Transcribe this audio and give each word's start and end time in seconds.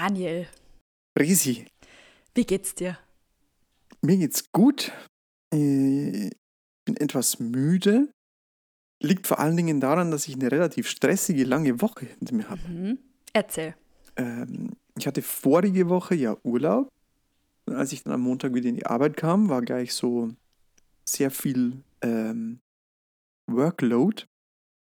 Daniel, 0.00 0.46
Risi, 1.18 1.66
wie 2.32 2.46
geht's 2.46 2.72
dir? 2.72 2.96
mir 4.00 4.16
geht's 4.16 4.52
gut. 4.52 4.92
Ich 5.50 6.30
bin 6.84 6.96
etwas 6.98 7.40
müde. 7.40 8.08
Liegt 9.02 9.26
vor 9.26 9.40
allen 9.40 9.56
Dingen 9.56 9.80
daran, 9.80 10.12
dass 10.12 10.28
ich 10.28 10.36
eine 10.36 10.52
relativ 10.52 10.88
stressige, 10.88 11.42
lange 11.42 11.80
Woche 11.80 12.06
hinter 12.06 12.36
mir 12.36 12.48
habe. 12.48 12.60
Mhm. 12.68 12.98
Erzähl. 13.32 13.74
Ähm, 14.14 14.76
ich 14.96 15.08
hatte 15.08 15.20
vorige 15.20 15.88
Woche 15.88 16.14
ja 16.14 16.36
Urlaub. 16.44 16.88
Und 17.66 17.74
als 17.74 17.90
ich 17.90 18.04
dann 18.04 18.12
am 18.12 18.20
Montag 18.20 18.54
wieder 18.54 18.68
in 18.68 18.76
die 18.76 18.86
Arbeit 18.86 19.16
kam, 19.16 19.48
war 19.48 19.62
gleich 19.62 19.94
so 19.94 20.30
sehr 21.04 21.32
viel 21.32 21.82
ähm, 22.02 22.60
Workload. 23.50 24.26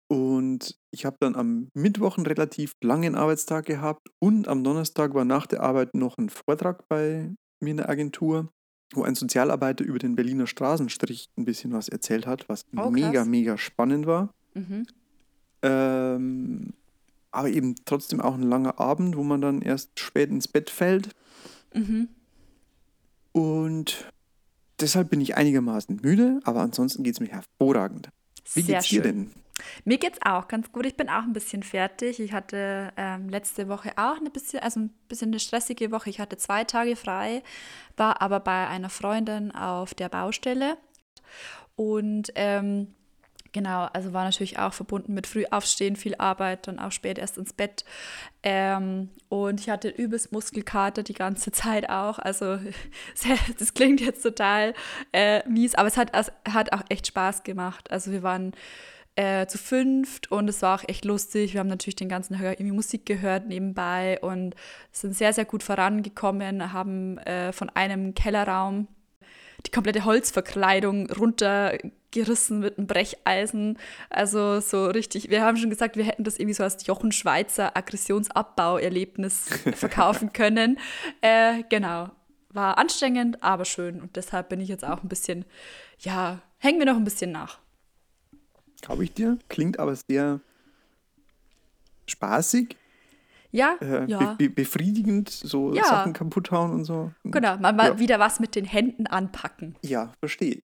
Und 0.07 0.77
ich 0.91 1.05
habe 1.05 1.17
dann 1.19 1.35
am 1.35 1.67
Mittwoch 1.73 2.17
einen 2.17 2.25
relativ 2.25 2.73
langen 2.81 3.15
Arbeitstag 3.15 3.65
gehabt 3.65 4.07
und 4.19 4.47
am 4.47 4.63
Donnerstag 4.63 5.13
war 5.13 5.25
nach 5.25 5.47
der 5.47 5.61
Arbeit 5.61 5.93
noch 5.95 6.17
ein 6.17 6.29
Vortrag 6.29 6.87
bei 6.87 7.33
mir 7.59 7.71
in 7.71 7.77
der 7.77 7.89
Agentur, 7.89 8.49
wo 8.93 9.03
ein 9.03 9.15
Sozialarbeiter 9.15 9.83
über 9.83 9.99
den 9.99 10.15
Berliner 10.15 10.47
Straßenstrich 10.47 11.29
ein 11.37 11.43
bisschen 11.43 11.73
was 11.73 11.89
erzählt 11.89 12.25
hat, 12.25 12.47
was 12.47 12.65
Oh, 12.77 12.89
mega, 12.89 13.25
mega 13.25 13.57
spannend 13.57 14.05
war. 14.07 14.33
Mhm. 14.53 14.87
Ähm, 15.61 16.73
aber 17.31 17.49
eben 17.49 17.75
trotzdem 17.83 18.21
auch 18.21 18.35
ein 18.35 18.43
langer 18.43 18.79
Abend, 18.79 19.17
wo 19.17 19.23
man 19.23 19.41
dann 19.41 19.61
erst 19.61 19.99
spät 19.99 20.29
ins 20.29 20.47
Bett 20.47 20.69
fällt. 20.69 21.09
Mhm. 21.73 22.07
Und 23.33 24.09
deshalb 24.79 25.09
bin 25.09 25.19
ich 25.21 25.35
einigermaßen 25.35 25.99
müde, 26.01 26.39
aber 26.43 26.61
ansonsten 26.61 27.03
geht 27.03 27.15
es 27.15 27.19
mir 27.19 27.27
hervorragend. 27.27 28.09
Wie 28.53 28.61
Sehr 28.61 28.75
geht's 28.75 28.89
dir 28.89 29.03
schön. 29.03 29.15
denn? 29.25 29.31
Mir 29.85 29.97
geht's 29.97 30.19
auch 30.23 30.47
ganz 30.47 30.71
gut. 30.71 30.85
Ich 30.85 30.95
bin 30.95 31.09
auch 31.09 31.23
ein 31.23 31.33
bisschen 31.33 31.63
fertig. 31.63 32.19
Ich 32.19 32.33
hatte 32.33 32.91
ähm, 32.95 33.29
letzte 33.29 33.67
Woche 33.67 33.91
auch 33.95 34.17
eine 34.17 34.29
bisschen, 34.29 34.59
also 34.59 34.81
ein 34.81 34.93
bisschen 35.07 35.29
eine 35.29 35.39
stressige 35.39 35.91
Woche. 35.91 36.09
Ich 36.09 36.19
hatte 36.19 36.37
zwei 36.37 36.63
Tage 36.63 36.95
frei, 36.95 37.41
war 37.95 38.21
aber 38.21 38.39
bei 38.39 38.67
einer 38.67 38.89
Freundin 38.89 39.51
auf 39.51 39.93
der 39.93 40.09
Baustelle 40.09 40.77
und 41.77 42.31
ähm, 42.35 42.87
genau, 43.53 43.85
also 43.93 44.11
war 44.11 44.23
natürlich 44.23 44.57
auch 44.59 44.73
verbunden 44.73 45.13
mit 45.13 45.27
früh 45.27 45.45
aufstehen, 45.49 45.95
viel 45.95 46.15
Arbeit, 46.17 46.67
dann 46.67 46.79
auch 46.79 46.91
spät 46.91 47.17
erst 47.19 47.37
ins 47.37 47.53
Bett. 47.53 47.85
Ähm, 48.43 49.09
und 49.29 49.59
ich 49.59 49.69
hatte 49.69 49.89
übelst 49.89 50.31
Muskelkater 50.31 51.03
die 51.03 51.13
ganze 51.13 51.51
Zeit 51.53 51.89
auch. 51.89 52.19
Also 52.19 52.59
das 53.59 53.73
klingt 53.73 54.01
jetzt 54.01 54.23
total 54.23 54.73
äh, 55.13 55.47
mies, 55.47 55.75
aber 55.75 55.87
es 55.87 55.97
hat, 55.97 56.15
es 56.15 56.31
hat 56.51 56.73
auch 56.73 56.83
echt 56.89 57.07
Spaß 57.07 57.43
gemacht. 57.43 57.91
Also 57.91 58.11
wir 58.11 58.23
waren 58.23 58.53
äh, 59.17 59.47
zu 59.47 59.57
fünft 59.57 60.31
und 60.31 60.47
es 60.47 60.61
war 60.61 60.79
auch 60.79 60.83
echt 60.87 61.03
lustig. 61.03 61.53
Wir 61.53 61.59
haben 61.59 61.67
natürlich 61.67 61.95
den 61.95 62.07
ganzen 62.07 62.37
Tag 62.37 62.59
irgendwie 62.59 62.75
Musik 62.75 63.05
gehört 63.07 63.47
nebenbei 63.47 64.19
und 64.21 64.55
sind 64.91 65.15
sehr, 65.15 65.33
sehr 65.33 65.45
gut 65.45 65.63
vorangekommen, 65.63 66.71
haben 66.71 67.17
äh, 67.19 67.51
von 67.51 67.69
einem 67.71 68.13
Kellerraum 68.13 68.87
die 69.65 69.71
komplette 69.71 70.05
Holzverkleidung 70.05 71.09
runtergerissen 71.11 72.59
mit 72.59 72.77
einem 72.77 72.85
Brecheisen. 72.85 73.79
Also 74.11 74.59
so 74.59 74.85
richtig, 74.85 75.31
wir 75.31 75.41
haben 75.41 75.57
schon 75.57 75.71
gesagt, 75.71 75.97
wir 75.97 76.05
hätten 76.05 76.23
das 76.23 76.37
irgendwie 76.37 76.53
so 76.53 76.63
als 76.63 76.85
Jochen 76.85 77.11
Schweizer 77.11 77.75
Aggressionsabbau-Erlebnis 77.75 79.49
verkaufen 79.73 80.31
können. 80.31 80.77
Äh, 81.21 81.63
genau. 81.69 82.11
War 82.49 82.77
anstrengend, 82.77 83.41
aber 83.41 83.65
schön. 83.65 83.99
Und 83.99 84.15
deshalb 84.15 84.49
bin 84.49 84.59
ich 84.59 84.69
jetzt 84.69 84.85
auch 84.85 85.01
ein 85.01 85.09
bisschen, 85.09 85.43
ja, 85.99 86.39
hängen 86.59 86.77
wir 86.77 86.85
noch 86.85 86.97
ein 86.97 87.03
bisschen 87.03 87.31
nach. 87.31 87.57
Glaube 88.81 89.03
ich 89.03 89.13
dir. 89.13 89.37
Klingt 89.49 89.79
aber 89.79 89.95
sehr 89.95 90.39
spaßig, 92.07 92.77
Ja, 93.51 93.75
äh, 93.81 94.05
ja. 94.09 94.33
be 94.33 94.47
be 94.47 94.49
befriedigend, 94.49 95.29
so 95.29 95.73
Ja. 95.73 95.83
Sachen 95.83 96.13
kaputt 96.13 96.51
hauen 96.51 96.71
und 96.71 96.85
so. 96.85 97.11
Genau, 97.23 97.57
mal, 97.57 97.73
mal 97.73 97.87
Ja. 97.91 97.99
wieder 97.99 98.19
was 98.19 98.39
mit 98.39 98.55
den 98.55 98.65
Händen 98.65 99.07
anpacken. 99.07 99.75
Ja, 99.83 100.13
verstehe. 100.19 100.61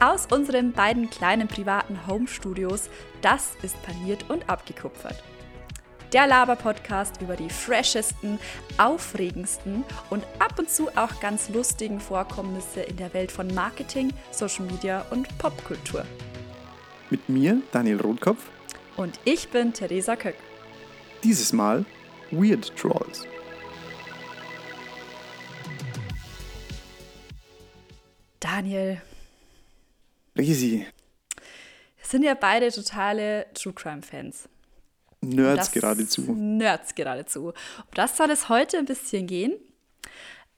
Aus 0.00 0.26
unseren 0.26 0.72
beiden 0.72 1.08
kleinen 1.10 1.46
privaten 1.46 2.06
Home-Studios, 2.08 2.90
das 3.20 3.52
ist 3.62 3.80
paniert 3.84 4.28
und 4.30 4.48
abgekupfert. 4.48 5.22
Der 6.12 6.26
Laber-Podcast 6.26 7.22
über 7.22 7.36
die 7.36 7.48
freshesten, 7.48 8.38
aufregendsten 8.76 9.82
und 10.10 10.24
ab 10.38 10.58
und 10.58 10.68
zu 10.68 10.88
auch 10.96 11.20
ganz 11.20 11.48
lustigen 11.48 12.00
Vorkommnisse 12.00 12.82
in 12.82 12.96
der 12.98 13.14
Welt 13.14 13.32
von 13.32 13.46
Marketing, 13.54 14.12
Social 14.30 14.66
Media 14.66 15.06
und 15.10 15.26
Popkultur. 15.38 16.04
Mit 17.08 17.28
mir, 17.28 17.62
Daniel 17.72 18.00
Rotkopf, 18.00 18.50
Und 18.96 19.18
ich 19.24 19.48
bin 19.48 19.72
Theresa 19.72 20.16
Köck. 20.16 20.36
dieses 21.24 21.52
Mal 21.52 21.84
Weird 22.30 22.76
Trolls. 22.76 23.26
Daniel, 28.40 29.00
Risi, 30.36 30.86
wir 31.96 32.06
sind 32.06 32.24
ja 32.24 32.34
beide 32.34 32.70
totale 32.70 33.46
True 33.54 33.72
Crime-Fans. 33.72 34.48
Nerds 35.22 35.66
Das- 35.66 35.72
geradezu. 35.72 36.22
Nerds 36.32 36.94
geradezu. 36.94 37.48
Um 37.48 37.54
das 37.94 38.16
soll 38.16 38.30
es 38.30 38.48
heute 38.48 38.78
ein 38.78 38.84
bisschen 38.86 39.26
gehen. 39.26 39.54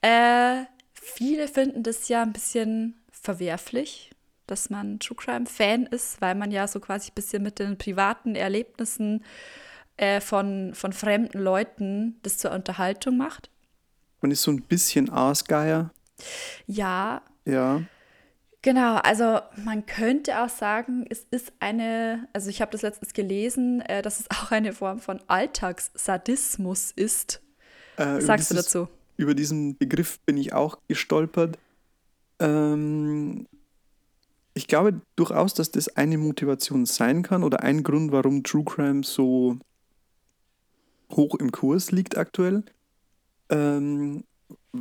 Äh, 0.01 0.65
viele 0.93 1.47
finden 1.47 1.83
das 1.83 2.07
ja 2.09 2.21
ein 2.21 2.33
bisschen 2.33 2.95
verwerflich, 3.11 4.11
dass 4.47 4.69
man 4.69 4.99
True 4.99 5.17
Crime-Fan 5.17 5.87
ist, 5.87 6.21
weil 6.21 6.35
man 6.35 6.51
ja 6.51 6.67
so 6.67 6.79
quasi 6.79 7.11
ein 7.11 7.15
bisschen 7.15 7.43
mit 7.43 7.59
den 7.59 7.77
privaten 7.77 8.35
Erlebnissen 8.35 9.23
äh, 9.97 10.19
von, 10.21 10.73
von 10.75 10.93
fremden 10.93 11.39
Leuten 11.39 12.19
das 12.23 12.37
zur 12.37 12.51
Unterhaltung 12.51 13.17
macht. 13.17 13.49
Man 14.21 14.31
ist 14.31 14.43
so 14.43 14.51
ein 14.51 14.61
bisschen 14.61 15.09
Aasgeier. 15.11 15.91
Ja, 16.67 17.21
Ja. 17.45 17.81
Genau, 18.65 18.95
also 18.95 19.41
man 19.63 19.85
könnte 19.85 20.41
auch 20.41 20.49
sagen, 20.49 21.05
es 21.07 21.27
ist 21.29 21.53
eine, 21.59 22.27
also 22.33 22.49
ich 22.49 22.61
habe 22.61 22.71
das 22.71 22.81
letztens 22.81 23.13
gelesen, 23.13 23.81
äh, 23.81 24.01
dass 24.01 24.19
es 24.19 24.25
auch 24.31 24.49
eine 24.49 24.73
Form 24.73 24.97
von 24.97 25.19
Alltagssadismus 25.27 26.89
ist. 26.89 27.43
Äh, 27.97 28.21
sagst 28.21 28.49
du 28.49 28.55
dieses- 28.55 28.65
dazu? 28.65 28.87
Über 29.17 29.35
diesen 29.35 29.77
Begriff 29.77 30.19
bin 30.21 30.35
ich 30.37 30.53
auch 30.53 30.79
gestolpert. 30.87 31.59
Ähm, 32.39 33.45
ich 34.55 34.67
glaube 34.67 34.99
durchaus, 35.15 35.53
dass 35.53 35.69
das 35.69 35.95
eine 35.95 36.17
Motivation 36.17 36.87
sein 36.87 37.21
kann 37.21 37.43
oder 37.43 37.61
ein 37.61 37.83
Grund, 37.83 38.11
warum 38.11 38.43
True 38.43 38.65
Crime 38.65 39.03
so 39.03 39.59
hoch 41.11 41.35
im 41.35 41.51
Kurs 41.51 41.91
liegt 41.91 42.17
aktuell. 42.17 42.63
Ähm, 43.49 44.23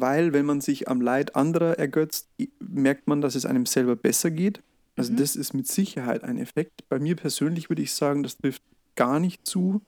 weil 0.01 0.33
wenn 0.33 0.47
man 0.47 0.61
sich 0.61 0.89
am 0.89 1.01
Leid 1.01 1.37
anderer 1.37 1.79
ergötzt, 1.79 2.29
merkt 2.59 3.07
man, 3.07 3.21
dass 3.21 3.35
es 3.35 3.47
einem 3.47 3.67
selber 3.67 3.97
besser 3.97 4.31
geht. 4.31 4.63
Also 4.97 5.13
Mhm. 5.13 5.17
das 5.17 5.37
ist 5.37 5.55
mit 5.55 5.67
Sicherheit 5.67 6.23
ein 6.25 6.39
Effekt. 6.39 6.89
Bei 6.89 6.99
mir 6.99 7.17
persönlich 7.17 7.69
würde 7.69 7.83
ich 7.83 7.93
sagen, 7.93 8.23
das 8.23 8.37
trifft 8.37 8.63
gar 8.95 9.19
nicht 9.21 9.47
zu. 9.47 9.83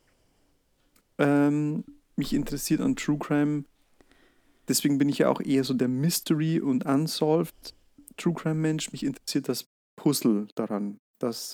Ähm, 1.19 1.85
mich 2.17 2.33
interessiert 2.33 2.81
an 2.81 2.97
True 2.97 3.19
Crime. 3.19 3.65
Deswegen 4.69 4.99
bin 4.99 5.09
ich 5.09 5.19
ja 5.19 5.29
auch 5.29 5.41
eher 5.41 5.63
so 5.65 5.75
der 5.75 5.89
Mystery 5.89 6.61
und 6.61 6.85
Unsolved 6.85 7.75
True 8.17 8.35
Crime 8.35 8.55
Mensch. 8.57 8.91
Mich 8.93 9.05
interessiert 9.05 9.49
das 9.49 9.65
Puzzle 9.97 10.49
daran, 10.57 10.99
das 11.21 11.53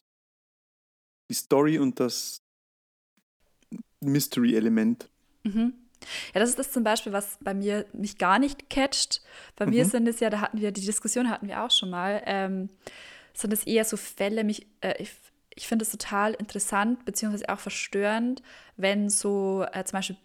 die 1.30 1.34
Story 1.34 1.78
und 1.78 2.00
das 2.00 2.38
Mystery-Element. 4.00 5.08
Mhm. 5.44 5.74
Ja, 6.34 6.40
das 6.40 6.50
ist 6.50 6.58
das 6.58 6.70
zum 6.72 6.84
Beispiel, 6.84 7.12
was 7.12 7.38
bei 7.40 7.54
mir 7.54 7.86
mich 7.92 8.18
gar 8.18 8.38
nicht 8.38 8.68
catcht. 8.70 9.20
Bei 9.56 9.66
mir 9.66 9.84
Mhm. 9.84 9.88
sind 9.90 10.08
es 10.08 10.20
ja, 10.20 10.30
da 10.30 10.40
hatten 10.40 10.60
wir, 10.60 10.72
die 10.72 10.84
Diskussion 10.84 11.30
hatten 11.30 11.48
wir 11.48 11.62
auch 11.64 11.70
schon 11.70 11.90
mal, 11.90 12.22
ähm, 12.26 12.68
sind 13.34 13.52
es 13.52 13.64
eher 13.64 13.84
so 13.84 13.96
Fälle, 13.96 14.44
mich, 14.44 14.66
äh, 14.82 14.94
ich, 15.02 15.12
ich 15.54 15.66
finde 15.68 15.84
es 15.84 15.90
total 15.90 16.34
interessant, 16.34 17.04
beziehungsweise 17.04 17.48
auch 17.48 17.60
verstörend, 17.60 18.42
wenn 18.76 19.08
so 19.08 19.64
äh, 19.72 19.84
zum 19.84 19.98
Beispiel 19.98 20.16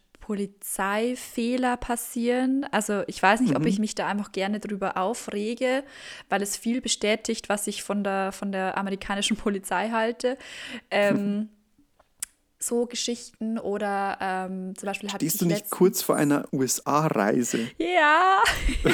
Polizeifehler 0.71 1.77
passieren. 1.77 2.65
Also 2.71 3.03
ich 3.07 3.21
weiß 3.21 3.41
nicht, 3.41 3.55
ob 3.55 3.61
Mhm. 3.61 3.67
ich 3.67 3.79
mich 3.79 3.95
da 3.95 4.07
einfach 4.07 4.31
gerne 4.31 4.59
drüber 4.59 4.97
aufrege, 4.97 5.83
weil 6.29 6.41
es 6.41 6.57
viel 6.57 6.81
bestätigt, 6.81 7.49
was 7.49 7.67
ich 7.67 7.83
von 7.83 8.03
der, 8.03 8.31
von 8.31 8.51
der 8.51 8.77
amerikanischen 8.77 9.37
Polizei 9.45 9.89
halte. 9.89 10.37
Ähm, 10.91 11.49
so 12.59 12.85
Geschichten 12.85 13.59
oder 13.59 14.17
ähm, 14.19 14.75
zum 14.75 14.87
Beispiel 14.87 15.09
Stehst 15.09 15.35
ich 15.35 15.39
du 15.39 15.45
nicht 15.45 15.69
kurz 15.69 16.01
vor 16.01 16.15
einer 16.15 16.45
USA-Reise? 16.51 17.69
ja. 17.77 18.41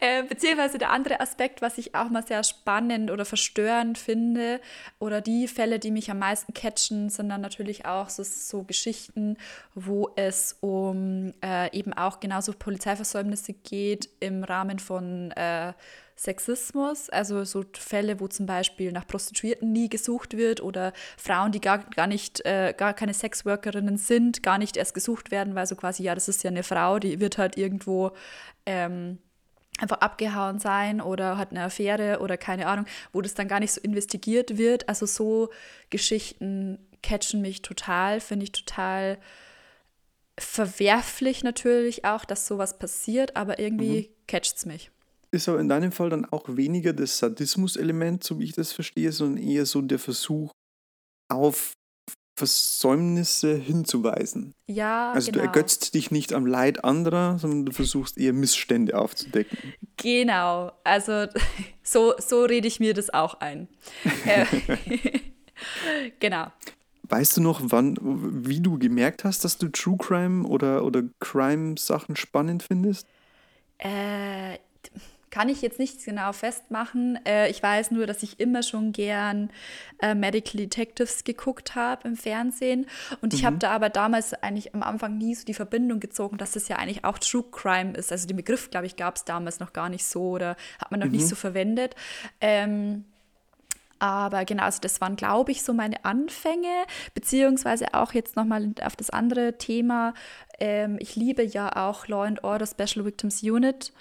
äh, 0.00 0.22
beziehungsweise 0.22 0.78
der 0.78 0.90
andere 0.90 1.20
Aspekt, 1.20 1.62
was 1.62 1.78
ich 1.78 1.94
auch 1.94 2.10
mal 2.10 2.26
sehr 2.26 2.44
spannend 2.44 3.10
oder 3.10 3.24
verstörend 3.24 3.98
finde, 3.98 4.60
oder 4.98 5.20
die 5.20 5.48
Fälle, 5.48 5.78
die 5.78 5.90
mich 5.90 6.10
am 6.10 6.20
meisten 6.20 6.54
catchen, 6.54 7.10
sind 7.10 7.28
dann 7.28 7.40
natürlich 7.40 7.86
auch 7.86 8.08
so, 8.08 8.22
so 8.22 8.62
Geschichten, 8.62 9.36
wo 9.74 10.10
es 10.16 10.56
um 10.60 11.32
äh, 11.44 11.76
eben 11.76 11.92
auch 11.92 12.20
genauso 12.20 12.52
Polizeiversäumnisse 12.52 13.52
geht 13.52 14.08
im 14.20 14.44
Rahmen 14.44 14.78
von 14.78 15.32
äh, 15.32 15.72
Sexismus, 16.18 17.10
also 17.10 17.44
so 17.44 17.64
Fälle, 17.78 18.18
wo 18.18 18.26
zum 18.26 18.46
Beispiel 18.46 18.90
nach 18.90 19.06
Prostituierten 19.06 19.72
nie 19.72 19.88
gesucht 19.88 20.36
wird 20.36 20.60
oder 20.60 20.92
Frauen, 21.16 21.52
die 21.52 21.60
gar, 21.60 21.78
gar 21.78 22.08
nicht, 22.08 22.44
äh, 22.44 22.74
gar 22.76 22.92
keine 22.92 23.14
Sexworkerinnen 23.14 23.96
sind, 23.96 24.42
gar 24.42 24.58
nicht 24.58 24.76
erst 24.76 24.94
gesucht 24.94 25.30
werden, 25.30 25.54
weil 25.54 25.66
so 25.66 25.76
quasi, 25.76 26.02
ja, 26.02 26.16
das 26.16 26.28
ist 26.28 26.42
ja 26.42 26.50
eine 26.50 26.64
Frau, 26.64 26.98
die 26.98 27.20
wird 27.20 27.38
halt 27.38 27.56
irgendwo 27.56 28.10
ähm, 28.66 29.18
einfach 29.78 30.00
abgehauen 30.00 30.58
sein 30.58 31.00
oder 31.00 31.38
hat 31.38 31.52
eine 31.52 31.62
Affäre 31.62 32.18
oder 32.18 32.36
keine 32.36 32.66
Ahnung, 32.66 32.86
wo 33.12 33.20
das 33.20 33.34
dann 33.34 33.46
gar 33.46 33.60
nicht 33.60 33.72
so 33.72 33.80
investigiert 33.80 34.58
wird. 34.58 34.88
Also 34.88 35.06
so 35.06 35.50
Geschichten 35.88 36.84
catchen 37.00 37.40
mich 37.40 37.62
total, 37.62 38.20
finde 38.20 38.42
ich 38.42 38.50
total 38.50 39.18
verwerflich 40.36 41.44
natürlich 41.44 42.04
auch, 42.04 42.24
dass 42.24 42.48
sowas 42.48 42.76
passiert, 42.80 43.36
aber 43.36 43.60
irgendwie 43.60 44.08
mhm. 44.08 44.26
catcht 44.26 44.56
es 44.56 44.66
mich 44.66 44.90
ist 45.30 45.48
aber 45.48 45.60
in 45.60 45.68
deinem 45.68 45.92
Fall 45.92 46.10
dann 46.10 46.24
auch 46.24 46.44
weniger 46.48 46.92
das 46.92 47.18
Sadismus-Element, 47.18 48.24
so 48.24 48.38
wie 48.38 48.44
ich 48.44 48.52
das 48.52 48.72
verstehe, 48.72 49.12
sondern 49.12 49.42
eher 49.42 49.66
so 49.66 49.82
der 49.82 49.98
Versuch, 49.98 50.50
auf 51.28 51.72
Versäumnisse 52.38 53.56
hinzuweisen. 53.56 54.54
Ja, 54.66 55.12
Also 55.12 55.32
genau. 55.32 55.42
du 55.42 55.46
ergötzt 55.48 55.94
dich 55.94 56.10
nicht 56.10 56.32
am 56.32 56.46
Leid 56.46 56.84
anderer, 56.84 57.38
sondern 57.38 57.66
du 57.66 57.72
versuchst 57.72 58.16
eher 58.16 58.32
Missstände 58.32 58.96
aufzudecken. 58.96 59.58
Genau, 59.96 60.72
also 60.84 61.26
so, 61.82 62.14
so 62.18 62.44
rede 62.44 62.68
ich 62.68 62.78
mir 62.78 62.94
das 62.94 63.10
auch 63.12 63.40
ein. 63.40 63.68
Äh, 64.24 64.46
genau. 66.20 66.46
Weißt 67.02 67.36
du 67.36 67.40
noch, 67.40 67.60
wann, 67.64 67.96
wie 68.00 68.60
du 68.60 68.78
gemerkt 68.78 69.24
hast, 69.24 69.44
dass 69.44 69.58
du 69.58 69.68
True 69.68 69.96
Crime 69.98 70.46
oder, 70.46 70.84
oder 70.84 71.02
Crime-Sachen 71.20 72.16
spannend 72.16 72.62
findest? 72.62 73.06
Äh, 73.78 74.58
kann 75.38 75.48
ich 75.48 75.62
jetzt 75.62 75.78
nicht 75.78 76.04
genau 76.04 76.32
festmachen. 76.32 77.24
Äh, 77.24 77.48
ich 77.48 77.62
weiß 77.62 77.92
nur, 77.92 78.08
dass 78.08 78.24
ich 78.24 78.40
immer 78.40 78.64
schon 78.64 78.90
gern 78.90 79.50
äh, 80.00 80.16
Medical 80.16 80.56
Detectives 80.56 81.22
geguckt 81.22 81.76
habe 81.76 82.08
im 82.08 82.16
Fernsehen. 82.16 82.86
Und 83.20 83.34
ich 83.34 83.42
mhm. 83.42 83.46
habe 83.46 83.58
da 83.58 83.70
aber 83.70 83.88
damals 83.88 84.34
eigentlich 84.34 84.74
am 84.74 84.82
Anfang 84.82 85.16
nie 85.16 85.36
so 85.36 85.44
die 85.44 85.54
Verbindung 85.54 86.00
gezogen, 86.00 86.38
dass 86.38 86.56
es 86.56 86.66
ja 86.66 86.74
eigentlich 86.74 87.04
auch 87.04 87.18
True 87.18 87.44
Crime 87.52 87.92
ist. 87.92 88.10
Also 88.10 88.26
den 88.26 88.36
Begriff, 88.36 88.70
glaube 88.70 88.86
ich, 88.86 88.96
gab 88.96 89.14
es 89.14 89.24
damals 89.24 89.60
noch 89.60 89.72
gar 89.72 89.88
nicht 89.88 90.04
so 90.04 90.30
oder 90.30 90.56
hat 90.80 90.90
man 90.90 90.98
noch 90.98 91.06
mhm. 91.06 91.12
nicht 91.12 91.28
so 91.28 91.36
verwendet. 91.36 91.94
Ähm, 92.40 93.04
aber 94.00 94.44
genau, 94.44 94.64
also 94.64 94.80
das 94.80 95.00
waren, 95.00 95.16
glaube 95.16 95.52
ich, 95.52 95.62
so 95.62 95.72
meine 95.72 96.04
Anfänge, 96.04 96.84
beziehungsweise 97.14 97.94
auch 97.94 98.12
jetzt 98.12 98.36
nochmal 98.36 98.72
auf 98.82 98.96
das 98.96 99.10
andere 99.10 99.58
Thema. 99.58 100.14
Ähm, 100.60 100.98
ich 101.00 101.16
liebe 101.16 101.42
ja 101.42 101.88
auch 101.88 102.06
Law 102.06 102.24
and 102.24 102.44
Order 102.44 102.66
Special 102.66 103.04
Victims 103.04 103.42
Unit. 103.42 103.92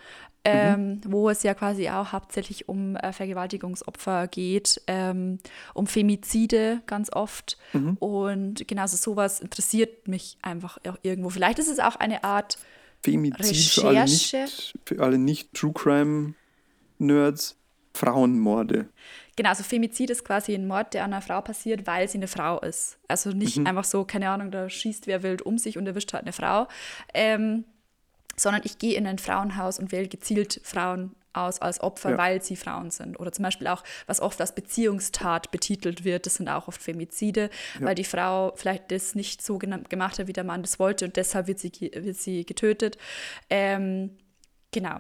Ähm, 0.44 0.90
mhm. 0.90 1.02
wo 1.08 1.30
es 1.30 1.44
ja 1.44 1.54
quasi 1.54 1.90
auch 1.90 2.14
hauptsächlich 2.14 2.70
um 2.70 2.96
äh, 2.96 3.12
Vergewaltigungsopfer 3.12 4.28
geht, 4.28 4.82
ähm, 4.88 5.40
um 5.74 5.88
Femizide 5.88 6.82
ganz 6.86 7.12
oft. 7.12 7.58
Mhm. 7.74 7.98
Und 7.98 8.66
genauso 8.66 8.96
sowas 8.96 9.42
interessiert 9.42 10.08
mich 10.08 10.38
einfach 10.42 10.78
auch 10.88 10.98
irgendwo. 11.02 11.30
Vielleicht 11.30 11.60
ist 11.60 11.68
es 11.68 11.80
auch 11.80 11.98
eine 11.98 12.24
Art 12.24 12.58
Femizid 13.04 13.40
Recherche. 13.40 13.78
Für 13.82 13.88
alle 13.88 14.04
nicht, 14.06 14.74
für 14.86 15.00
alle 15.04 15.18
nicht 15.18 15.54
True 15.54 15.74
Crime 15.74 16.34
Nerds, 16.98 17.58
Frauenmorde. 17.94 18.88
Genau, 19.36 19.50
also 19.50 19.64
Femizid 19.64 20.10
ist 20.10 20.26
quasi 20.26 20.54
ein 20.56 20.68
Mord, 20.68 20.94
der 20.94 21.04
an 21.04 21.14
einer 21.14 21.22
Frau 21.22 21.42
passiert, 21.42 21.86
weil 21.86 22.08
sie 22.08 22.18
eine 22.18 22.28
Frau 22.28 22.60
ist. 22.60 22.98
Also 23.08 23.32
nicht 23.32 23.58
mhm. 23.58 23.68
einfach 23.68 23.84
so, 23.84 24.04
keine 24.04 24.30
Ahnung, 24.30 24.52
da 24.52 24.70
schießt 24.70 25.08
wer 25.08 25.24
wild 25.24 25.42
um 25.44 25.58
sich 25.58 25.78
und 25.78 25.86
erwischt 25.86 26.14
halt 26.14 26.24
eine 26.24 26.34
Frau. 26.34 26.68
Ähm, 27.14 27.66
sondern 28.40 28.62
ich 28.66 28.78
gehe 28.78 28.96
in 28.96 29.08
ein 29.08 29.20
Frauenhaus 29.20 29.80
und 29.80 29.92
wähle 29.92 30.08
gezielt 30.08 30.62
Frauen 30.64 31.16
aus 31.34 31.62
als 31.62 31.80
Opfer, 31.82 32.12
ja. 32.12 32.18
weil 32.18 32.42
sie 32.42 32.56
Frauen 32.56 32.92
sind. 32.92 33.20
Oder 33.20 33.32
zum 33.32 33.44
Beispiel 33.44 33.68
auch, 33.68 33.84
was 34.08 34.20
oft 34.20 34.42
als 34.42 34.56
Beziehungstat 34.56 35.52
betitelt 35.52 36.04
wird, 36.04 36.26
das 36.26 36.36
sind 36.36 36.50
auch 36.50 36.68
oft 36.68 36.82
Femizide, 36.82 37.50
ja. 37.80 37.86
weil 37.86 37.96
die 37.96 38.04
Frau 38.04 38.54
vielleicht 38.56 38.92
das 38.92 39.16
nicht 39.16 39.42
so 39.42 39.58
gemacht 39.58 40.20
hat, 40.20 40.28
wie 40.28 40.34
der 40.34 40.44
Mann 40.44 40.64
das 40.64 40.80
wollte 40.80 41.06
und 41.06 41.16
deshalb 41.16 41.48
wird 41.48 41.60
sie, 41.60 41.72
wird 41.94 42.18
sie 42.18 42.46
getötet. 42.46 42.98
Ähm, 43.50 44.18
genau. 44.72 45.00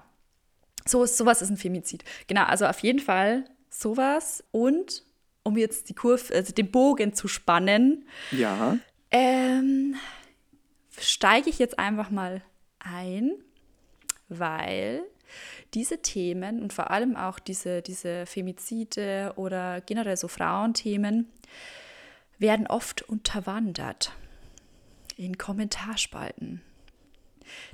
So, 0.86 1.06
sowas 1.06 1.42
ist 1.42 1.50
ein 1.50 1.58
Femizid. 1.58 2.04
Genau, 2.28 2.44
also 2.44 2.66
auf 2.66 2.80
jeden 2.80 3.00
Fall 3.00 3.46
sowas. 3.70 4.44
Und 4.52 5.04
um 5.44 5.58
jetzt 5.58 5.90
die 5.90 5.94
Kurve, 5.94 6.34
also 6.34 6.54
den 6.54 6.72
Bogen 6.72 7.14
zu 7.14 7.28
spannen, 7.28 8.08
ja. 8.32 8.78
ähm, 9.12 9.96
steige 11.00 11.50
ich 11.50 11.60
jetzt 11.60 11.78
einfach 11.78 12.10
mal 12.10 12.42
ein, 12.88 13.32
weil 14.30 15.04
diese 15.74 16.02
Themen 16.02 16.62
und 16.62 16.74
vor 16.74 16.92
allem 16.92 17.16
auch 17.16 17.40
diese, 17.40 17.82
diese 17.82 18.26
Femizide 18.26 19.34
oder 19.36 19.82
generell 19.82 20.18
so 20.18 20.28
Frauenthemen 20.28 21.30
werden 22.40 22.68
oft 22.68 23.02
unterwandert 23.04 24.14
in 25.18 25.38
Kommentarspalten. 25.38 26.62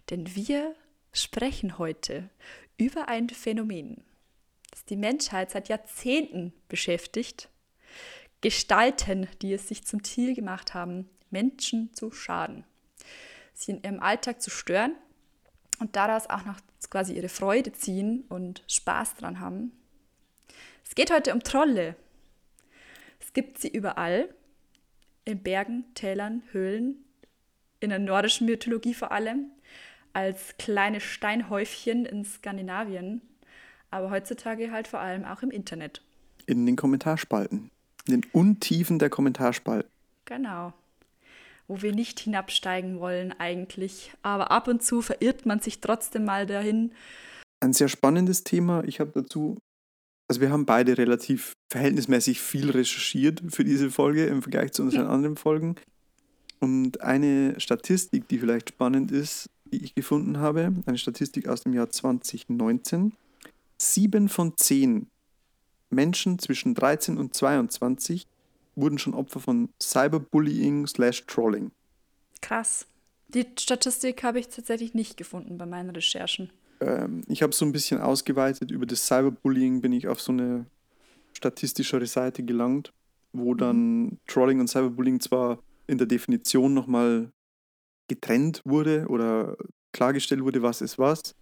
Denn 0.10 0.36
wir 0.36 0.76
sprechen 1.12 1.78
heute 1.78 2.30
über 2.78 3.08
ein 3.08 3.30
Phänomen, 3.30 4.04
das 4.72 4.86
die 4.86 4.96
Menschheit 4.96 5.52
seit 5.52 5.70
Jahrzehnten 5.70 6.54
beschäftigt. 6.70 7.50
Gestalten, 8.42 9.28
die 9.42 9.54
es 9.54 9.68
sich 9.68 9.86
zum 9.86 10.04
Ziel 10.04 10.34
gemacht 10.36 10.74
haben, 10.74 11.10
Menschen 11.30 11.94
zu 11.94 12.12
schaden 12.12 12.66
sie 13.54 13.72
in 13.72 13.84
ihrem 13.84 14.00
Alltag 14.00 14.42
zu 14.42 14.50
stören 14.50 14.96
und 15.80 15.96
daraus 15.96 16.30
auch 16.30 16.46
noch 16.46 16.60
quasi 16.90 17.14
ihre 17.14 17.30
Freude 17.30 17.74
ziehen 17.74 18.26
und 18.30 18.64
Spaß 18.68 19.16
dran 19.16 19.40
haben. 19.40 19.72
Es 20.86 20.96
geht 20.96 21.12
heute 21.12 21.34
um 21.34 21.42
Trolle. 21.42 21.96
Es 23.20 23.34
gibt 23.34 23.60
sie 23.60 23.70
überall, 23.70 24.30
in 25.26 25.42
Bergen, 25.42 25.86
Tälern, 25.96 26.44
Höhlen, 26.52 26.98
in 27.80 27.90
der 27.90 28.00
nordischen 28.00 28.46
Mythologie 28.46 28.94
vor 28.94 29.12
allem, 29.12 29.52
als 30.12 30.56
kleine 30.58 31.00
Steinhäufchen 31.00 32.06
in 32.06 32.26
Skandinavien, 32.26 33.22
aber 33.90 34.12
heutzutage 34.12 34.72
halt 34.72 34.88
vor 34.88 35.00
allem 35.00 35.26
auch 35.26 35.42
im 35.42 35.50
Internet. 35.50 36.02
In 36.46 36.66
den 36.66 36.76
Kommentarspalten, 36.76 37.72
in 38.06 38.22
den 38.22 38.26
Untiefen 38.32 39.00
der 39.00 39.10
Kommentarspalten. 39.10 39.90
Genau 40.26 40.74
wo 41.68 41.82
wir 41.82 41.94
nicht 41.94 42.20
hinabsteigen 42.20 43.00
wollen 43.00 43.34
eigentlich. 43.40 44.12
Aber 44.22 44.52
ab 44.52 44.68
und 44.68 44.84
zu 44.84 45.02
verirrt 45.02 45.46
man 45.46 45.60
sich 45.60 45.80
trotzdem 45.80 46.26
mal 46.26 46.46
dahin. 46.46 46.92
Ein 47.62 47.74
sehr 47.74 47.90
spannendes 47.90 48.44
Thema. 48.44 48.84
Ich 48.86 49.00
habe 49.00 49.12
dazu, 49.14 49.58
also 50.28 50.42
wir 50.42 50.52
haben 50.52 50.66
beide 50.66 50.98
relativ 50.98 51.54
verhältnismäßig 51.72 52.42
viel 52.42 52.70
recherchiert 52.72 53.42
für 53.50 53.64
diese 53.64 53.90
Folge 53.90 54.26
im 54.26 54.42
Vergleich 54.42 54.74
zu 54.74 54.84
unseren 54.84 55.08
anderen 55.08 55.38
Folgen. 55.38 55.76
Und 56.60 57.02
eine 57.02 57.60
Statistik, 57.60 58.28
die 58.28 58.40
vielleicht 58.40 58.70
spannend 58.70 59.12
ist, 59.12 59.50
die 59.66 59.84
ich 59.84 59.96
gefunden 59.96 60.38
habe, 60.38 60.74
eine 60.86 60.98
Statistik 60.98 61.48
aus 61.48 61.62
dem 61.62 61.74
Jahr 61.74 61.90
2019. 61.90 63.14
Sieben 63.78 64.30
von 64.30 64.54
zehn 64.56 65.08
Menschen 65.90 66.40
zwischen 66.40 66.74
13 66.74 67.18
und 67.18 67.34
22 67.34 68.28
wurden 68.76 68.98
schon 68.98 69.14
Opfer 69.14 69.40
von 69.40 69.70
Cyberbullying 69.82 70.88
slash 70.88 71.26
Trolling. 71.26 71.72
Krass. 72.42 72.86
Die 73.30 73.46
Statistik 73.58 74.24
habe 74.24 74.40
ich 74.40 74.50
tatsächlich 74.50 74.94
nicht 74.94 75.18
gefunden 75.18 75.58
bei 75.58 75.66
meinen 75.66 75.90
Recherchen. 75.90 76.52
Ähm, 76.82 77.22
ich 77.28 77.42
habe 77.42 77.54
so 77.54 77.66
ein 77.66 77.72
bisschen 77.72 78.00
ausgeweitet. 78.00 78.72
Über 78.72 78.86
das 78.86 79.08
Cyberbullying 79.08 79.82
bin 79.82 79.94
ich 79.94 80.08
auf 80.08 80.22
so 80.22 80.32
eine 80.32 80.66
statistischere 81.34 82.06
Seite 82.06 82.44
gelangt, 82.44 82.94
wo 83.32 83.54
mhm. 83.54 83.58
dann 83.58 84.18
Trolling 84.28 84.60
und 84.60 84.68
Cyberbullying 84.68 85.20
zwar 85.20 85.60
in 85.88 85.98
der 85.98 86.08
Definition 86.08 86.74
nochmal 86.74 87.32
getrennt 88.08 88.62
wurde 88.66 89.06
oder 89.08 89.56
klargestellt 89.92 90.44
wurde, 90.44 90.62
was 90.62 90.82
ist 90.82 91.00
was. 91.00 91.36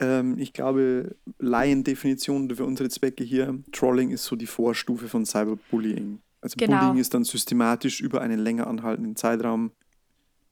Ähm, 0.00 0.38
ich 0.38 0.52
glaube, 0.52 1.14
Laiendefinition 1.38 2.54
für 2.54 2.64
unsere 2.64 2.88
Zwecke 2.88 3.24
hier, 3.24 3.58
Trolling 3.72 4.10
ist 4.10 4.24
so 4.24 4.36
die 4.36 4.46
Vorstufe 4.46 5.08
von 5.08 5.24
Cyberbullying. 5.24 6.20
Also 6.42 6.56
genau. 6.58 6.78
Bullying 6.78 6.98
ist 6.98 7.14
dann 7.14 7.24
systematisch 7.24 8.00
über 8.00 8.20
einen 8.20 8.40
länger 8.40 8.66
anhaltenden 8.66 9.16
Zeitraum 9.16 9.72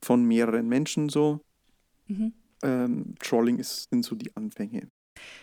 von 0.01 0.25
mehreren 0.25 0.69
Menschen 0.69 1.09
so. 1.09 1.41
Mhm. 2.07 2.33
Ähm, 2.63 3.15
Trolling 3.19 3.59
ist, 3.59 3.91
sind 3.91 4.05
so 4.05 4.15
die 4.15 4.35
Anfänge. 4.37 4.89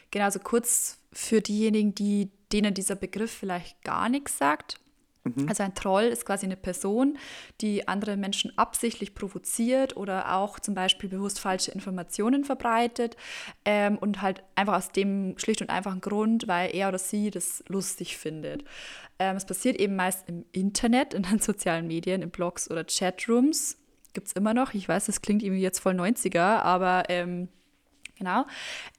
Genau, 0.09 0.25
also 0.25 0.39
kurz 0.39 0.99
für 1.11 1.41
diejenigen, 1.41 1.93
die, 1.93 2.31
denen 2.51 2.73
dieser 2.73 2.95
Begriff 2.95 3.31
vielleicht 3.31 3.83
gar 3.83 4.09
nichts 4.09 4.37
sagt. 4.37 4.79
Mhm. 5.35 5.49
Also 5.49 5.63
ein 5.63 5.73
Troll 5.75 6.03
ist 6.03 6.25
quasi 6.25 6.45
eine 6.45 6.57
Person, 6.57 7.17
die 7.61 7.87
andere 7.87 8.17
Menschen 8.17 8.57
absichtlich 8.57 9.15
provoziert 9.15 9.97
oder 9.97 10.35
auch 10.35 10.59
zum 10.59 10.73
Beispiel 10.73 11.09
bewusst 11.09 11.39
falsche 11.39 11.71
Informationen 11.71 12.43
verbreitet 12.43 13.17
ähm, 13.65 13.97
und 13.97 14.21
halt 14.21 14.43
einfach 14.55 14.77
aus 14.77 14.91
dem 14.91 15.37
schlicht 15.37 15.61
und 15.61 15.69
einfachen 15.69 16.01
Grund, 16.01 16.47
weil 16.47 16.75
er 16.75 16.89
oder 16.89 16.97
sie 16.97 17.31
das 17.31 17.63
lustig 17.67 18.17
findet. 18.17 18.63
Ähm, 19.19 19.35
es 19.35 19.45
passiert 19.45 19.77
eben 19.77 19.95
meist 19.95 20.27
im 20.27 20.45
Internet, 20.51 21.13
in 21.13 21.23
den 21.23 21.39
sozialen 21.39 21.87
Medien, 21.87 22.21
in 22.21 22.29
Blogs 22.29 22.69
oder 22.69 22.83
Chatrooms. 22.83 23.77
Gibt 24.13 24.27
es 24.27 24.33
immer 24.33 24.53
noch. 24.53 24.73
Ich 24.73 24.87
weiß, 24.87 25.05
das 25.05 25.21
klingt 25.21 25.43
irgendwie 25.43 25.61
jetzt 25.61 25.79
voll 25.79 25.93
90er, 25.93 26.39
aber 26.39 27.03
ähm, 27.09 27.49
genau. 28.17 28.45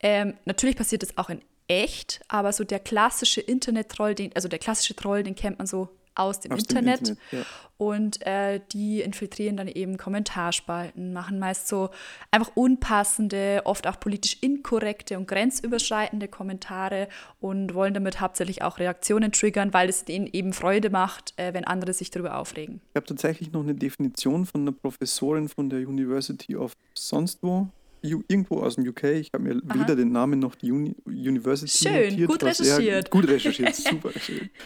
Ähm, 0.00 0.34
natürlich 0.44 0.76
passiert 0.76 1.02
es 1.02 1.16
auch 1.16 1.28
in 1.28 1.40
echt, 1.68 2.20
aber 2.28 2.52
so 2.52 2.64
der 2.64 2.80
klassische 2.80 3.40
Internet-Troll, 3.40 4.16
also 4.34 4.48
der 4.48 4.58
klassische 4.58 4.96
Troll, 4.96 5.22
den 5.22 5.34
kennt 5.34 5.58
man 5.58 5.66
so 5.66 5.90
aus 6.18 6.40
dem 6.40 6.52
Aus 6.52 6.64
dem 6.64 6.78
Internet. 6.78 7.00
Internet, 7.00 7.18
ja. 7.32 7.38
Und 7.78 8.26
äh, 8.26 8.60
die 8.72 9.02
infiltrieren 9.02 9.56
dann 9.56 9.68
eben 9.68 9.98
Kommentarspalten, 9.98 11.12
machen 11.12 11.38
meist 11.38 11.68
so 11.68 11.90
einfach 12.32 12.50
unpassende, 12.56 13.62
oft 13.64 13.86
auch 13.86 14.00
politisch 14.00 14.36
inkorrekte 14.40 15.16
und 15.16 15.28
grenzüberschreitende 15.28 16.26
Kommentare 16.26 17.06
und 17.40 17.74
wollen 17.74 17.94
damit 17.94 18.20
hauptsächlich 18.20 18.62
auch 18.62 18.80
Reaktionen 18.80 19.30
triggern, 19.30 19.72
weil 19.72 19.88
es 19.88 20.04
denen 20.04 20.26
eben 20.26 20.52
Freude 20.52 20.90
macht, 20.90 21.34
äh, 21.36 21.54
wenn 21.54 21.64
andere 21.64 21.92
sich 21.92 22.10
darüber 22.10 22.38
aufregen. 22.38 22.80
Ich 22.90 22.96
habe 22.96 23.06
tatsächlich 23.06 23.52
noch 23.52 23.62
eine 23.62 23.76
Definition 23.76 24.44
von 24.44 24.62
einer 24.62 24.72
Professorin 24.72 25.48
von 25.48 25.70
der 25.70 25.78
University 25.86 26.56
of 26.56 26.72
sonst 26.94 27.42
wo. 27.42 27.68
Irgendwo 28.02 28.60
aus 28.60 28.76
dem 28.76 28.88
UK. 28.88 29.04
Ich 29.04 29.30
habe 29.32 29.42
mir 29.42 29.60
Aha. 29.68 29.80
weder 29.80 29.96
den 29.96 30.12
Namen 30.12 30.38
noch 30.38 30.54
die 30.54 30.70
Uni 30.70 30.94
University 31.04 31.88
Schön, 31.88 32.10
notiert. 32.10 32.28
gut 32.30 32.42
recherchiert. 32.44 33.10
Gut 33.10 33.28
recherchiert, 33.28 33.74
super 33.74 34.10
schön. 34.18 34.50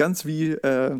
Ganz 0.00 0.24
wie, 0.24 0.52
äh, 0.52 0.98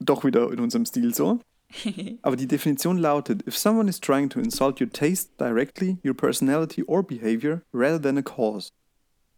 doch 0.00 0.24
wieder 0.24 0.50
in 0.50 0.60
unserem 0.60 0.86
Stil 0.86 1.14
so. 1.14 1.38
Aber 2.22 2.34
die 2.34 2.46
Definition 2.46 2.96
lautet: 2.96 3.46
If 3.46 3.58
someone 3.58 3.90
is 3.90 4.00
trying 4.00 4.30
to 4.30 4.40
insult 4.40 4.80
your 4.80 4.88
taste 4.88 5.32
directly, 5.36 5.98
your 6.02 6.14
personality 6.14 6.82
or 6.84 7.02
behavior 7.02 7.60
rather 7.74 8.00
than 8.00 8.16
a 8.16 8.22
cause, 8.22 8.72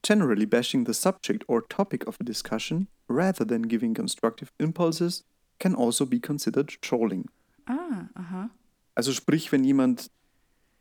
generally 0.05 0.47
bashing 0.47 0.85
the 0.85 0.95
subject 0.95 1.43
or 1.49 1.67
topic 1.67 2.07
of 2.07 2.19
a 2.21 2.25
discussion 2.25 2.87
rather 3.09 3.45
than 3.45 3.62
giving 3.62 3.95
constructive 3.95 4.52
impulses, 4.61 5.25
can 5.59 5.75
also 5.75 6.07
be 6.07 6.21
considered 6.21 6.81
trolling. 6.81 7.29
Ah, 7.67 8.07
aha. 8.14 8.50
Also 8.95 9.11
sprich, 9.11 9.50
wenn 9.50 9.64
jemand 9.64 10.09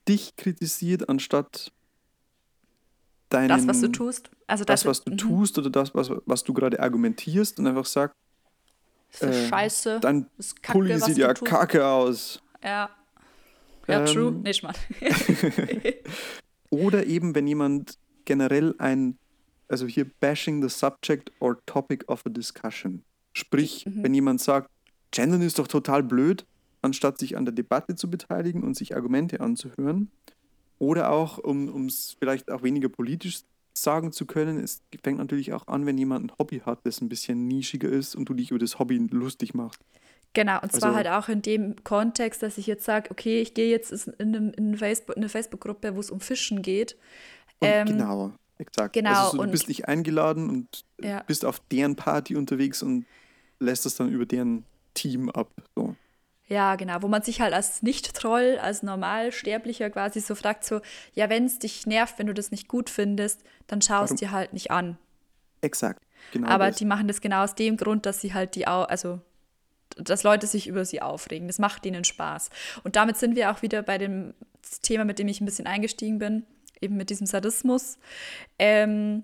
dich 0.08 0.36
kritisiert, 0.36 1.10
anstatt 1.10 1.72
deinen, 3.30 3.50
Das, 3.50 3.68
was 3.68 3.82
du 3.82 3.88
tust. 3.90 4.30
Also 4.48 4.64
das, 4.66 4.86
was 4.86 5.04
du 5.04 5.12
mhm. 5.12 5.18
tust 5.18 5.58
oder 5.58 5.70
das, 5.70 5.94
was, 5.96 6.12
was 6.26 6.44
du 6.44 6.54
gerade 6.54 6.80
argumentierst 6.80 7.60
und 7.60 7.68
einfach 7.68 7.86
sagt, 7.86 8.16
Das 9.12 9.22
ist 9.22 9.38
äh, 9.46 9.48
Scheiße. 9.50 10.00
das 10.02 10.16
ist 10.38 10.62
Kacke, 10.64 10.80
Pulli 10.80 11.00
sieht 11.00 11.18
ja 11.18 11.34
tust. 11.34 11.50
kacke 11.52 11.86
aus. 11.86 12.42
Ja. 12.64 12.90
Ja, 13.88 14.00
Ähm, 14.02 14.06
true. 14.06 14.32
Nee, 14.44 14.54
Schmarrn. 14.54 14.76
Oder 16.70 17.06
eben, 17.08 17.34
wenn 17.36 17.48
jemand 17.48 17.98
generell 18.26 18.76
ein, 18.78 19.18
also 19.68 19.88
hier 19.88 20.06
bashing 20.20 20.62
the 20.62 20.70
subject 20.70 21.32
or 21.40 21.58
topic 21.66 22.08
of 22.08 22.24
a 22.26 22.30
discussion. 22.30 23.04
Sprich, 23.34 23.86
Mhm. 23.86 24.04
wenn 24.04 24.14
jemand 24.14 24.42
sagt, 24.42 24.70
Gendern 25.12 25.42
ist 25.42 25.58
doch 25.58 25.68
total 25.68 26.04
blöd, 26.04 26.46
anstatt 26.82 27.18
sich 27.18 27.36
an 27.36 27.46
der 27.46 27.54
Debatte 27.54 27.96
zu 27.96 28.10
beteiligen 28.10 28.64
und 28.64 28.76
sich 28.76 28.96
Argumente 28.96 29.40
anzuhören. 29.42 30.12
Oder 30.80 31.12
auch, 31.12 31.38
um 31.38 31.86
es 31.86 32.16
vielleicht 32.20 32.50
auch 32.50 32.64
weniger 32.64 32.90
politisch 32.90 33.42
sagen 33.74 34.12
zu 34.12 34.26
können, 34.26 34.60
es 34.60 34.82
fängt 35.04 35.20
natürlich 35.20 35.54
auch 35.54 35.68
an, 35.68 35.86
wenn 35.86 35.98
jemand 35.98 36.26
ein 36.26 36.38
Hobby 36.40 36.62
hat, 36.66 36.80
das 36.84 37.02
ein 37.02 37.10
bisschen 37.10 37.48
nischiger 37.48 37.88
ist 37.90 38.16
und 38.16 38.26
du 38.28 38.34
dich 38.34 38.52
über 38.52 38.60
das 38.60 38.80
Hobby 38.80 38.98
lustig 39.12 39.54
machst. 39.54 39.80
Genau, 40.34 40.60
und 40.62 40.72
zwar 40.72 40.90
Also- 40.90 40.96
halt 40.98 41.08
auch 41.08 41.28
in 41.30 41.42
dem 41.42 41.76
Kontext, 41.84 42.42
dass 42.44 42.58
ich 42.58 42.68
jetzt 42.68 42.86
sage, 42.86 43.10
okay, 43.12 43.42
ich 43.42 43.54
gehe 43.54 43.70
jetzt 43.70 43.92
in, 43.92 44.14
einem, 44.36 44.52
in 44.52 44.78
Facebook, 44.78 45.16
in 45.16 45.24
eine 45.24 45.30
Facebook-Gruppe, 45.30 45.96
wo 45.96 46.00
es 46.00 46.12
um 46.12 46.20
Fischen 46.20 46.62
geht. 46.62 46.98
Ähm, 47.62 47.88
genau, 47.88 48.32
exakt. 48.58 48.94
genau, 48.94 49.10
also 49.12 49.32
so, 49.32 49.38
du 49.38 49.44
und- 49.44 49.52
bist 49.52 49.68
nicht 49.68 49.88
eingeladen 49.88 50.50
und 50.50 50.86
Ja. 51.02 51.24
bist 51.24 51.46
auf 51.46 51.60
deren 51.72 51.96
Party 51.96 52.36
unterwegs 52.36 52.84
und 52.84 53.06
lässt 53.60 53.86
das 53.86 53.96
dann 53.96 54.10
über 54.12 54.26
deren 54.26 54.66
Team 54.94 55.30
ab. 55.30 55.52
So. 55.76 55.96
Ja, 56.50 56.76
genau, 56.76 57.02
wo 57.04 57.08
man 57.08 57.22
sich 57.22 57.42
halt 57.42 57.54
als 57.54 57.84
Nicht-Troll, 57.84 58.58
als 58.60 58.82
Normalsterblicher 58.84 59.90
quasi 59.92 60.20
so 60.20 60.34
fragt, 60.34 60.66
so, 60.66 60.82
ja, 61.14 61.30
wenn 61.30 61.46
es 61.46 61.60
dich 61.60 61.86
nervt, 61.86 62.18
wenn 62.18 62.26
du 62.28 62.34
das 62.34 62.50
nicht 62.50 62.68
gut 62.68 62.90
findest, 62.90 63.44
dann 63.68 63.82
schau 63.82 64.04
es 64.04 64.10
Warum- 64.10 64.18
dir 64.18 64.32
halt 64.32 64.54
nicht 64.54 64.72
an. 64.72 64.98
Exakt. 65.62 66.04
Genau 66.32 66.48
Aber 66.48 66.68
das. 66.68 66.78
die 66.78 66.86
machen 66.86 67.08
das 67.08 67.22
genau 67.22 67.44
aus 67.44 67.54
dem 67.56 67.78
Grund, 67.78 68.06
dass 68.06 68.20
sie 68.22 68.34
halt 68.34 68.56
die, 68.56 68.68
Au 68.68 68.82
also 68.84 69.22
dass 69.96 70.24
Leute 70.24 70.48
sich 70.48 70.68
über 70.68 70.86
sie 70.86 71.02
aufregen. 71.02 71.48
Das 71.48 71.60
macht 71.60 71.86
ihnen 71.86 72.04
Spaß. 72.04 72.50
Und 72.84 72.96
damit 72.96 73.18
sind 73.18 73.36
wir 73.36 73.52
auch 73.52 73.62
wieder 73.62 73.82
bei 73.82 73.98
dem 73.98 74.34
Thema, 74.82 75.04
mit 75.04 75.20
dem 75.20 75.28
ich 75.28 75.42
ein 75.42 75.46
bisschen 75.46 75.68
eingestiegen 75.68 76.20
bin, 76.20 76.46
eben 76.80 76.96
mit 76.96 77.10
diesem 77.10 77.28
Sadismus. 77.28 77.98
Ähm, 78.58 79.24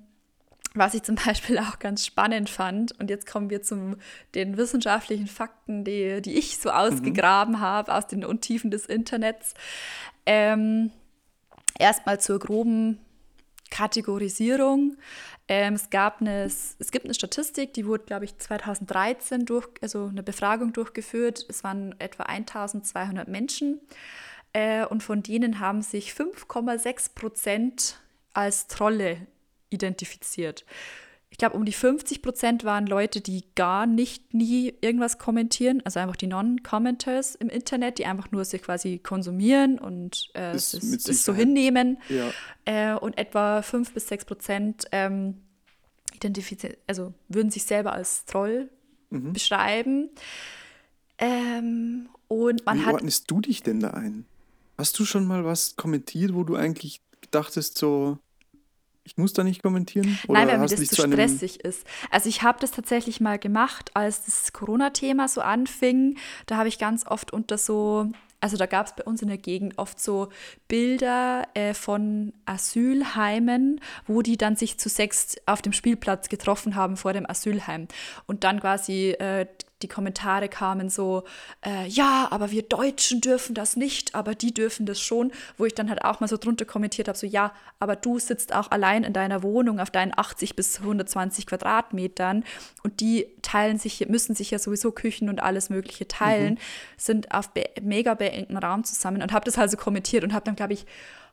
was 0.75 0.93
ich 0.93 1.03
zum 1.03 1.15
Beispiel 1.25 1.57
auch 1.57 1.79
ganz 1.79 2.05
spannend 2.05 2.49
fand, 2.49 2.97
und 2.99 3.09
jetzt 3.09 3.27
kommen 3.27 3.49
wir 3.49 3.61
zu 3.61 3.97
den 4.35 4.57
wissenschaftlichen 4.57 5.27
Fakten, 5.27 5.83
die, 5.83 6.21
die 6.21 6.37
ich 6.37 6.57
so 6.57 6.69
ausgegraben 6.69 7.59
habe 7.59 7.93
aus 7.93 8.07
den 8.07 8.23
Untiefen 8.23 8.71
des 8.71 8.85
Internets. 8.85 9.53
Ähm, 10.25 10.91
Erstmal 11.77 12.19
zur 12.19 12.39
groben 12.39 12.99
Kategorisierung. 13.69 14.97
Ähm, 15.47 15.73
es, 15.73 15.89
gab 15.89 16.21
eine, 16.21 16.45
es 16.45 16.91
gibt 16.91 17.05
eine 17.05 17.13
Statistik, 17.13 17.73
die 17.73 17.85
wurde, 17.85 18.05
glaube 18.05 18.25
ich, 18.25 18.37
2013 18.37 19.45
durch, 19.45 19.67
also 19.81 20.07
eine 20.07 20.23
Befragung 20.23 20.73
durchgeführt. 20.73 21.45
Es 21.49 21.63
waren 21.63 21.93
etwa 21.99 22.23
1200 22.23 23.27
Menschen 23.27 23.81
äh, 24.53 24.85
und 24.85 25.03
von 25.03 25.21
denen 25.21 25.59
haben 25.59 25.81
sich 25.81 26.11
5,6 26.11 27.13
Prozent 27.13 27.99
als 28.33 28.67
Trolle 28.67 29.27
identifiziert. 29.69 30.65
Ich 31.29 31.37
glaube, 31.37 31.57
um 31.57 31.65
die 31.65 31.73
50 31.73 32.21
Prozent 32.21 32.63
waren 32.63 32.87
Leute, 32.87 33.19
die 33.19 33.43
gar 33.55 33.85
nicht 33.87 34.33
nie 34.33 34.73
irgendwas 34.79 35.17
kommentieren, 35.17 35.81
also 35.83 35.99
einfach 35.99 36.15
die 36.15 36.27
Non-Commenters 36.27 37.35
im 37.35 37.49
Internet, 37.49 37.97
die 37.99 38.05
einfach 38.05 38.31
nur 38.31 38.45
sich 38.45 38.61
quasi 38.61 38.99
konsumieren 38.99 39.77
und 39.77 40.29
äh, 40.33 40.53
Das 40.53 40.71
das, 40.71 41.25
so 41.25 41.33
hinnehmen. 41.33 41.97
Ja. 42.07 42.31
Äh, 42.93 42.97
und 42.97 43.17
etwa 43.17 43.61
5 43.61 43.91
bis 43.93 44.07
6 44.07 44.23
Prozent 44.25 44.85
ähm, 44.93 45.41
identifizieren, 46.13 46.77
also 46.87 47.13
würden 47.27 47.51
sich 47.51 47.63
selber 47.65 47.91
als 47.93 48.25
Troll 48.25 48.69
Mhm. 49.09 49.33
beschreiben. 49.33 50.09
Ähm, 51.17 52.09
und 52.27 52.65
man 52.65 52.79
Wie 52.79 52.85
hat 52.85 52.93
ordnest 52.95 53.29
du 53.29 53.41
dich 53.41 53.63
denn 53.63 53.79
da 53.79 53.91
ein? 53.91 54.25
Hast 54.77 54.97
du 54.99 55.05
schon 55.05 55.25
mal 55.25 55.45
was 55.45 55.75
kommentiert, 55.75 56.33
wo 56.33 56.43
du 56.43 56.55
eigentlich 56.55 57.01
dachtest, 57.31 57.77
so, 57.77 58.17
ich 59.05 59.17
muss 59.17 59.33
da 59.33 59.43
nicht 59.43 59.61
kommentieren? 59.61 60.17
Nein, 60.27 60.47
weil 60.47 60.57
mir 60.57 60.67
das 60.67 60.83
zu 60.87 61.03
einem- 61.03 61.13
stressig 61.13 61.59
ist. 61.63 61.85
Also 62.09 62.27
ich 62.27 62.41
habe 62.41 62.59
das 62.59 62.71
tatsächlich 62.71 63.21
mal 63.21 63.37
gemacht, 63.37 63.91
als 63.93 64.25
das 64.25 64.51
Corona-Thema 64.51 65.27
so 65.27 65.41
anfing. 65.41 66.17
Da 66.47 66.57
habe 66.57 66.67
ich 66.67 66.79
ganz 66.79 67.05
oft 67.05 67.31
unter 67.31 67.59
so, 67.59 68.09
also 68.41 68.57
da 68.57 68.65
gab 68.65 68.87
es 68.87 68.95
bei 68.95 69.03
uns 69.03 69.21
in 69.21 69.27
der 69.27 69.37
Gegend 69.37 69.77
oft 69.77 70.01
so 70.01 70.29
Bilder 70.67 71.47
äh, 71.53 71.75
von 71.75 72.33
Asylheimen, 72.45 73.79
wo 74.07 74.21
die 74.21 74.37
dann 74.37 74.55
sich 74.55 74.79
zu 74.79 74.89
sechs 74.89 75.35
auf 75.45 75.61
dem 75.61 75.73
Spielplatz 75.73 76.27
getroffen 76.29 76.75
haben 76.75 76.97
vor 76.97 77.13
dem 77.13 77.29
Asylheim. 77.29 77.87
Und 78.25 78.43
dann 78.43 78.59
quasi 78.59 79.11
äh, 79.11 79.45
die 79.85 79.87
Kommentare 79.87 80.49
kamen 80.49 80.89
so, 80.89 81.25
äh, 81.63 81.87
ja, 81.87 82.27
aber 82.31 82.49
wir 82.49 82.63
Deutschen 82.63 83.21
dürfen 83.21 83.53
das 83.53 83.75
nicht, 83.75 84.15
aber 84.15 84.33
die 84.33 84.51
dürfen 84.51 84.87
das 84.87 84.99
schon, 84.99 85.31
wo 85.57 85.65
ich 85.65 85.75
dann 85.75 85.89
halt 85.89 86.03
auch 86.03 86.19
mal 86.19 86.27
so 86.27 86.37
drunter 86.37 86.65
kommentiert 86.65 87.07
habe, 87.07 87.17
so 87.17 87.27
ja, 87.27 87.53
aber 87.79 87.95
du 87.95 88.17
sitzt 88.17 88.53
auch 88.55 88.71
allein 88.71 89.03
in 89.03 89.13
deiner 89.13 89.43
Wohnung 89.43 89.79
auf 89.79 89.91
deinen 89.91 90.11
80 90.17 90.55
bis 90.55 90.79
120 90.79 91.45
Quadratmetern 91.45 92.43
und 92.81 92.99
die 92.99 93.27
teilen 93.43 93.77
sich, 93.77 94.07
müssen 94.09 94.33
sich 94.33 94.49
ja 94.49 94.57
sowieso 94.57 94.91
Küchen 94.91 95.29
und 95.29 95.39
alles 95.39 95.69
mögliche 95.69 96.07
teilen, 96.07 96.57
sind 96.97 97.31
auf 97.31 97.51
be 97.51 97.65
mega 97.83 98.15
beengten 98.15 98.57
Raum 98.57 98.83
zusammen 98.85 99.21
und 99.21 99.33
habe 99.33 99.45
das 99.45 99.57
halt 99.57 99.69
so 99.69 99.77
kommentiert 99.77 100.23
und 100.23 100.33
habe 100.33 100.45
dann, 100.45 100.55
glaube 100.55 100.73
ich, 100.73 100.87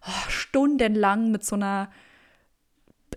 oh, 0.06 0.28
stundenlang 0.28 1.30
mit 1.30 1.42
so 1.42 1.56
einer 1.56 1.90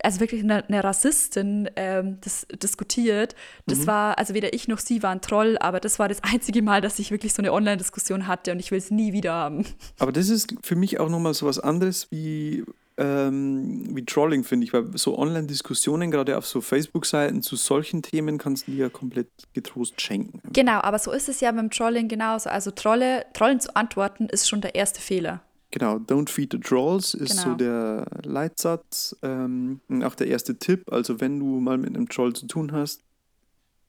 also 0.04 0.20
wirklich 0.20 0.44
eine, 0.44 0.66
eine 0.66 0.84
Rassistin 0.84 1.70
ähm, 1.76 2.18
das, 2.22 2.48
diskutiert. 2.62 3.36
Das 3.66 3.88
war, 3.88 4.18
also 4.18 4.34
weder 4.34 4.54
ich 4.54 4.68
noch 4.68 4.80
sie 4.80 5.04
waren 5.04 5.22
Troll, 5.22 5.58
aber 5.60 5.80
das 5.80 6.00
war 6.00 6.08
das 6.08 6.24
einzige 6.24 6.62
Mal, 6.62 6.82
dass 6.82 7.00
ich 7.00 7.12
wirklich 7.12 7.34
so 7.34 7.42
eine 7.42 7.54
Online-Diskussion 7.54 8.28
hatte 8.28 8.52
und 8.52 8.60
ich 8.60 8.72
will 8.72 8.78
es 8.78 8.92
nie 8.92 9.14
wieder 9.14 9.34
haben. 9.34 9.66
Aber 10.00 10.12
das 10.12 10.30
ist 10.30 10.56
für 10.62 10.76
mich 10.76 11.00
auch 11.00 11.10
nochmal 11.10 11.34
so 11.34 11.46
was 11.46 11.60
anderes 11.60 12.12
wie, 12.12 12.64
ähm, 12.98 13.96
wie 13.96 14.06
Trolling, 14.06 14.44
finde 14.44 14.66
ich, 14.66 14.74
weil 14.74 14.86
so 14.98 15.18
Online-Diskussionen, 15.18 16.12
gerade 16.12 16.38
auf 16.38 16.46
so 16.46 16.62
Facebook-Seiten 16.62 17.42
zu 17.42 17.56
solchen 17.56 18.02
Themen, 18.02 18.38
kannst 18.38 18.68
du 18.68 18.72
dir 18.72 18.78
ja 18.86 18.90
komplett 18.90 19.28
getrost 19.54 20.02
schenken. 20.02 20.42
Genau, 20.54 20.80
aber 20.80 21.00
so 21.00 21.12
ist 21.12 21.30
es 21.30 21.42
ja 21.42 21.52
beim 21.52 21.70
Trolling 21.70 22.08
genauso. 22.08 22.50
Also 22.50 22.72
Trolle, 22.72 23.26
Trollen 23.34 23.60
zu 23.60 23.76
antworten 23.76 24.28
ist 24.28 24.50
schon 24.50 24.62
der 24.62 24.76
erste 24.76 25.02
Fehler. 25.02 25.42
Genau, 25.78 25.98
Don't 25.98 26.30
Feed 26.30 26.54
the 26.54 26.60
Trolls 26.62 27.14
ist 27.14 27.36
so 27.36 27.44
Genau. 27.44 27.58
der 27.58 28.08
Leitsatz. 28.24 29.14
Ähm, 29.22 29.82
und 29.90 30.06
auch 30.06 30.16
der 30.16 30.28
erste 30.28 30.58
Tipp, 30.58 30.90
also 30.90 31.20
wenn 31.20 31.38
du 31.38 31.60
mal 31.60 31.78
mit 31.78 31.90
einem 31.90 32.08
Troll 32.08 32.32
zu 32.34 32.48
tun 32.48 32.72
hast, 32.72 33.02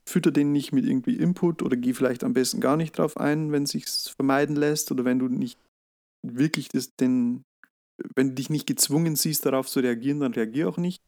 fütter 0.05 0.33
den 0.33 0.51
nicht 0.51 0.73
mit 0.73 0.85
irgendwie 0.85 1.15
Input 1.15 1.63
oder 1.63 1.77
geh 1.77 1.93
vielleicht 1.95 2.25
am 2.25 2.33
besten 2.33 2.61
gar 2.61 2.77
nicht 2.77 2.99
drauf 2.99 3.17
ein, 3.17 3.53
wenn 3.53 3.63
es 3.63 3.71
sich 3.71 3.87
vermeiden 3.87 4.57
lässt 4.57 4.91
oder 4.91 5.05
wenn 5.05 5.21
du 5.21 5.29
nicht 5.29 5.61
wirklich 6.23 6.69
das, 6.71 6.97
den, 6.97 7.45
wenn 8.17 8.31
du 8.31 8.35
dich 8.35 8.51
nicht 8.51 8.67
gezwungen 8.67 9.15
siehst, 9.15 9.47
darauf 9.47 9.69
zu 9.69 9.79
reagieren, 9.79 10.19
dann 10.19 10.35
reagier 10.35 10.69
auch 10.69 10.79
nicht. 10.79 11.01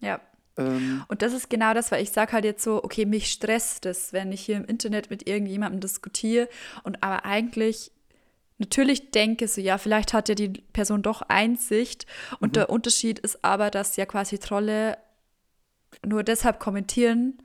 Ja. 0.00 0.20
Ähm, 0.56 1.04
Und 1.06 1.22
das 1.22 1.34
ist 1.34 1.50
genau 1.50 1.72
das, 1.72 1.92
weil 1.92 2.02
ich 2.02 2.10
sage 2.10 2.32
halt 2.32 2.44
jetzt 2.44 2.64
so, 2.64 2.82
okay, 2.82 3.06
mich 3.06 3.30
stresst 3.30 3.86
es, 3.86 4.12
wenn 4.12 4.32
ich 4.32 4.40
hier 4.40 4.56
im 4.56 4.64
Internet 4.64 5.08
mit 5.08 5.28
irgendjemandem 5.28 5.80
diskutiere 5.80 6.48
und 6.82 7.00
aber 7.04 7.24
eigentlich 7.24 7.92
natürlich 8.58 9.10
denke 9.10 9.48
so, 9.48 9.60
ja, 9.60 9.78
vielleicht 9.78 10.12
hat 10.12 10.28
ja 10.28 10.34
die 10.34 10.48
Person 10.48 11.02
doch 11.02 11.22
Einsicht 11.22 12.06
und 12.40 12.56
der 12.56 12.70
Unterschied 12.70 13.18
ist 13.18 13.44
aber, 13.44 13.70
dass 13.70 13.96
ja 13.96 14.06
quasi 14.06 14.38
Trolle 14.38 14.98
nur 16.04 16.22
deshalb 16.22 16.58
kommentieren, 16.60 17.38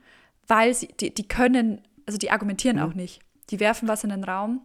weil 0.47 0.73
sie, 0.73 0.87
die, 0.87 1.13
die 1.13 1.27
können, 1.27 1.81
also 2.05 2.17
die 2.17 2.31
argumentieren 2.31 2.77
Mhm. 2.77 2.83
auch 2.83 2.93
nicht. 2.93 3.21
Die 3.49 3.59
werfen 3.59 3.87
was 3.87 4.03
in 4.03 4.09
den 4.09 4.23
Raum 4.23 4.61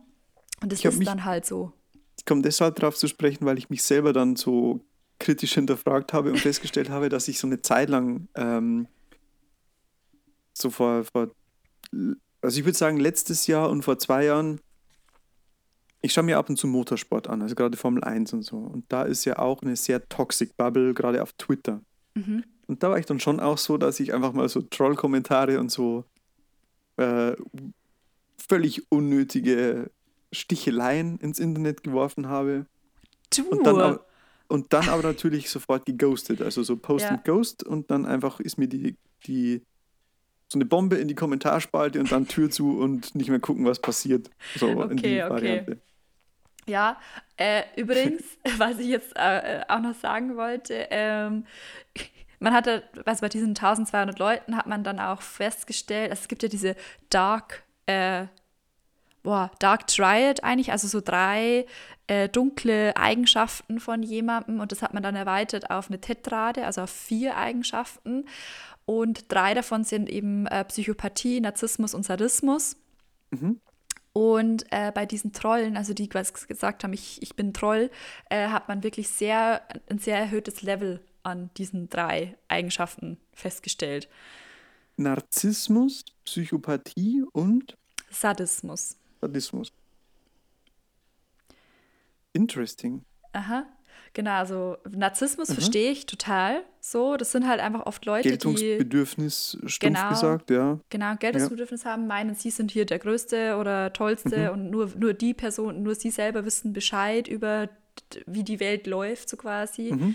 und 0.63 0.73
das 0.73 0.85
ist 0.85 1.07
dann 1.07 1.25
halt 1.25 1.45
so. 1.47 1.73
Ich 2.19 2.25
komme 2.25 2.43
deshalb 2.43 2.77
darauf 2.77 2.97
zu 2.97 3.09
sprechen, 3.09 3.45
weil 3.45 3.59
ich 3.59 3.69
mich 3.71 3.83
selber 3.83 4.13
dann 4.13 4.37
so 4.37 4.81
kritisch 5.19 5.55
hinterfragt 5.55 6.13
habe 6.13 6.31
und 6.31 6.39
festgestellt 6.39 6.91
habe, 6.91 7.09
dass 7.09 7.29
ich 7.29 7.39
so 7.39 7.47
eine 7.47 7.61
Zeit 7.63 7.89
lang 7.89 8.29
ähm, 8.35 8.87
so 10.53 10.71
vor, 10.71 11.05
vor, 11.05 11.31
also 12.41 12.59
ich 12.59 12.65
würde 12.65 12.79
sagen, 12.79 12.99
letztes 12.99 13.47
Jahr 13.47 13.71
und 13.71 13.83
vor 13.83 13.99
zwei 13.99 14.25
Jahren, 14.25 14.61
ich 16.03 16.13
schaue 16.13 16.25
mir 16.25 16.39
ab 16.39 16.49
und 16.49 16.57
zu 16.57 16.67
Motorsport 16.67 17.29
an, 17.29 17.43
also 17.43 17.55
gerade 17.55 17.77
Formel 17.77 18.05
1 18.05 18.33
und 18.33 18.43
so. 18.43 18.57
Und 18.59 18.85
da 18.89 19.03
ist 19.03 19.25
ja 19.25 19.39
auch 19.39 19.63
eine 19.63 19.77
sehr 19.77 20.09
toxic 20.09 20.57
Bubble, 20.57 20.95
gerade 20.95 21.23
auf 21.23 21.33
Twitter. 21.33 21.81
Mhm. 22.15 22.45
Und 22.67 22.83
da 22.83 22.91
war 22.91 22.99
ich 22.99 23.07
dann 23.07 23.21
schon 23.21 23.41
auch 23.41 23.59
so, 23.59 23.77
dass 23.79 24.01
ich 24.01 24.13
einfach 24.13 24.33
mal 24.33 24.49
so 24.49 24.61
Troll-Kommentare 24.63 25.59
und 25.61 25.71
so 25.71 26.05
äh, 26.97 27.33
völlig 28.49 28.91
unnötige 28.91 29.91
Sticheleien 30.33 31.19
ins 31.19 31.39
Internet 31.39 31.83
geworfen 31.83 32.29
habe. 32.29 32.67
Du, 33.35 33.45
Und 33.49 33.67
dann, 33.67 33.81
aber, 33.81 34.07
und 34.49 34.73
dann 34.73 34.89
aber 34.89 35.03
natürlich 35.03 35.51
sofort 35.51 35.87
geghostet. 35.87 36.43
Also 36.43 36.63
so 36.63 36.77
Post 36.77 37.05
Ja. 37.05 37.11
and 37.13 37.25
Ghost 37.25 37.65
und 37.65 37.91
dann 37.91 38.07
einfach 38.07 38.41
ist 38.41 38.59
mir 38.59 38.69
die, 38.69 38.97
die 39.27 39.63
so 40.49 40.59
eine 40.59 40.65
Bombe 40.65 40.97
in 40.97 41.09
die 41.09 41.15
Kommentarspalte 41.15 41.99
und 41.99 42.13
dann 42.13 42.29
Tür 42.29 42.51
zu 42.51 42.79
und 42.79 43.15
nicht 43.15 43.29
mehr 43.29 43.41
gucken, 43.41 43.65
was 43.65 43.81
passiert. 43.81 44.31
So 44.55 44.83
in 44.85 44.93
Okay, 44.93 44.97
die 44.97 45.23
okay. 45.23 45.31
Variante. 45.31 45.81
Ja, 46.69 46.99
äh, 47.37 47.63
übrigens, 47.77 48.23
was 48.59 48.79
ich 48.79 48.89
jetzt 48.89 49.13
äh, 49.17 49.63
auch 49.69 49.81
noch 49.81 49.95
sagen 49.95 50.37
wollte, 50.37 50.89
ähm, 50.91 51.47
man 52.39 52.53
hatte, 52.53 52.83
also 53.05 53.21
bei 53.23 53.29
diesen 53.29 53.51
1200 53.51 54.19
Leuten 54.19 54.57
hat 54.57 54.67
man 54.67 54.85
dann 54.85 55.01
auch 55.01 55.23
festgestellt, 55.23 56.13
es 56.13 56.29
gibt 56.29 56.43
ja 56.43 56.49
diese 56.49 56.77
Dark, 57.09 57.63
äh, 57.87 58.27
boah, 59.23 59.51
Dark 59.59 59.87
Triad 59.87 60.45
eigentlich, 60.45 60.71
also 60.73 60.87
so 60.87 61.01
drei 61.01 61.67
äh, 62.09 62.29
dunkle 62.29 62.97
Eigenschaften 62.97 63.81
von 63.81 64.03
jemandem 64.03 64.61
und 64.61 64.71
das 64.71 64.83
hat 64.83 64.93
man 64.93 65.03
dann 65.03 65.17
erweitert 65.17 65.71
auf 65.71 65.89
eine 65.89 66.01
Tetrade, 66.01 66.67
also 66.67 66.83
auf 66.83 66.91
vier 66.91 67.37
Eigenschaften 67.37 68.27
und 68.87 69.31
drei 69.33 69.53
davon 69.53 69.85
sind 69.85 70.09
eben 70.09 70.47
äh, 70.47 70.65
Psychopathie, 70.65 71.41
Narzissmus 71.41 71.93
und 71.93 72.05
Sadismus. 72.05 72.77
Mhm. 73.31 73.61
Und 74.13 74.65
äh, 74.71 74.93
bei 74.93 75.05
diesen 75.05 75.33
Trollen, 75.35 75.77
also 75.77 75.93
die 75.93 76.09
quasi 76.09 76.33
gesagt 76.47 76.85
haben, 76.85 76.95
ich, 76.95 77.21
ich 77.21 77.37
bin 77.37 77.53
Troll, 77.53 77.91
äh, 78.31 78.49
hat 78.49 78.69
man 78.69 78.83
wirklich 78.83 79.09
sehr, 79.09 79.61
ein 79.91 79.99
sehr 79.99 80.17
erhöhtes 80.17 80.63
Level 80.63 81.01
an 81.23 81.51
diesen 81.59 81.91
drei 81.91 82.39
Eigenschaften 82.49 83.19
festgestellt. 83.35 84.09
Narzissmus, 84.97 86.05
Psychopathie 86.25 87.25
und 87.33 87.77
Sadismus. 88.11 88.97
Sadismus. 89.21 89.73
Interesting. 92.33 93.05
Aha. 93.33 93.67
Genau, 94.17 94.31
also 94.31 94.79
Narzissmus 94.91 95.51
Mhm. 95.51 95.55
verstehe 95.55 95.91
ich 95.93 96.07
total 96.07 96.63
so. 96.81 97.19
Das 97.19 97.33
sind 97.33 97.47
halt 97.47 97.61
einfach 97.61 97.85
oft 97.85 98.03
Leute, 98.07 98.23
die 98.23 98.29
Geltungsbedürfnis, 98.31 99.59
stumpf 99.67 99.95
Genau. 99.99 100.09
gesagt, 100.09 100.51
ja. 100.51 100.81
genau 100.89 101.17
Geldesbedürfnis 101.17 101.85
haben, 101.85 102.07
meinen, 102.07 102.35
sie 102.35 102.49
sind 102.49 102.71
hier 102.71 102.87
der 102.87 102.99
Größte 102.99 103.57
oder 103.59 103.93
Tollste 103.93 104.47
Mhm. 104.47 104.53
und 104.55 104.71
nur, 104.71 104.91
nur 104.97 105.13
die 105.13 105.35
Person, 105.35 105.83
nur 105.83 105.95
sie 105.95 106.11
selber 106.11 106.47
wissen 106.47 106.73
Bescheid 106.73 107.29
über, 107.29 107.69
wie 108.25 108.43
die 108.43 108.59
Welt 108.59 108.87
läuft, 108.87 109.29
so 109.29 109.37
quasi. 109.37 109.93
Mhm. 109.93 110.15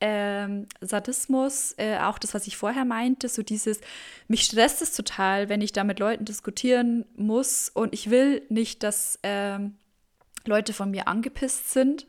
ähm, 0.00 0.66
Sadismus, 0.80 1.74
äh, 1.76 1.98
auch 1.98 2.18
das, 2.20 2.32
was 2.32 2.46
ich 2.46 2.56
vorher 2.56 2.84
meinte, 2.84 3.28
so 3.28 3.42
dieses, 3.42 3.80
mich 4.28 4.44
stresst 4.44 4.80
es 4.80 4.92
total, 4.94 5.48
wenn 5.48 5.60
ich 5.60 5.72
da 5.72 5.82
mit 5.84 5.98
Leuten 5.98 6.24
diskutieren 6.24 7.04
muss 7.16 7.68
und 7.68 7.92
ich 7.92 8.10
will 8.10 8.42
nicht, 8.48 8.82
dass 8.84 9.18
ähm, 9.24 9.74
Leute 10.46 10.72
von 10.72 10.90
mir 10.90 11.06
angepisst 11.08 11.72
sind. 11.72 12.06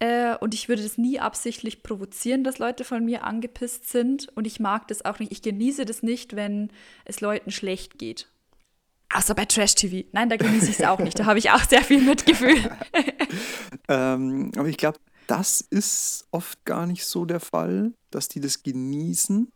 Äh, 0.00 0.36
und 0.36 0.54
ich 0.54 0.68
würde 0.68 0.82
das 0.82 0.96
nie 0.96 1.18
absichtlich 1.18 1.82
provozieren, 1.82 2.44
dass 2.44 2.58
Leute 2.58 2.84
von 2.84 3.04
mir 3.04 3.24
angepisst 3.24 3.88
sind. 3.88 4.28
Und 4.36 4.46
ich 4.46 4.60
mag 4.60 4.86
das 4.88 5.04
auch 5.04 5.18
nicht. 5.18 5.32
Ich 5.32 5.42
genieße 5.42 5.84
das 5.84 6.02
nicht, 6.02 6.36
wenn 6.36 6.70
es 7.04 7.20
Leuten 7.20 7.50
schlecht 7.50 7.98
geht. 7.98 8.28
Außer 9.12 9.34
bei 9.34 9.46
Trash-TV. 9.46 10.08
Nein, 10.12 10.28
da 10.28 10.36
genieße 10.36 10.70
ich 10.70 10.78
es 10.78 10.84
auch 10.84 10.98
nicht. 10.98 11.18
Da 11.18 11.24
habe 11.24 11.38
ich 11.38 11.50
auch 11.50 11.64
sehr 11.64 11.82
viel 11.82 12.02
Mitgefühl. 12.02 12.56
Ähm, 13.90 14.52
aber 14.56 14.68
ich 14.68 14.76
glaube, 14.76 14.98
das 15.26 15.62
ist 15.62 16.26
oft 16.30 16.62
gar 16.66 16.86
nicht 16.86 17.06
so 17.06 17.24
der 17.24 17.40
Fall, 17.40 17.92
dass 18.10 18.28
die 18.28 18.40
das 18.40 18.62
genießen. 18.62 19.50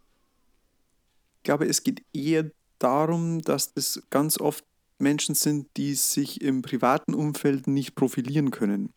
Ich 1.36 1.42
glaube, 1.42 1.66
es 1.66 1.82
geht 1.82 2.02
eher 2.14 2.50
darum, 2.78 3.42
dass 3.42 3.72
es 3.74 4.02
ganz 4.08 4.38
oft 4.38 4.64
Menschen 4.98 5.34
sind, 5.34 5.68
die 5.76 5.94
sich 5.94 6.40
im 6.40 6.62
privaten 6.62 7.12
Umfeld 7.12 7.66
nicht 7.66 7.94
profilieren 7.94 8.50
können 8.50 8.94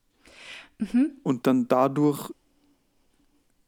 mhm. 0.80 1.12
und 1.24 1.48
dann 1.48 1.68
dadurch 1.68 2.32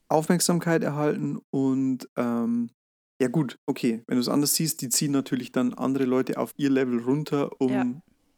Aufmerksamkeit 0.09 0.83
erhalten 0.83 1.39
und 1.49 2.07
ähm, 2.15 2.69
ja 3.19 3.27
gut, 3.29 3.57
okay, 3.65 4.03
wenn 4.07 4.17
du 4.17 4.21
es 4.21 4.29
anders 4.29 4.55
siehst, 4.55 4.81
die 4.81 4.89
ziehen 4.89 5.11
natürlich 5.11 5.51
dann 5.51 5.73
andere 5.73 6.05
Leute 6.05 6.37
auf 6.37 6.53
ihr 6.57 6.69
Level 6.69 6.99
runter, 6.99 7.49
um 7.59 7.71
Ja. 7.71 7.85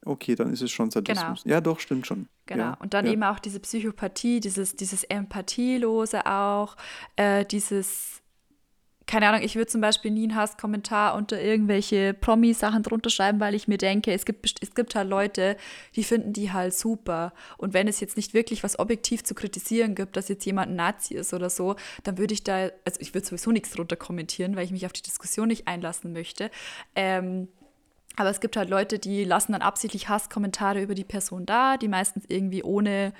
okay, 0.05 0.35
dann 0.35 0.53
ist 0.53 0.61
es 0.61 0.71
schon 0.71 0.89
Sadismus. 0.89 1.43
Ja, 1.45 1.59
doch, 1.59 1.79
stimmt 1.79 2.07
schon. 2.07 2.27
Genau. 2.45 2.63
Ja, 2.63 2.73
und 2.75 2.93
dann 2.93 3.05
ja. 3.05 3.11
eben 3.11 3.23
auch 3.23 3.39
diese 3.39 3.59
Psychopathie, 3.59 4.39
dieses, 4.39 4.75
dieses 4.75 5.03
Empathielose 5.03 6.25
auch, 6.25 6.77
äh, 7.17 7.45
dieses, 7.45 8.21
keine 9.09 9.27
Ahnung, 9.27 9.41
ich 9.41 9.55
würde 9.55 9.65
zum 9.65 9.81
Beispiel 9.81 10.11
nie 10.11 10.25
einen 10.25 10.35
Hasskommentar 10.35 11.15
unter 11.15 11.41
irgendwelche 11.41 12.13
Promi-Sachen 12.13 12.83
drunter 12.83 13.09
schreiben, 13.09 13.39
weil 13.39 13.55
ich 13.55 13.67
mir 13.67 13.79
denke, 13.79 14.13
es 14.13 14.23
gibt, 14.23 14.61
es 14.61 14.75
gibt 14.75 14.93
halt 14.93 15.09
Leute, 15.09 15.57
die 15.95 16.03
finden 16.03 16.31
die 16.31 16.51
halt 16.51 16.75
super. 16.75 17.33
Und 17.57 17.73
wenn 17.73 17.87
es 17.87 17.99
jetzt 18.01 18.17
nicht 18.17 18.35
wirklich 18.35 18.63
was 18.63 18.77
objektiv 18.77 19.23
zu 19.23 19.33
kritisieren 19.33 19.95
gibt, 19.95 20.15
dass 20.15 20.27
jetzt 20.27 20.45
jemand 20.45 20.69
ein 20.69 20.75
Nazi 20.75 21.15
ist 21.15 21.33
oder 21.33 21.49
so, 21.49 21.75
dann 22.03 22.19
würde 22.19 22.35
ich 22.35 22.43
da, 22.43 22.69
also 22.85 22.99
ich 22.99 23.15
würde 23.15 23.25
sowieso 23.25 23.51
nichts 23.51 23.71
drunter 23.71 23.95
kommentieren, 23.95 24.55
weil 24.55 24.65
ich 24.65 24.71
mich 24.71 24.85
auf 24.85 24.93
die 24.93 25.01
Diskussion 25.01 25.47
nicht 25.47 25.67
einlassen 25.67 26.13
möchte. 26.13 26.51
Ähm, 26.95 27.47
aber 28.15 28.29
es 28.29 28.39
gibt 28.39 28.57
halt 28.57 28.69
Leute, 28.69 28.99
die 28.99 29.23
lassen 29.23 29.53
dann 29.53 29.63
absichtlich 29.63 30.07
Hasskommentare 30.07 30.83
über 30.83 30.93
die 30.93 31.03
Person 31.03 31.47
da, 31.47 31.77
die 31.77 31.87
meistens 31.87 32.25
irgendwie 32.27 32.61
ohne, 32.61 33.13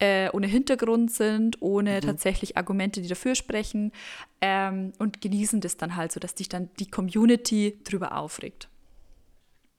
äh, 0.00 0.30
ohne 0.32 0.46
Hintergrund 0.46 1.12
sind, 1.12 1.60
ohne 1.60 2.00
tatsächlich 2.00 2.56
Argumente, 2.56 3.02
die 3.02 3.08
dafür 3.08 3.34
sprechen 3.34 3.92
ähm, 4.40 4.92
und 4.98 5.20
genießen 5.20 5.60
das 5.60 5.76
dann 5.76 5.94
halt 5.96 6.10
so, 6.12 6.18
dass 6.20 6.32
sich 6.36 6.48
dann 6.48 6.70
die 6.78 6.90
Community 6.90 7.78
drüber 7.84 8.16
aufregt. 8.16 8.68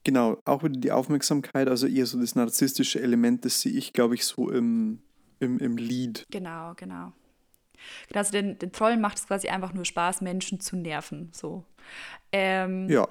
Genau, 0.04 0.38
auch 0.44 0.64
wieder 0.64 0.80
die 0.80 0.90
Aufmerksamkeit, 0.90 1.68
also 1.68 1.86
eher 1.86 2.06
so 2.06 2.18
das 2.18 2.34
narzisstische 2.34 3.00
Element, 3.00 3.44
das 3.44 3.60
sehe 3.60 3.72
ich, 3.72 3.92
glaube 3.92 4.14
ich, 4.14 4.24
so 4.24 4.50
im, 4.50 5.00
im, 5.38 5.58
im 5.58 5.76
Lied. 5.76 6.24
Genau, 6.30 6.72
genau. 6.74 7.12
Genau, 8.08 8.18
also 8.18 8.32
den, 8.32 8.58
den 8.58 8.72
Trollen 8.72 9.00
macht 9.00 9.18
es 9.18 9.26
quasi 9.26 9.48
einfach 9.48 9.72
nur 9.72 9.84
Spaß, 9.84 10.20
Menschen 10.20 10.60
zu 10.60 10.76
nerven. 10.76 11.30
So. 11.32 11.64
Ähm, 12.32 12.88
Ja, 12.88 13.08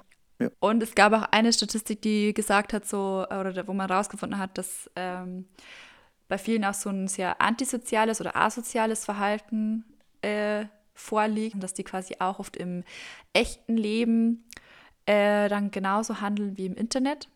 Und 0.60 0.82
es 0.82 0.94
gab 0.94 1.12
auch 1.12 1.28
eine 1.30 1.52
Statistik, 1.52 2.02
die 2.02 2.34
gesagt 2.34 2.72
hat, 2.72 2.86
so, 2.86 3.26
oder 3.28 3.66
wo 3.66 3.74
man 3.74 3.90
rausgefunden 3.90 4.38
hat, 4.38 4.58
dass 4.58 4.90
ähm, 4.96 5.46
bei 6.32 6.38
vielen 6.38 6.64
auch 6.64 6.72
so 6.72 6.88
ein 6.88 7.08
sehr 7.08 7.42
antisoziales 7.42 8.22
oder 8.22 8.36
asoziales 8.36 9.04
Verhalten 9.04 9.84
äh, 10.22 10.64
vorliegt 10.94 11.54
und 11.54 11.62
dass 11.62 11.74
die 11.74 11.84
quasi 11.84 12.16
auch 12.20 12.38
oft 12.38 12.56
im 12.56 12.84
echten 13.34 13.76
Leben 13.76 14.48
äh, 15.04 15.50
dann 15.50 15.70
genauso 15.70 16.22
handeln 16.22 16.56
wie 16.56 16.64
im 16.64 16.74
Internet. 16.74 17.28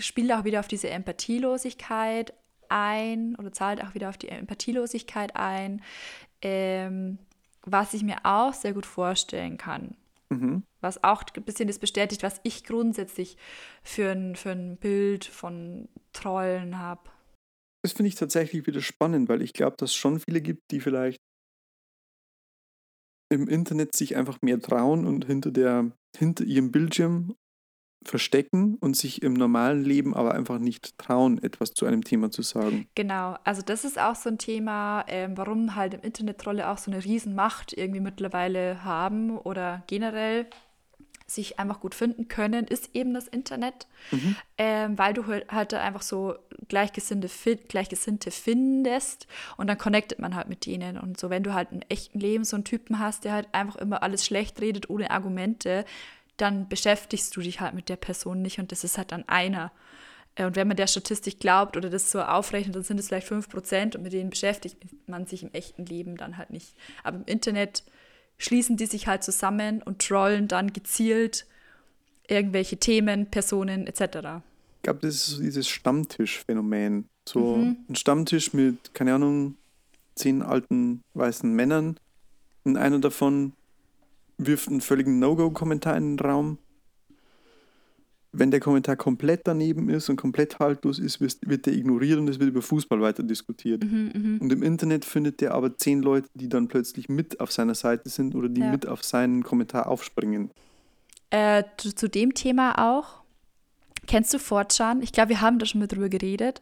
Spielt 0.00 0.32
auch 0.32 0.42
wieder 0.42 0.58
auf 0.58 0.66
diese 0.66 0.90
Empathielosigkeit 0.90 2.34
ein 2.68 3.36
oder 3.36 3.52
zahlt 3.52 3.80
auch 3.84 3.94
wieder 3.94 4.08
auf 4.08 4.18
die 4.18 4.30
Empathielosigkeit 4.30 5.36
ein, 5.36 5.80
ähm, 6.42 7.18
was 7.62 7.94
ich 7.94 8.02
mir 8.02 8.16
auch 8.24 8.52
sehr 8.52 8.72
gut 8.72 8.84
vorstellen 8.84 9.58
kann 9.58 9.94
mhm. 10.28 10.64
was 10.80 11.04
auch 11.04 11.22
ein 11.36 11.44
bisschen 11.44 11.68
das 11.68 11.78
bestätigt, 11.78 12.24
was 12.24 12.40
ich 12.42 12.64
grundsätzlich 12.64 13.36
für 13.84 14.10
ein, 14.10 14.34
für 14.34 14.50
ein 14.50 14.76
Bild 14.76 15.24
von 15.24 15.88
Trollen 16.12 16.80
habe. 16.80 17.13
Das 17.84 17.92
finde 17.92 18.08
ich 18.08 18.14
tatsächlich 18.14 18.66
wieder 18.66 18.80
spannend, 18.80 19.28
weil 19.28 19.42
ich 19.42 19.52
glaube, 19.52 19.76
dass 19.76 19.90
es 19.90 19.94
schon 19.94 20.18
viele 20.18 20.40
gibt, 20.40 20.62
die 20.70 20.80
vielleicht 20.80 21.20
im 23.30 23.46
Internet 23.46 23.94
sich 23.94 24.16
einfach 24.16 24.38
mehr 24.40 24.58
trauen 24.58 25.06
und 25.06 25.26
hinter, 25.26 25.50
der, 25.50 25.92
hinter 26.16 26.44
ihrem 26.44 26.72
Bildschirm 26.72 27.36
verstecken 28.06 28.76
und 28.80 28.96
sich 28.96 29.22
im 29.22 29.34
normalen 29.34 29.84
Leben 29.84 30.14
aber 30.14 30.34
einfach 30.34 30.58
nicht 30.58 30.96
trauen, 30.96 31.42
etwas 31.42 31.72
zu 31.74 31.84
einem 31.84 32.04
Thema 32.04 32.30
zu 32.30 32.40
sagen. 32.40 32.88
Genau, 32.94 33.36
also 33.44 33.60
das 33.60 33.84
ist 33.84 33.98
auch 33.98 34.14
so 34.14 34.30
ein 34.30 34.38
Thema, 34.38 35.04
ähm, 35.08 35.36
warum 35.36 35.74
halt 35.74 35.92
im 35.92 36.00
Internet 36.00 36.38
Trolle 36.38 36.70
auch 36.70 36.78
so 36.78 36.90
eine 36.90 37.04
Riesenmacht 37.04 37.74
irgendwie 37.74 38.00
mittlerweile 38.00 38.82
haben 38.82 39.36
oder 39.36 39.82
generell 39.88 40.46
sich 41.34 41.58
einfach 41.58 41.80
gut 41.80 41.94
finden 41.94 42.28
können, 42.28 42.66
ist 42.66 42.90
eben 42.94 43.14
das 43.14 43.28
Internet, 43.28 43.86
Mhm. 44.10 44.36
ähm, 44.58 44.98
weil 44.98 45.14
du 45.14 45.26
halt 45.26 45.74
einfach 45.74 46.02
so 46.02 46.34
Gleichgesinnte, 46.68 47.28
Gleichgesinnte 47.68 48.30
findest 48.30 49.26
und 49.56 49.66
dann 49.66 49.78
connectet 49.78 50.18
man 50.18 50.34
halt 50.34 50.48
mit 50.48 50.66
denen. 50.66 50.98
Und 50.98 51.18
so, 51.18 51.30
wenn 51.30 51.42
du 51.42 51.52
halt 51.54 51.72
im 51.72 51.80
echten 51.88 52.20
Leben 52.20 52.44
so 52.44 52.56
einen 52.56 52.64
Typen 52.64 52.98
hast, 52.98 53.24
der 53.24 53.32
halt 53.32 53.48
einfach 53.52 53.76
immer 53.76 54.02
alles 54.02 54.24
schlecht 54.24 54.60
redet 54.60 54.88
ohne 54.90 55.10
Argumente, 55.10 55.84
dann 56.36 56.68
beschäftigst 56.68 57.36
du 57.36 57.40
dich 57.40 57.60
halt 57.60 57.74
mit 57.74 57.88
der 57.88 57.96
Person 57.96 58.42
nicht 58.42 58.58
und 58.58 58.72
das 58.72 58.82
ist 58.84 58.98
halt 58.98 59.12
dann 59.12 59.28
einer. 59.28 59.70
Äh, 60.34 60.46
Und 60.46 60.56
wenn 60.56 60.66
man 60.66 60.76
der 60.76 60.88
Statistik 60.88 61.38
glaubt 61.38 61.76
oder 61.76 61.90
das 61.90 62.10
so 62.10 62.20
aufrechnet, 62.22 62.74
dann 62.74 62.82
sind 62.82 62.98
es 62.98 63.06
vielleicht 63.08 63.28
5% 63.28 63.94
und 63.96 64.02
mit 64.02 64.12
denen 64.12 64.30
beschäftigt 64.30 64.76
man 65.06 65.26
sich 65.26 65.42
im 65.44 65.52
echten 65.52 65.86
Leben 65.86 66.16
dann 66.16 66.36
halt 66.36 66.50
nicht. 66.50 66.74
Aber 67.04 67.18
im 67.18 67.24
Internet 67.26 67.84
schließen 68.38 68.76
die 68.76 68.86
sich 68.86 69.06
halt 69.06 69.22
zusammen 69.24 69.82
und 69.82 70.00
trollen 70.06 70.48
dann 70.48 70.72
gezielt 70.72 71.46
irgendwelche 72.28 72.76
Themen, 72.76 73.26
Personen 73.30 73.86
etc. 73.86 74.00
Ich 74.78 74.82
glaube, 74.82 75.00
das 75.02 75.14
ist 75.14 75.26
so 75.26 75.42
dieses 75.42 75.68
Stammtischphänomen. 75.68 77.06
So 77.28 77.56
Mhm. 77.56 77.76
ein 77.88 77.96
Stammtisch 77.96 78.52
mit, 78.52 78.94
keine 78.94 79.14
Ahnung, 79.14 79.56
zehn 80.14 80.42
alten 80.42 81.02
weißen 81.14 81.50
Männern. 81.52 81.98
Und 82.64 82.76
einer 82.76 82.98
davon 82.98 83.52
wirft 84.38 84.68
einen 84.68 84.80
völligen 84.80 85.18
No-Go-Kommentar 85.18 85.96
in 85.96 86.16
den 86.16 86.26
Raum. 86.26 86.58
Wenn 88.36 88.50
der 88.50 88.58
Kommentar 88.60 88.96
komplett 88.96 89.42
daneben 89.44 89.88
ist 89.88 90.08
und 90.08 90.16
komplett 90.16 90.58
haltlos 90.58 90.98
ist, 90.98 91.20
wird 91.20 91.66
der 91.66 91.72
ignoriert 91.72 92.18
und 92.18 92.28
es 92.28 92.40
wird 92.40 92.50
über 92.50 92.62
Fußball 92.62 93.00
weiter 93.00 93.22
diskutiert. 93.22 93.84
Mhm, 93.84 94.38
Und 94.40 94.52
im 94.52 94.62
Internet 94.62 95.04
findet 95.04 95.40
der 95.40 95.54
aber 95.54 95.76
zehn 95.76 96.02
Leute, 96.02 96.28
die 96.34 96.48
dann 96.48 96.66
plötzlich 96.68 97.08
mit 97.08 97.38
auf 97.40 97.52
seiner 97.52 97.74
Seite 97.76 98.08
sind 98.08 98.34
oder 98.34 98.48
die 98.48 98.60
Ja. 98.62 98.70
mit 98.72 98.86
auf 98.88 99.04
seinen 99.04 99.44
Kommentar 99.44 99.86
aufspringen. 99.88 100.50
Äh, 101.30 101.62
zu, 101.76 101.94
zu 101.94 102.08
dem 102.08 102.34
Thema 102.34 102.92
auch. 102.92 103.22
Kennst 104.06 104.34
du 104.34 104.38
4chan? 104.38 105.00
Ich 105.02 105.12
glaube, 105.12 105.30
wir 105.30 105.40
haben 105.40 105.58
da 105.58 105.66
schon 105.66 105.80
mal 105.80 105.86
drüber 105.88 106.08
geredet. 106.08 106.60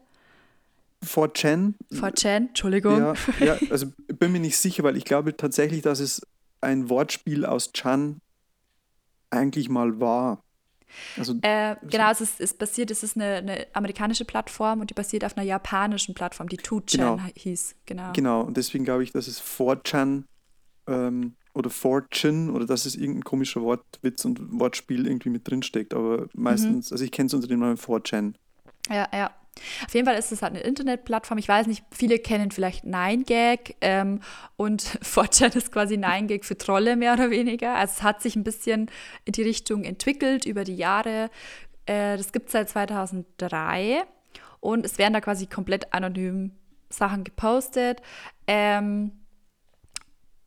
4chan 1.05 1.75
4chan, 1.93 2.49
Entschuldigung. 2.49 2.99
Ja, 2.99 3.15
ja, 3.41 3.57
also 3.71 3.87
bin 4.07 4.31
mir 4.33 4.39
nicht 4.41 4.57
sicher, 4.59 4.83
weil 4.85 4.97
ich 4.97 5.05
glaube 5.05 5.37
tatsächlich, 5.37 5.83
dass 5.83 6.01
es 6.01 6.23
ein 6.61 6.89
Wortspiel 6.89 7.45
aus 7.45 7.73
Chan 7.73 8.21
eigentlich 9.31 9.69
mal 9.69 9.99
war. 10.01 10.43
Also 11.17 11.35
Äh, 11.43 11.77
genau, 11.83 12.11
es 12.11 12.21
ist, 12.21 12.41
es 12.41 12.55
basiert, 12.55 12.91
es 12.91 13.03
ist 13.03 13.17
eine, 13.17 13.37
eine 13.37 13.67
amerikanische 13.73 14.25
Plattform 14.25 14.81
und 14.81 14.91
die 14.91 14.95
basiert 14.95 15.25
auf 15.25 15.37
einer 15.37 15.47
japanischen 15.47 16.15
Plattform, 16.15 16.49
die 16.49 16.59
2chan 16.59 16.97
Genau. 16.97 17.19
hieß. 17.37 17.75
Genau. 17.87 18.13
genau, 18.13 18.41
und 18.43 18.57
deswegen 18.57 18.85
glaube 18.85 19.03
ich, 19.03 19.13
dass 19.13 19.27
es 19.29 19.41
4chan 19.41 20.25
ähm, 20.87 21.35
oder 21.55 21.71
Fortune 21.71 22.51
oder 22.53 22.67
dass 22.67 22.87
es 22.87 22.97
irgendein 22.97 23.25
komischer 23.25 23.61
Wortwitz 23.63 24.25
und 24.25 24.41
Wortspiel 24.59 25.07
irgendwie 25.07 25.29
mit 25.31 25.49
drin 25.49 25.63
steckt. 25.63 25.93
Aber 25.95 26.29
meistens, 26.35 26.93
also 26.93 27.05
ich 27.05 27.13
kenne 27.13 27.27
es 27.27 27.35
unter 27.35 27.47
dem 27.47 27.61
Namen 27.61 27.77
4chan. 27.77 28.35
Ja, 28.89 29.07
ja. 29.13 29.31
Auf 29.87 29.95
jeden 29.95 30.07
Fall 30.07 30.17
ist 30.17 30.33
es 30.33 30.43
halt 30.43 30.55
eine 30.55 30.63
Internetplattform. 30.63 31.39
Ich 31.39 31.49
weiß 31.49 31.67
nicht, 31.67 31.85
viele 31.91 32.19
kennen 32.19 32.51
vielleicht 32.51 32.85
9gag 32.85 33.75
ähm, 33.81 34.21
und 34.57 34.83
4chan 35.03 35.57
ist 35.57 35.73
quasi 35.73 35.95
9gag 35.95 36.45
für 36.45 36.57
Trolle 36.57 36.97
mehr 36.97 37.13
oder 37.15 37.31
weniger. 37.31 37.75
Also 37.75 37.95
es 37.99 38.03
hat 38.03 38.23
sich 38.23 38.37
ein 38.37 38.45
bisschen 38.45 38.91
in 39.25 39.33
die 39.33 39.43
Richtung 39.43 39.85
entwickelt 39.85 40.47
über 40.47 40.65
die 40.65 40.77
Jahre. 40.77 41.31
Äh, 41.87 42.17
das 42.17 42.33
gibt 42.33 42.47
es 42.47 42.53
seit 42.53 42.71
2003 42.71 44.03
und 44.61 44.87
es 44.87 44.99
werden 44.99 45.15
da 45.15 45.21
quasi 45.21 45.47
komplett 45.47 45.93
anonym 45.93 46.53
Sachen 46.89 47.25
gepostet. 47.25 48.01
Ähm, 48.47 49.13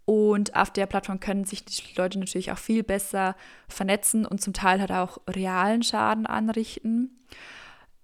und 0.06 0.56
auf 0.56 0.70
der 0.70 0.86
Plattform 0.86 1.20
können 1.20 1.46
sich 1.46 1.66
die 1.66 1.82
Leute 1.96 2.20
natürlich 2.20 2.52
auch 2.52 2.60
viel 2.60 2.84
besser 2.84 3.36
vernetzen 3.68 4.26
und 4.26 4.40
zum 4.40 4.54
Teil 4.54 4.80
halt 4.80 4.92
auch 4.92 5.18
realen 5.28 5.82
Schaden 5.82 6.28
anrichten 6.28 7.10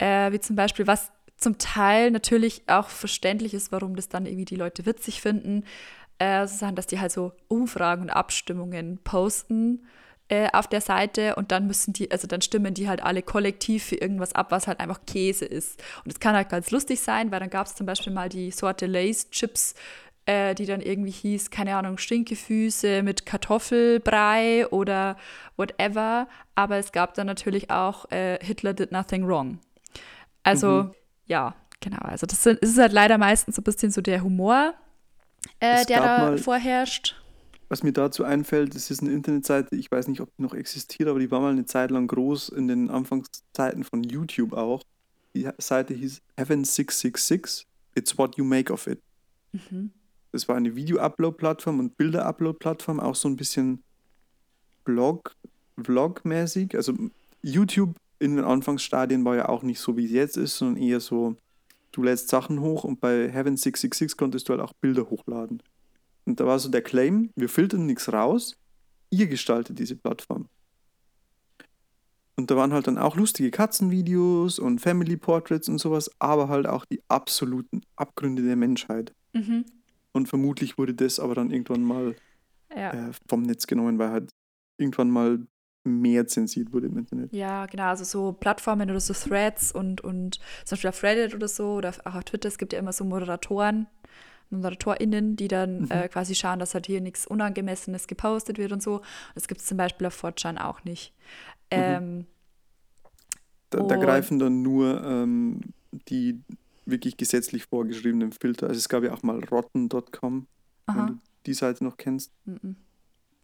äh, 0.02 0.32
wie 0.32 0.40
zum 0.40 0.56
Beispiel, 0.56 0.88
was 0.88 1.12
zum 1.38 1.58
Teil 1.58 2.12
natürlich 2.12 2.64
auch 2.68 2.90
verständlich 2.90 3.54
ist, 3.54 3.72
warum 3.72 3.96
das 3.96 4.10
dann 4.10 4.26
irgendwie 4.26 4.46
die 4.46 4.56
Leute 4.56 4.86
witzig 4.86 5.22
finden, 5.22 5.64
äh, 6.20 6.46
so 6.48 6.70
dass 6.72 6.88
die 6.88 7.00
halt 7.00 7.12
so 7.12 7.34
Umfragen 7.48 8.04
und 8.04 8.10
Abstimmungen 8.10 9.00
posten 9.04 9.86
äh, 10.30 10.50
auf 10.54 10.68
der 10.68 10.82
Seite 10.82 11.36
und 11.36 11.52
dann 11.52 11.68
müssen 11.68 11.94
die, 11.94 12.12
also 12.12 12.28
dann 12.28 12.42
stimmen 12.42 12.74
die 12.74 12.88
halt 12.90 13.04
alle 13.04 13.22
kollektiv 13.22 13.84
für 13.86 13.96
irgendwas 13.96 14.34
ab, 14.34 14.52
was 14.52 14.68
halt 14.68 14.80
einfach 14.80 15.02
Käse 15.06 15.46
ist. 15.46 15.82
Und 16.04 16.12
es 16.12 16.20
kann 16.20 16.36
halt 16.36 16.50
ganz 16.50 16.72
lustig 16.72 17.00
sein, 17.00 17.32
weil 17.32 17.40
dann 17.40 17.50
gab 17.50 17.68
es 17.68 17.76
zum 17.76 17.86
Beispiel 17.86 18.14
mal 18.14 18.30
die 18.30 18.52
Sorte 18.52 18.88
Lace 18.88 19.30
Chips, 19.30 19.76
äh, 20.26 20.56
die 20.56 20.66
dann 20.66 20.82
irgendwie 20.82 21.12
hieß, 21.12 21.50
keine 21.52 21.76
Ahnung, 21.76 21.98
Stinkefüße 21.98 23.04
mit 23.04 23.26
Kartoffelbrei 23.26 24.68
oder 24.68 25.18
whatever. 25.58 26.28
Aber 26.56 26.78
es 26.78 26.92
gab 26.92 27.14
dann 27.16 27.28
natürlich 27.28 27.70
auch 27.72 28.10
äh, 28.12 28.38
Hitler 28.44 28.74
did 28.74 28.92
nothing 28.92 29.28
wrong. 29.28 29.60
Also, 30.44 30.92
ja, 31.28 31.56
genau. 31.80 32.00
Also, 32.00 32.26
das 32.26 32.46
ist 32.46 32.78
halt 32.78 32.94
leider 32.94 33.18
meistens 33.18 33.56
so 33.56 33.62
ein 33.62 33.64
bisschen 33.64 33.92
so 33.92 34.02
der 34.02 34.24
Humor, 34.24 34.74
äh, 35.60 35.82
Es 35.82 35.86
der 35.88 36.00
da 36.02 36.18
mal- 36.18 36.38
vorherrscht. 36.38 37.16
Was 37.70 37.84
mir 37.84 37.94
dazu 37.94 38.26
einfällt, 38.26 38.76
das 38.76 38.92
ist 38.92 39.02
eine 39.02 39.12
Internetseite, 39.12 39.76
ich 39.78 39.90
weiß 39.90 40.10
nicht, 40.10 40.20
ob 40.20 40.30
die 40.36 40.42
noch 40.44 40.54
existiert, 40.54 41.08
aber 41.08 41.20
die 41.20 41.32
war 41.32 41.40
mal 41.40 41.52
eine 41.54 41.64
Zeit 41.66 41.90
lang 41.90 42.06
groß 42.08 42.50
in 42.50 42.68
den 42.68 42.90
Anfangszeiten 42.90 43.86
von 43.86 44.04
YouTube 44.04 44.52
auch. 44.52 44.84
Die 45.34 45.48
Seite 45.58 45.94
hieß 45.94 46.22
Heaven666, 46.38 47.66
It's 47.96 48.18
What 48.18 48.36
You 48.38 48.44
Make 48.44 48.74
of 48.74 48.88
It. 48.88 49.00
Mhm. 49.54 49.92
Das 50.34 50.50
war 50.50 50.58
eine 50.58 50.76
Video-Upload-Plattform 50.76 51.80
und 51.80 51.96
Bilder-Upload-Plattform, 51.98 53.00
auch 53.00 53.16
so 53.16 53.30
ein 53.30 53.38
bisschen 53.38 53.82
Blog, 54.84 55.34
Vlog-mäßig. 55.82 56.76
Also 56.76 56.94
YouTube 57.42 57.96
in 58.22 58.36
den 58.36 58.46
Anfangsstadien 58.46 59.26
war 59.26 59.36
ja 59.36 59.50
auch 59.50 59.64
nicht 59.64 59.80
so, 59.80 59.98
wie 59.98 60.06
es 60.06 60.12
jetzt 60.12 60.38
ist, 60.38 60.58
sondern 60.58 60.82
eher 60.82 61.00
so, 61.00 61.36
du 61.92 62.04
lädst 62.04 62.30
Sachen 62.30 62.62
hoch 62.62 62.84
und 62.84 63.02
bei 63.02 63.26
Heaven666 63.34 64.16
konntest 64.16 64.48
du 64.48 64.54
halt 64.54 64.62
auch 64.62 64.74
Bilder 64.74 65.10
hochladen. 65.10 65.62
Und 66.26 66.40
da 66.40 66.46
war 66.46 66.60
so 66.60 66.70
der 66.70 66.84
Claim, 66.84 67.32
wir 67.36 67.50
filtern 67.50 67.86
nichts 67.88 68.12
raus, 68.14 68.56
ihr 69.10 69.28
gestaltet 69.28 69.80
diese 69.80 69.96
Plattform. 69.96 70.48
Und 72.38 72.50
da 72.50 72.56
waren 72.56 72.74
halt 72.74 72.88
dann 72.88 72.98
auch 72.98 73.16
lustige 73.18 73.52
Katzenvideos 73.52 74.58
und 74.58 74.80
Family 74.80 75.18
Portraits 75.18 75.68
und 75.70 75.80
sowas, 75.80 76.10
aber 76.20 76.48
halt 76.48 76.66
auch 76.68 76.86
die 76.86 77.02
absoluten 77.08 77.82
Abgründe 77.96 78.42
der 78.44 78.56
Menschheit. 78.56 79.14
Mhm. 79.34 79.66
Und 80.14 80.28
vermutlich 80.28 80.78
wurde 80.78 80.94
das 80.94 81.20
aber 81.20 81.36
dann 81.36 81.52
irgendwann 81.52 81.84
mal 81.84 82.16
Ja. 82.76 83.10
äh, 83.10 83.12
vom 83.28 83.42
Netz 83.44 83.68
genommen, 83.68 84.00
weil 84.00 84.12
halt 84.12 84.32
irgendwann 84.78 85.10
mal 85.10 85.40
mehr 85.84 86.28
zensiert 86.28 86.72
wurde 86.74 86.88
im 86.88 86.98
Internet. 86.98 87.34
Ja, 87.34 87.66
genau, 87.66 87.86
also 87.86 88.04
so 88.04 88.34
Plattformen 88.34 88.90
oder 88.90 89.00
so 89.00 89.14
Threads 89.14 89.72
und, 89.72 90.02
und 90.02 90.40
zum 90.66 90.76
Beispiel 90.76 90.90
auf 90.90 91.04
Reddit 91.04 91.34
oder 91.36 91.48
so 91.48 91.74
oder 91.74 91.94
auch 92.06 92.16
auf 92.16 92.24
Twitter, 92.24 92.48
es 92.48 92.58
gibt 92.58 92.74
ja 92.74 92.80
immer 92.80 92.94
so 92.94 93.04
Moderatoren, 93.04 93.88
ModeratorInnen, 94.52 95.36
die 95.38 95.48
dann 95.48 95.84
Mhm. 95.84 95.92
äh, 95.92 96.08
quasi 96.10 96.36
schauen, 96.36 96.60
dass 96.60 96.74
halt 96.74 96.86
hier 96.86 97.02
nichts 97.02 97.26
Unangemessenes 97.26 98.08
gepostet 98.08 98.58
wird 98.58 98.72
und 98.74 98.84
so. 98.84 99.02
Das 99.34 99.48
gibt 99.48 99.62
es 99.62 99.68
zum 99.68 99.78
Beispiel 99.78 100.08
auf 100.08 100.24
4chan 100.24 100.58
auch 100.58 100.84
nicht. 100.84 101.14
Ähm, 101.72 102.26
Da, 103.70 103.80
da 103.84 103.96
Und- 103.96 104.02
greifen 104.02 104.38
dann 104.40 104.62
nur 104.62 105.02
ähm, 105.04 105.62
die 106.10 106.42
wirklich 106.86 107.16
gesetzlich 107.16 107.64
vorgeschriebenen 107.66 108.34
Filter. 108.34 108.68
Also 108.68 108.78
es 108.78 108.90
gab 108.90 109.04
ja 109.04 109.14
auch 109.14 109.24
mal 109.24 109.42
rotten.com, 109.46 110.48
wenn 110.88 111.08
du 111.08 111.20
die 111.46 111.54
Seite 111.54 111.86
noch 111.86 111.96
kennst. 111.96 112.34
Mhm. 112.44 112.76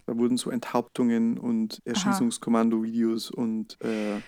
Da 0.07 0.17
wurden 0.17 0.37
so 0.37 0.49
Enthauptungen 0.49 1.37
und 1.37 1.81
Erschießungskommando-Videos 1.85 3.29
und 3.29 3.77
äh, 3.81 4.21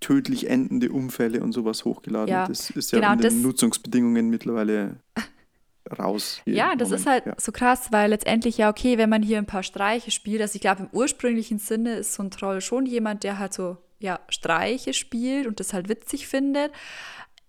tödlich 0.00 0.48
endende 0.48 0.92
Unfälle 0.92 1.42
und 1.42 1.52
sowas 1.52 1.86
hochgeladen. 1.86 2.28
Ja, 2.28 2.46
das 2.46 2.68
ist 2.70 2.92
ja 2.92 3.00
genau, 3.00 3.12
in 3.14 3.18
den 3.20 3.42
Nutzungsbedingungen 3.42 4.28
mittlerweile 4.28 5.00
raus. 5.98 6.42
Ja, 6.46 6.76
das 6.76 6.90
ist 6.90 7.06
halt 7.06 7.24
Ja. 7.24 7.34
so 7.38 7.50
krass, 7.50 7.90
weil 7.92 8.10
letztendlich 8.10 8.58
ja, 8.58 8.68
okay, 8.68 8.98
wenn 8.98 9.08
man 9.08 9.22
hier 9.22 9.38
ein 9.38 9.46
paar 9.46 9.62
Streiche 9.62 10.10
spielt, 10.10 10.42
also 10.42 10.56
ich 10.56 10.60
glaube, 10.60 10.82
im 10.82 10.88
ursprünglichen 10.92 11.58
Sinne 11.58 11.94
ist 11.96 12.12
so 12.12 12.22
ein 12.22 12.30
Troll 12.30 12.60
schon 12.60 12.84
jemand, 12.84 13.24
der 13.24 13.38
halt 13.38 13.54
so, 13.54 13.78
ja, 14.00 14.20
Streiche 14.28 14.92
spielt 14.92 15.46
und 15.46 15.60
das 15.60 15.72
halt 15.72 15.88
witzig 15.88 16.28
findet. 16.28 16.72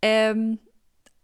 Ähm, 0.01 0.59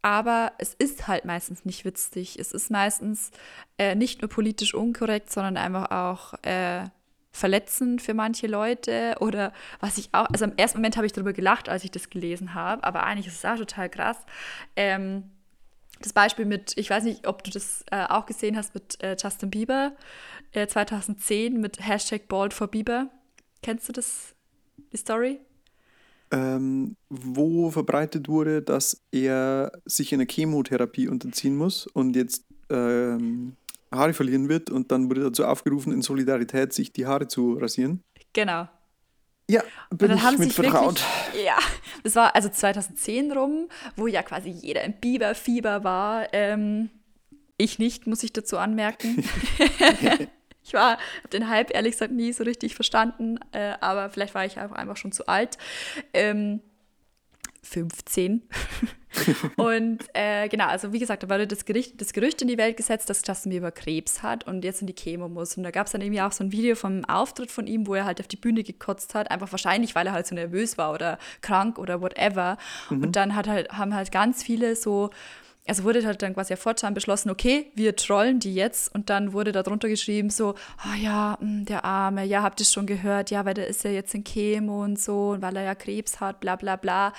aber 0.01 0.53
es 0.57 0.73
ist 0.73 1.07
halt 1.07 1.25
meistens 1.25 1.65
nicht 1.65 1.85
witzig. 1.85 2.37
Es 2.39 2.51
ist 2.51 2.71
meistens 2.71 3.31
äh, 3.77 3.95
nicht 3.95 4.21
nur 4.21 4.29
politisch 4.29 4.73
unkorrekt, 4.73 5.31
sondern 5.31 5.57
einfach 5.57 5.91
auch 5.91 6.33
äh, 6.43 6.85
verletzend 7.31 8.01
für 8.01 8.13
manche 8.13 8.47
Leute 8.47 9.15
oder 9.19 9.53
was 9.79 9.97
ich 9.97 10.09
auch, 10.13 10.27
also 10.29 10.45
im 10.45 10.57
ersten 10.57 10.79
Moment 10.79 10.97
habe 10.97 11.05
ich 11.05 11.13
darüber 11.13 11.33
gelacht, 11.33 11.69
als 11.69 11.83
ich 11.83 11.91
das 11.91 12.09
gelesen 12.09 12.53
habe, 12.53 12.83
aber 12.83 13.03
eigentlich 13.03 13.27
ist 13.27 13.37
es 13.37 13.45
auch 13.45 13.57
total 13.57 13.89
krass. 13.89 14.17
Ähm, 14.75 15.29
das 15.99 16.13
Beispiel 16.13 16.45
mit, 16.45 16.77
ich 16.77 16.89
weiß 16.89 17.03
nicht, 17.03 17.27
ob 17.27 17.43
du 17.43 17.51
das 17.51 17.83
äh, 17.91 18.05
auch 18.05 18.25
gesehen 18.25 18.55
hast 18.57 18.73
mit 18.73 19.01
äh, 19.03 19.15
Justin 19.19 19.49
Bieber 19.49 19.93
äh, 20.51 20.67
2010 20.67 21.59
mit 21.59 21.85
Hashtag 21.85 22.27
Bald 22.27 22.53
for 22.53 22.67
Bieber. 22.67 23.09
Kennst 23.63 23.89
du 23.89 23.93
das, 23.93 24.35
die 24.91 24.97
Story? 24.97 25.39
Ähm, 26.31 26.95
wo 27.09 27.71
verbreitet 27.71 28.27
wurde, 28.27 28.61
dass 28.61 29.01
er 29.11 29.71
sich 29.85 30.13
einer 30.13 30.25
Chemotherapie 30.29 31.07
unterziehen 31.07 31.55
muss 31.55 31.87
und 31.87 32.15
jetzt 32.15 32.43
ähm, 32.69 33.55
Haare 33.91 34.13
verlieren 34.13 34.49
wird 34.49 34.69
und 34.69 34.91
dann 34.91 35.09
wurde 35.09 35.21
dazu 35.21 35.45
aufgerufen, 35.45 35.93
in 35.93 36.01
Solidarität 36.01 36.73
sich 36.73 36.91
die 36.91 37.05
Haare 37.05 37.27
zu 37.27 37.53
rasieren. 37.53 38.03
Genau. 38.33 38.67
Ja, 39.49 39.61
bin 39.89 39.91
und 39.91 40.01
dann 40.01 40.17
ich 40.17 40.23
haben 40.23 40.37
mit 40.37 40.47
sich 40.49 40.55
vertraut. 40.55 41.01
wirklich, 41.31 41.45
ja, 41.45 41.57
das 42.03 42.15
war 42.15 42.35
also 42.35 42.49
2010 42.49 43.31
rum, 43.31 43.69
wo 43.95 44.07
ja 44.07 44.21
quasi 44.21 44.49
jeder 44.49 44.83
im 44.83 44.93
Biberfieber 44.93 45.85
war. 45.85 46.33
Ähm, 46.33 46.89
ich 47.57 47.79
nicht, 47.79 48.07
muss 48.07 48.23
ich 48.23 48.33
dazu 48.33 48.57
anmerken. 48.57 49.23
ich 50.67 50.73
war, 50.73 50.91
habe 50.91 51.29
den 51.31 51.49
Hype 51.49 51.73
ehrlich 51.73 51.93
gesagt 51.93 52.11
nie 52.11 52.33
so 52.33 52.43
richtig 52.43 52.75
verstanden, 52.75 53.39
äh, 53.53 53.73
aber 53.79 54.09
vielleicht 54.09 54.35
war 54.35 54.45
ich 54.45 54.59
auch 54.59 54.73
einfach 54.73 54.97
schon 54.97 55.13
zu 55.13 55.27
alt. 55.27 55.57
Ähm, 56.13 56.61
15. 57.63 58.43
und 59.57 59.99
äh, 60.13 60.47
genau, 60.47 60.67
also 60.67 60.93
wie 60.93 60.99
gesagt, 60.99 61.23
da 61.23 61.29
wurde 61.29 61.47
das 61.47 61.65
Gerücht, 61.65 61.99
das 61.99 62.13
Gerücht 62.13 62.41
in 62.41 62.47
die 62.47 62.57
Welt 62.57 62.77
gesetzt, 62.77 63.09
dass 63.09 63.21
Justin 63.25 63.51
Bieber 63.51 63.71
Krebs 63.71 64.23
hat 64.23 64.45
und 64.45 64.63
jetzt 64.63 64.81
in 64.81 64.87
die 64.87 64.95
Chemo 64.95 65.27
muss. 65.27 65.57
Und 65.57 65.63
da 65.63 65.71
gab 65.71 65.87
es 65.87 65.93
dann 65.93 66.01
irgendwie 66.01 66.21
auch 66.21 66.31
so 66.31 66.43
ein 66.43 66.51
Video 66.51 66.75
vom 66.75 67.03
Auftritt 67.05 67.51
von 67.51 67.67
ihm, 67.67 67.87
wo 67.87 67.95
er 67.95 68.05
halt 68.05 68.19
auf 68.19 68.27
die 68.27 68.37
Bühne 68.37 68.63
gekotzt 68.63 69.15
hat, 69.15 69.31
einfach 69.31 69.51
wahrscheinlich, 69.51 69.95
weil 69.95 70.07
er 70.07 70.13
halt 70.13 70.27
so 70.27 70.35
nervös 70.35 70.77
war 70.77 70.93
oder 70.93 71.17
krank 71.41 71.79
oder 71.79 72.01
whatever. 72.01 72.57
Mhm. 72.89 73.03
Und 73.03 73.15
dann 73.15 73.35
hat 73.35 73.47
halt, 73.47 73.71
haben 73.71 73.93
halt 73.93 74.11
ganz 74.11 74.43
viele 74.43 74.75
so 74.75 75.09
also 75.67 75.83
wurde 75.83 76.05
halt 76.05 76.21
dann 76.21 76.33
quasi 76.33 76.53
ja 76.53 76.57
fortan 76.57 76.93
beschlossen, 76.93 77.29
okay, 77.29 77.71
wir 77.75 77.95
trollen 77.95 78.39
die 78.39 78.53
jetzt 78.53 78.93
und 78.93 79.09
dann 79.09 79.33
wurde 79.33 79.51
da 79.51 79.63
drunter 79.63 79.89
geschrieben 79.89 80.29
so, 80.29 80.55
ah 80.77 80.89
oh 80.91 80.95
ja, 80.95 81.37
mh, 81.39 81.47
hm, 81.47 81.65
der 81.65 81.85
Arme, 81.85 82.23
ja, 82.25 82.41
habt 82.41 82.59
ihr 82.59 82.65
schon 82.65 82.85
gehört, 82.85 83.31
ja, 83.31 83.45
weil 83.45 83.53
der 83.53 83.67
ist 83.67 83.83
ja 83.83 83.91
jetzt 83.91 84.13
in 84.15 84.23
Chemo 84.23 84.83
und 84.83 84.99
so 84.99 85.31
und 85.31 85.41
weil 85.41 85.55
er 85.57 85.63
ja 85.63 85.75
Krebs 85.75 86.19
hat, 86.19 86.39
bla 86.39 86.55
bla 86.55 86.75
bla 86.75 87.13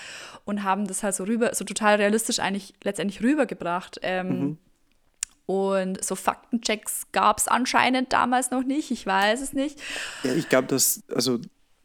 und 0.44 0.64
haben 0.64 0.86
das 0.86 1.02
halt 1.02 1.14
so 1.14 1.24
rüber, 1.24 1.54
so 1.54 1.64
total 1.64 1.96
realistisch 1.96 2.40
eigentlich 2.40 2.74
letztendlich 2.82 3.22
rübergebracht. 3.22 3.98
Ähm, 4.02 4.28
mhm. 4.28 4.58
Und 5.46 6.04
so 6.04 6.14
Faktenchecks 6.14 7.06
gab 7.12 7.38
es 7.38 7.48
anscheinend 7.48 8.12
damals 8.12 8.50
noch 8.50 8.62
nicht, 8.64 8.90
ich 8.90 9.06
weiß 9.06 9.40
es 9.40 9.54
nicht. 9.54 9.80
Ja, 10.22 10.34
ich 10.34 10.50
glaube, 10.50 10.68
dass, 10.68 11.02
also 11.14 11.38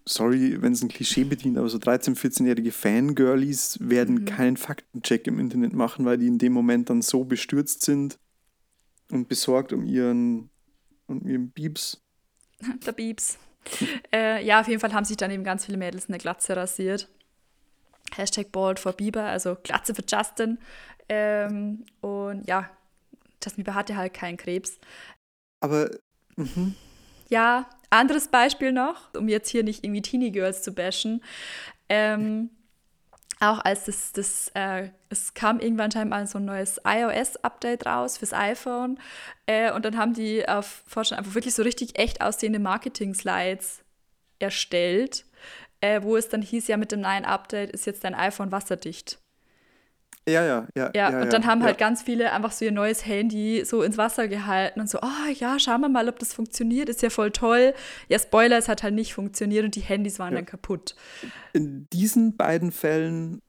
sorry, 0.05 0.61
wenn 0.61 0.73
es 0.73 0.81
ein 0.81 0.89
Klischee 0.89 1.23
bedient, 1.23 1.57
aber 1.57 1.69
so 1.69 1.77
13-, 1.77 2.17
14-jährige 2.17 2.71
Fangirlies 2.71 3.77
werden 3.81 4.15
mhm. 4.15 4.25
keinen 4.25 4.57
Faktencheck 4.57 5.27
im 5.27 5.39
Internet 5.39 5.73
machen, 5.73 6.05
weil 6.05 6.17
die 6.17 6.27
in 6.27 6.37
dem 6.37 6.53
Moment 6.53 6.89
dann 6.89 7.01
so 7.01 7.23
bestürzt 7.23 7.83
sind 7.83 8.19
und 9.11 9.27
besorgt 9.27 9.73
um 9.73 9.85
ihren, 9.85 10.49
um 11.07 11.25
ihren 11.25 11.51
Biebs. 11.51 12.01
Der 12.85 12.91
Biebs. 12.91 13.37
äh, 14.13 14.45
ja, 14.45 14.59
auf 14.59 14.67
jeden 14.67 14.79
Fall 14.79 14.93
haben 14.93 15.05
sich 15.05 15.17
dann 15.17 15.31
eben 15.31 15.43
ganz 15.43 15.65
viele 15.65 15.77
Mädels 15.77 16.09
eine 16.09 16.17
Glatze 16.17 16.55
rasiert. 16.55 17.09
Hashtag 18.13 18.51
Bald 18.51 18.79
for 18.79 18.93
Bieber, 18.93 19.23
also 19.23 19.57
Glatze 19.63 19.95
für 19.95 20.03
Justin. 20.07 20.59
Ähm, 21.09 21.85
und 22.01 22.45
ja, 22.47 22.69
Justin 23.43 23.63
Bieber 23.63 23.75
hatte 23.75 23.95
halt 23.95 24.13
keinen 24.13 24.37
Krebs. 24.37 24.79
Aber, 25.61 25.89
mhm. 26.35 26.75
Ja, 27.29 27.69
anderes 27.89 28.27
Beispiel 28.27 28.71
noch, 28.71 29.13
um 29.15 29.27
jetzt 29.27 29.49
hier 29.49 29.63
nicht 29.63 29.83
irgendwie 29.83 30.01
Teenie 30.01 30.31
Girls 30.31 30.63
zu 30.63 30.73
bashen. 30.73 31.23
Ähm, 31.89 32.49
auch 33.39 33.59
als 33.59 33.85
das, 33.85 34.13
das 34.13 34.51
äh, 34.53 34.89
es 35.09 35.33
kam 35.33 35.59
irgendwann 35.59 35.91
scheinbar 35.91 36.25
so 36.27 36.37
ein 36.39 36.45
neues 36.45 36.79
iOS-Update 36.85 37.85
raus 37.85 38.17
fürs 38.17 38.33
iPhone. 38.33 38.97
Äh, 39.45 39.71
und 39.73 39.85
dann 39.85 39.97
haben 39.97 40.13
die 40.13 40.47
auf 40.47 40.83
Forschung 40.87 41.17
einfach 41.17 41.35
wirklich 41.35 41.53
so 41.53 41.63
richtig 41.63 41.99
echt 41.99 42.21
aussehende 42.21 42.59
Marketing-Slides 42.59 43.83
erstellt, 44.39 45.25
äh, 45.81 46.01
wo 46.03 46.15
es 46.15 46.29
dann 46.29 46.41
hieß, 46.41 46.67
ja, 46.67 46.77
mit 46.77 46.91
dem 46.91 47.01
neuen 47.01 47.25
Update 47.25 47.71
ist 47.71 47.85
jetzt 47.85 48.03
dein 48.03 48.15
iPhone 48.15 48.51
wasserdicht. 48.51 49.19
Ja, 50.27 50.45
ja, 50.45 50.67
ja. 50.75 50.91
Ja, 50.95 51.11
ja 51.11 51.21
und 51.21 51.33
dann 51.33 51.41
ja, 51.41 51.47
haben 51.47 51.61
ja. 51.61 51.67
halt 51.67 51.77
ganz 51.77 52.01
viele 52.01 52.31
einfach 52.31 52.51
so 52.51 52.63
ihr 52.63 52.71
neues 52.71 53.05
Handy 53.05 53.63
so 53.65 53.83
ins 53.83 53.97
Wasser 53.97 54.27
gehalten 54.27 54.79
und 54.79 54.89
so, 54.89 54.99
oh 55.01 55.31
ja, 55.33 55.59
schauen 55.59 55.81
wir 55.81 55.89
mal, 55.89 56.07
ob 56.07 56.19
das 56.19 56.33
funktioniert, 56.33 56.89
ist 56.89 57.01
ja 57.01 57.09
voll 57.09 57.31
toll. 57.31 57.73
Ja, 58.07 58.19
Spoiler, 58.19 58.57
es 58.57 58.69
hat 58.69 58.83
halt 58.83 58.93
nicht 58.93 59.13
funktioniert 59.13 59.65
und 59.65 59.75
die 59.75 59.81
Handys 59.81 60.19
waren 60.19 60.33
dann 60.33 60.45
kaputt. 60.45 60.95
In 61.51 61.87
diesen 61.91 62.37
beiden 62.37 62.71
Fällen 62.71 63.41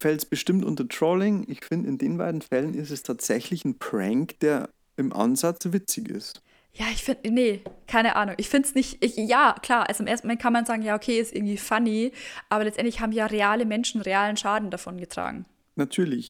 fällt 0.00 0.18
es 0.18 0.24
bestimmt 0.24 0.64
unter 0.64 0.88
Trolling. 0.88 1.44
Ich 1.48 1.64
finde, 1.64 1.88
in 1.88 1.98
den 1.98 2.18
beiden 2.18 2.42
Fällen 2.42 2.74
ist 2.74 2.90
es 2.90 3.02
tatsächlich 3.02 3.64
ein 3.64 3.78
Prank, 3.78 4.40
der 4.40 4.70
im 4.96 5.12
Ansatz 5.12 5.72
witzig 5.72 6.08
ist. 6.08 6.42
Ja, 6.72 6.86
ich 6.92 7.02
finde, 7.02 7.30
nee, 7.30 7.62
keine 7.86 8.16
Ahnung. 8.16 8.34
Ich 8.38 8.48
finde 8.48 8.68
es 8.68 8.74
nicht, 8.74 9.04
ich, 9.04 9.16
ja, 9.16 9.54
klar, 9.60 9.88
also 9.88 10.02
im 10.02 10.06
ersten 10.06 10.26
Moment 10.26 10.40
kann 10.40 10.52
man 10.52 10.64
sagen, 10.64 10.82
ja, 10.82 10.94
okay, 10.94 11.18
ist 11.18 11.34
irgendwie 11.34 11.56
funny, 11.56 12.12
aber 12.48 12.64
letztendlich 12.64 13.00
haben 13.00 13.12
ja 13.12 13.26
reale 13.26 13.66
Menschen 13.66 14.00
realen 14.00 14.36
Schaden 14.36 14.70
davon 14.70 14.96
getragen. 14.98 15.46
Natürlich. 15.76 16.28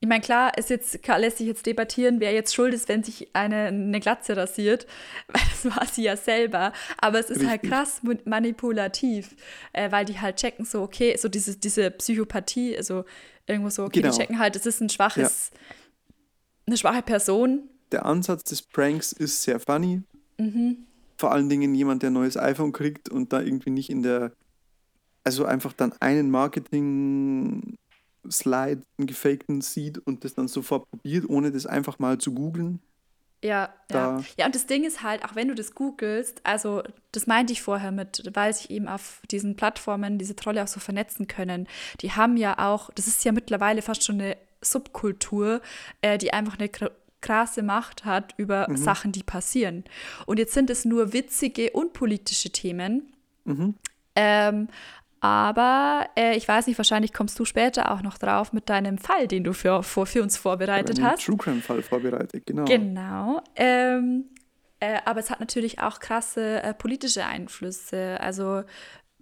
Ich 0.00 0.08
meine, 0.08 0.20
klar, 0.20 0.56
ist 0.56 0.70
jetzt, 0.70 1.04
lässt 1.06 1.38
sich 1.38 1.48
jetzt 1.48 1.66
debattieren, 1.66 2.20
wer 2.20 2.32
jetzt 2.32 2.54
schuld 2.54 2.72
ist, 2.72 2.88
wenn 2.88 3.02
sich 3.02 3.34
eine, 3.34 3.66
eine 3.66 3.98
Glatze 3.98 4.36
rasiert, 4.36 4.86
weil 5.28 5.42
das 5.50 5.76
war 5.76 5.86
sie 5.86 6.04
ja 6.04 6.16
selber. 6.16 6.72
Aber 6.98 7.18
es 7.18 7.30
ist 7.30 7.44
halt 7.44 7.64
Richtig. 7.64 7.72
halt 7.72 7.88
krass 7.88 8.00
manipulativ, 8.24 9.34
äh, 9.72 9.90
weil 9.90 10.04
die 10.04 10.20
halt 10.20 10.36
checken 10.36 10.64
so, 10.64 10.82
okay, 10.82 11.16
so 11.16 11.28
diese, 11.28 11.56
diese 11.56 11.90
Psychopathie, 11.90 12.76
also 12.76 13.04
irgendwo 13.46 13.70
so, 13.70 13.84
okay, 13.84 14.00
genau. 14.00 14.12
die 14.12 14.18
checken 14.18 14.38
halt, 14.38 14.54
es 14.54 14.66
ist 14.66 14.80
ein 14.80 14.88
schwaches, 14.88 15.50
ja. 15.52 15.74
eine 16.66 16.76
schwache 16.76 17.02
Person. 17.02 17.68
Der 17.90 18.06
Ansatz 18.06 18.44
des 18.44 18.62
Pranks 18.62 19.12
ist 19.12 19.42
sehr 19.42 19.58
funny. 19.58 20.02
Mhm. 20.38 20.86
Vor 21.16 21.32
allen 21.32 21.48
Dingen 21.48 21.74
jemand, 21.74 22.04
der 22.04 22.10
ein 22.10 22.14
neues 22.14 22.36
iPhone 22.36 22.70
kriegt 22.70 23.08
und 23.08 23.32
da 23.32 23.40
irgendwie 23.40 23.70
nicht 23.70 23.90
in 23.90 24.04
der, 24.04 24.30
also 25.24 25.44
einfach 25.44 25.72
dann 25.72 25.92
einen 26.00 26.30
Marketing 26.30 27.76
Slide, 28.30 28.82
einen 28.98 29.06
gefakten 29.06 29.60
sieht 29.60 29.98
und 29.98 30.24
das 30.24 30.34
dann 30.34 30.48
sofort 30.48 30.88
probiert, 30.90 31.28
ohne 31.28 31.50
das 31.50 31.66
einfach 31.66 31.98
mal 31.98 32.18
zu 32.18 32.32
googeln. 32.32 32.80
Ja, 33.42 33.72
ja. 33.92 34.20
Ja, 34.36 34.46
und 34.46 34.54
das 34.54 34.66
Ding 34.66 34.84
ist 34.84 35.02
halt, 35.02 35.24
auch 35.24 35.36
wenn 35.36 35.48
du 35.48 35.54
das 35.54 35.74
googelst, 35.74 36.40
also 36.42 36.82
das 37.12 37.28
meinte 37.28 37.52
ich 37.52 37.62
vorher 37.62 37.92
mit, 37.92 38.28
weil 38.34 38.52
sich 38.52 38.70
eben 38.70 38.88
auf 38.88 39.22
diesen 39.30 39.54
Plattformen 39.54 40.18
diese 40.18 40.34
Trolle 40.34 40.62
auch 40.64 40.68
so 40.68 40.80
vernetzen 40.80 41.28
können. 41.28 41.68
Die 42.00 42.12
haben 42.12 42.36
ja 42.36 42.58
auch, 42.58 42.90
das 42.94 43.06
ist 43.06 43.24
ja 43.24 43.30
mittlerweile 43.30 43.80
fast 43.82 44.04
schon 44.04 44.20
eine 44.20 44.36
Subkultur, 44.60 45.60
äh, 46.02 46.18
die 46.18 46.32
einfach 46.32 46.58
eine 46.58 46.68
krasse 47.20 47.62
Macht 47.62 48.04
hat 48.04 48.34
über 48.38 48.68
mhm. 48.68 48.76
Sachen, 48.76 49.12
die 49.12 49.22
passieren. 49.22 49.84
Und 50.26 50.38
jetzt 50.38 50.54
sind 50.54 50.68
es 50.68 50.84
nur 50.84 51.12
witzige 51.12 51.70
und 51.70 51.92
politische 51.92 52.50
Themen. 52.50 53.12
Mhm. 53.44 53.74
Ähm, 54.16 54.68
aber 55.20 56.08
äh, 56.16 56.36
ich 56.36 56.46
weiß 56.46 56.66
nicht, 56.66 56.78
wahrscheinlich 56.78 57.12
kommst 57.12 57.38
du 57.38 57.44
später 57.44 57.90
auch 57.90 58.02
noch 58.02 58.18
drauf 58.18 58.52
mit 58.52 58.68
deinem 58.68 58.98
Fall, 58.98 59.26
den 59.26 59.44
du 59.44 59.52
für, 59.52 59.82
für, 59.82 60.06
für 60.06 60.22
uns 60.22 60.36
vorbereitet 60.36 61.00
hast. 61.02 61.24
True 61.24 61.36
Crime-Fall 61.36 61.82
vorbereitet, 61.82 62.46
genau. 62.46 62.64
Genau. 62.64 63.42
Ähm, 63.56 64.26
äh, 64.80 64.98
aber 65.04 65.20
es 65.20 65.30
hat 65.30 65.40
natürlich 65.40 65.80
auch 65.80 65.98
krasse 65.98 66.62
äh, 66.62 66.72
politische 66.72 67.24
Einflüsse. 67.24 68.20
Also, 68.20 68.62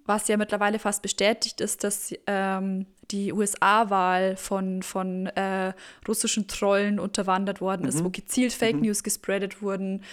was 0.05 0.27
ja 0.27 0.37
mittlerweile 0.37 0.77
fast 0.77 1.01
bestätigt 1.01 1.61
ist, 1.61 1.83
dass 1.83 2.13
ähm, 2.27 2.85
die 3.09 3.33
USA-Wahl 3.33 4.37
von, 4.37 4.83
von 4.83 5.27
äh, 5.27 5.73
russischen 6.07 6.47
Trollen 6.47 6.99
unterwandert 6.99 7.59
worden 7.59 7.83
mhm. 7.83 7.89
ist, 7.89 8.03
wo 8.03 8.09
gezielt 8.09 8.53
Fake 8.53 8.75
mhm. 8.75 8.83
News 8.83 9.03
gespreadet 9.03 9.63
wurden, 9.63 10.03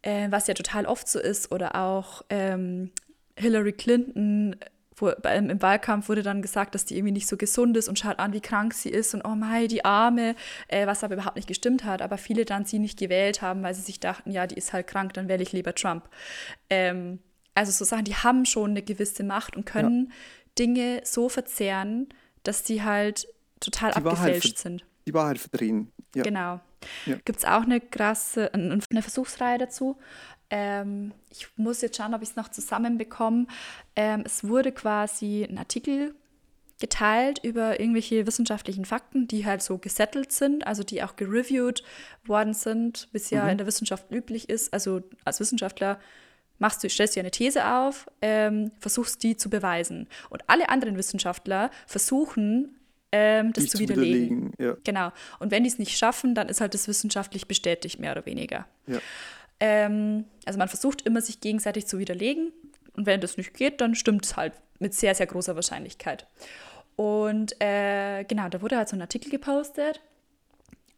äh, 0.00 0.28
was 0.30 0.46
ja 0.46 0.54
total 0.54 0.86
oft 0.86 1.08
so 1.08 1.20
ist. 1.20 1.52
Oder 1.52 1.76
auch 1.76 2.22
ähm, 2.30 2.90
Hillary 3.36 3.72
Clinton 3.72 4.56
wo, 5.00 5.12
beim, 5.20 5.50
im 5.50 5.62
Wahlkampf 5.62 6.08
wurde 6.08 6.22
dann 6.22 6.42
gesagt, 6.42 6.74
dass 6.74 6.84
die 6.84 6.96
irgendwie 6.96 7.12
nicht 7.12 7.28
so 7.28 7.36
gesund 7.36 7.76
ist 7.76 7.88
und 7.88 7.98
schaut 7.98 8.18
an, 8.18 8.32
wie 8.32 8.40
krank 8.40 8.74
sie 8.74 8.90
ist 8.90 9.14
und 9.14 9.24
oh 9.24 9.34
mein, 9.34 9.68
die 9.68 9.84
Arme, 9.84 10.34
äh, 10.68 10.86
was 10.86 11.04
aber 11.04 11.14
überhaupt 11.14 11.36
nicht 11.36 11.48
gestimmt 11.48 11.84
hat. 11.84 12.02
Aber 12.02 12.18
viele 12.18 12.44
dann 12.44 12.64
sie 12.64 12.78
nicht 12.78 12.98
gewählt 12.98 13.42
haben, 13.42 13.62
weil 13.62 13.74
sie 13.74 13.82
sich 13.82 14.00
dachten, 14.00 14.30
ja, 14.30 14.46
die 14.46 14.56
ist 14.56 14.72
halt 14.72 14.86
krank, 14.86 15.14
dann 15.14 15.28
wähle 15.28 15.42
ich 15.42 15.52
lieber 15.52 15.74
Trump. 15.74 16.08
Ähm, 16.68 17.18
also 17.54 17.72
so 17.72 17.84
Sachen, 17.84 18.04
die 18.04 18.14
haben 18.14 18.44
schon 18.44 18.70
eine 18.70 18.82
gewisse 18.82 19.24
Macht 19.24 19.56
und 19.56 19.66
können 19.66 20.06
ja. 20.08 20.14
Dinge 20.58 21.00
so 21.04 21.28
verzerren, 21.28 22.08
dass 22.42 22.66
sie 22.66 22.82
halt 22.82 23.28
total 23.60 23.92
die 23.92 23.96
abgefälscht 23.96 24.58
sind. 24.58 24.84
Die 25.06 25.14
Wahrheit 25.14 25.38
verdrehen. 25.38 25.92
Ja. 26.14 26.22
Genau. 26.22 26.60
Ja. 27.06 27.16
Gibt 27.24 27.40
es 27.40 27.44
auch 27.44 27.62
eine 27.62 27.80
krasse, 27.80 28.52
eine 28.54 29.02
Versuchsreihe 29.02 29.58
dazu. 29.58 29.98
Ähm, 30.50 31.12
ich 31.30 31.48
muss 31.56 31.80
jetzt 31.80 31.96
schauen, 31.96 32.14
ob 32.14 32.22
ich 32.22 32.30
es 32.30 32.36
noch 32.36 32.48
zusammenbekomme. 32.48 33.46
Ähm, 33.96 34.22
es 34.26 34.44
wurde 34.44 34.72
quasi 34.72 35.46
ein 35.48 35.58
Artikel 35.58 36.14
geteilt 36.80 37.40
über 37.44 37.78
irgendwelche 37.78 38.26
wissenschaftlichen 38.26 38.84
Fakten, 38.84 39.28
die 39.28 39.44
halt 39.44 39.62
so 39.62 39.78
gesettelt 39.78 40.32
sind, 40.32 40.66
also 40.66 40.82
die 40.82 41.02
auch 41.02 41.14
gereviewt 41.14 41.84
worden 42.24 42.54
sind, 42.54 43.08
wie 43.12 43.18
es 43.18 43.30
ja 43.30 43.44
mhm. 43.44 43.50
in 43.50 43.58
der 43.58 43.66
Wissenschaft 43.66 44.10
üblich 44.10 44.48
ist. 44.48 44.72
Also 44.72 45.02
als 45.24 45.40
Wissenschaftler 45.40 46.00
machst 46.58 46.82
du, 46.82 46.88
stellst 46.88 47.16
dir 47.16 47.20
eine 47.20 47.30
These 47.30 47.66
auf, 47.66 48.06
ähm, 48.22 48.72
versuchst 48.80 49.22
die 49.22 49.36
zu 49.36 49.50
beweisen. 49.50 50.08
Und 50.30 50.42
alle 50.48 50.68
anderen 50.68 50.96
Wissenschaftler 50.96 51.70
versuchen, 51.86 52.76
ähm, 53.12 53.52
das 53.52 53.66
zu 53.66 53.78
widerlegen. 53.78 54.52
widerlegen 54.52 54.52
ja. 54.58 54.76
Genau. 54.84 55.12
Und 55.38 55.50
wenn 55.50 55.64
die 55.64 55.70
es 55.70 55.78
nicht 55.78 55.96
schaffen, 55.98 56.34
dann 56.34 56.48
ist 56.48 56.60
halt 56.60 56.74
das 56.74 56.88
wissenschaftlich 56.88 57.46
bestätigt, 57.46 57.98
mehr 57.98 58.12
oder 58.12 58.24
weniger. 58.24 58.66
Ja. 58.86 58.98
Ähm, 59.60 60.24
also 60.46 60.58
man 60.58 60.68
versucht 60.68 61.02
immer, 61.02 61.20
sich 61.20 61.40
gegenseitig 61.40 61.86
zu 61.86 61.98
widerlegen. 61.98 62.52
Und 62.96 63.06
wenn 63.06 63.20
das 63.20 63.36
nicht 63.36 63.54
geht, 63.54 63.80
dann 63.80 63.94
stimmt 63.94 64.24
es 64.24 64.36
halt 64.36 64.54
mit 64.78 64.94
sehr, 64.94 65.14
sehr 65.14 65.26
großer 65.26 65.54
Wahrscheinlichkeit. 65.54 66.26
Und 66.96 67.60
äh, 67.60 68.24
genau, 68.24 68.48
da 68.48 68.60
wurde 68.62 68.76
halt 68.76 68.88
so 68.88 68.96
ein 68.96 69.02
Artikel 69.02 69.30
gepostet. 69.30 70.00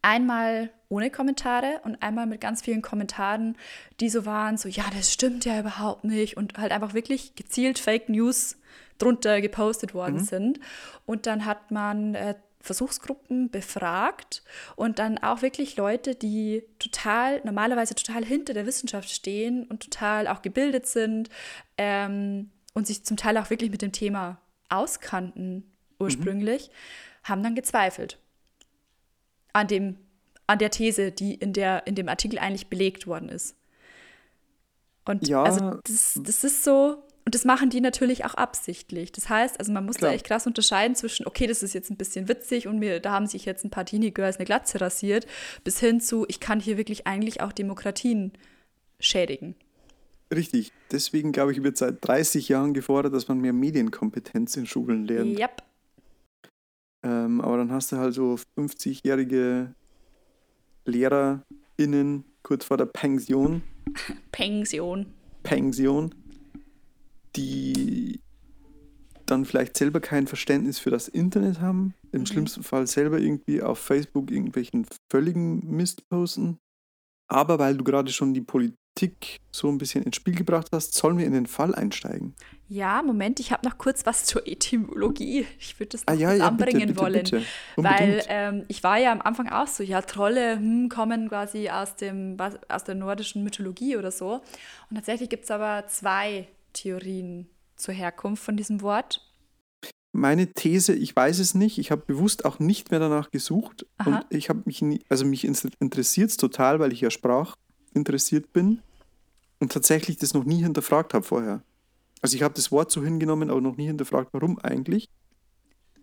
Einmal 0.01 0.71
ohne 0.89 1.11
Kommentare 1.11 1.81
und 1.85 2.03
einmal 2.03 2.27
mit 2.27 2.41
ganz 2.41 2.63
vielen 2.63 2.83
Kommentaren, 2.83 3.57
die 4.01 4.09
so 4.09 4.27
waren, 4.27 4.57
so, 4.57 4.69
ja, 4.69 4.85
das 4.97 5.13
stimmt 5.13 5.45
ja 5.45 5.61
überhaupt 5.61 6.03
nicht 6.03 6.37
und 6.37 6.59
halt 6.59 6.73
einfach 6.73 6.93
wirklich 6.93 7.37
gezielt 7.37 7.79
Fake 7.79 8.09
News 8.09 8.57
drunter 8.99 9.41
gepostet 9.41 9.95
worden 9.95 10.17
mhm. 10.17 10.25
sind. 10.25 10.61
Und 11.07 11.27
dann 11.27 11.45
hat 11.45 11.71
man 11.71 12.15
äh, 12.15 12.35
Versuchsgruppen 12.63 13.51
befragt 13.51 14.43
und 14.77 14.99
dann 14.99 15.19
auch 15.19 15.43
wirklich 15.43 15.77
Leute, 15.77 16.15
die 16.15 16.65
total, 16.79 17.41
normalerweise 17.45 17.95
total 17.95 18.25
hinter 18.25 18.55
der 18.55 18.67
Wissenschaft 18.67 19.11
stehen 19.11 19.65
und 19.65 19.83
total 19.83 20.29
auch 20.29 20.43
gebildet 20.43 20.87
sind 20.87 21.29
ähm, 21.77 22.51
und 22.75 22.87
sich 22.87 23.05
zum 23.05 23.17
Teil 23.17 23.37
auch 23.37 23.51
wirklich 23.51 23.71
mit 23.71 23.83
dem 23.83 23.93
Thema 23.93 24.41
auskannten 24.69 25.71
ursprünglich, 25.99 26.69
mhm. 26.69 27.29
haben 27.29 27.43
dann 27.43 27.55
gezweifelt 27.55 28.19
an 29.53 29.67
dem 29.67 29.99
an 30.47 30.59
der 30.59 30.71
These, 30.71 31.13
die 31.13 31.35
in, 31.35 31.53
der, 31.53 31.87
in 31.87 31.95
dem 31.95 32.09
Artikel 32.09 32.39
eigentlich 32.39 32.69
belegt 32.69 33.07
worden 33.07 33.29
ist. 33.29 33.57
Und 35.05 35.27
ja. 35.27 35.43
also 35.43 35.81
das, 35.85 36.21
das 36.23 36.45
ist 36.45 36.63
so, 36.65 37.03
und 37.25 37.35
das 37.35 37.45
machen 37.45 37.71
die 37.71 37.81
natürlich 37.81 38.25
auch 38.25 38.35
absichtlich. 38.35 39.13
Das 39.13 39.29
heißt, 39.29 39.61
also 39.61 39.73
man 39.73 39.87
muss 39.87 39.97
Klar. 39.97 40.11
da 40.11 40.15
echt 40.15 40.27
krass 40.27 40.47
unterscheiden 40.47 40.97
zwischen, 40.97 41.27
okay, 41.27 41.47
das 41.47 41.63
ist 41.63 41.73
jetzt 41.73 41.91
ein 41.91 41.97
bisschen 41.97 42.29
witzig 42.29 42.67
und 42.67 42.79
mir, 42.79 42.99
da 42.99 43.13
haben 43.13 43.27
sich 43.27 43.45
jetzt 43.45 43.65
ein 43.65 43.71
paar 43.71 43.85
Teenie-Girls 43.85 44.39
eine 44.39 44.45
Glatze 44.45 44.81
rasiert, 44.81 45.27
bis 45.63 45.79
hin 45.79 46.01
zu, 46.01 46.25
ich 46.29 46.41
kann 46.41 46.59
hier 46.59 46.77
wirklich 46.77 47.07
eigentlich 47.07 47.41
auch 47.41 47.53
Demokratien 47.53 48.33
schädigen. 48.99 49.55
Richtig. 50.35 50.73
Deswegen, 50.91 51.31
glaube 51.31 51.53
ich, 51.53 51.63
wird 51.63 51.77
seit 51.77 52.05
30 52.07 52.49
Jahren 52.49 52.75
gefordert, 52.75 53.15
dass 53.15 53.29
man 53.29 53.39
mehr 53.41 53.53
Medienkompetenz 53.53 54.57
in 54.57 54.67
Schulen 54.67 55.05
lernt. 55.05 55.39
Yep. 55.39 55.63
Ähm, 57.05 57.41
aber 57.41 57.59
dann 57.59 57.71
hast 57.71 57.93
du 57.93 57.97
halt 57.97 58.15
so 58.15 58.37
50-jährige 58.57 59.75
LehrerInnen 60.87 62.25
kurz 62.43 62.65
vor 62.65 62.79
der 62.79 62.87
Pension. 62.87 63.63
Pension. 64.33 65.07
Pension 65.43 66.15
die 67.37 68.21
dann 69.27 69.45
vielleicht 69.45 69.77
selber 69.77 70.01
kein 70.01 70.27
Verständnis 70.27 70.79
für 70.79 70.91
das 70.91 71.09
Internet 71.09 71.61
haben, 71.61 71.95
im 72.13 72.21
mhm. 72.21 72.27
schlimmsten 72.27 72.63
Fall 72.63 72.87
selber 72.87 73.19
irgendwie 73.19 73.63
auf 73.63 73.79
Facebook 73.79 74.31
irgendwelchen 74.31 74.87
völligen 75.11 75.67
Mist 75.75 76.09
posten. 76.09 76.59
Aber 77.29 77.59
weil 77.59 77.77
du 77.77 77.85
gerade 77.85 78.13
schon 78.13 78.35
die 78.35 78.43
Politik 78.43 79.39
so 79.51 79.69
ein 79.69 79.79
bisschen 79.79 80.03
ins 80.03 80.17
Spiel 80.17 80.35
gebracht 80.35 80.69
hast, 80.71 80.95
sollen 80.95 81.17
wir 81.17 81.25
in 81.25 81.33
den 81.33 81.47
Fall 81.47 81.75
einsteigen. 81.75 82.35
Ja, 82.69 83.03
Moment, 83.03 83.41
ich 83.41 83.53
habe 83.53 83.67
noch 83.67 83.79
kurz 83.79 84.05
was 84.05 84.25
zur 84.25 84.47
Etymologie. 84.47 85.47
Ich 85.59 85.79
würde 85.81 85.91
das 85.91 86.07
noch 86.07 86.13
ah, 86.13 86.17
ja, 86.17 86.35
ja, 86.35 86.49
anbringen 86.49 86.89
bitte, 86.89 87.01
wollen. 87.01 87.25
Bitte, 87.25 87.43
weil 87.77 88.23
ähm, 88.29 88.65
ich 88.69 88.83
war 88.83 88.99
ja 88.99 89.13
am 89.13 89.23
Anfang 89.23 89.49
auch 89.49 89.67
so, 89.67 89.83
ja, 89.83 90.03
Trolle 90.03 90.57
hm, 90.57 90.91
kommen 90.91 91.29
quasi 91.31 91.71
aus, 91.71 91.97
dem, 91.97 92.37
aus 92.69 92.85
der 92.85 92.97
nordischen 92.97 93.45
Mythologie 93.45 93.97
oder 93.97 94.11
so. 94.11 94.43
Und 94.91 94.97
tatsächlich 94.97 95.31
gibt 95.31 95.45
es 95.45 95.51
aber 95.51 95.87
zwei 95.87 96.49
Theorien 96.73 97.49
zur 97.77 97.95
Herkunft 97.95 98.43
von 98.43 98.57
diesem 98.57 98.81
Wort? 98.81 99.29
Meine 100.13 100.53
These, 100.53 100.95
ich 100.95 101.17
weiß 101.17 101.39
es 101.39 101.55
nicht. 101.55 101.79
Ich 101.79 101.91
habe 101.91 102.03
bewusst 102.07 102.45
auch 102.45 102.59
nicht 102.59 102.91
mehr 102.91 103.01
danach 103.01 103.31
gesucht. 103.31 103.87
Aha. 103.97 104.19
Und 104.19 104.27
ich 104.29 104.51
habe 104.51 104.63
mich, 104.67 104.83
nie, 104.83 105.01
also 105.09 105.25
mich 105.25 105.45
interessiert 105.45 106.31
es 106.31 106.37
total, 106.37 106.81
weil 106.81 106.93
ich 106.93 107.01
ja 107.01 107.11
Sprach 107.11 107.57
interessiert 107.95 108.53
bin 108.53 108.83
und 109.59 109.73
tatsächlich 109.73 110.19
das 110.19 110.35
noch 110.35 110.45
nie 110.45 110.63
hinterfragt 110.63 111.15
habe 111.15 111.25
vorher. 111.25 111.63
Also 112.21 112.37
ich 112.37 112.43
habe 112.43 112.55
das 112.55 112.71
Wort 112.71 112.91
so 112.91 113.03
hingenommen, 113.03 113.51
aber 113.51 113.61
noch 113.61 113.77
nie 113.77 113.87
hinterfragt, 113.87 114.31
warum 114.33 114.59
eigentlich. 114.59 115.09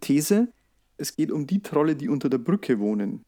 These, 0.02 0.52
es 0.98 1.16
geht 1.16 1.32
um 1.32 1.46
die 1.46 1.62
Trolle, 1.62 1.96
die 1.96 2.10
unter 2.10 2.30
der 2.30 2.40
Brücke 2.40 2.80
wohnen. 2.80 3.24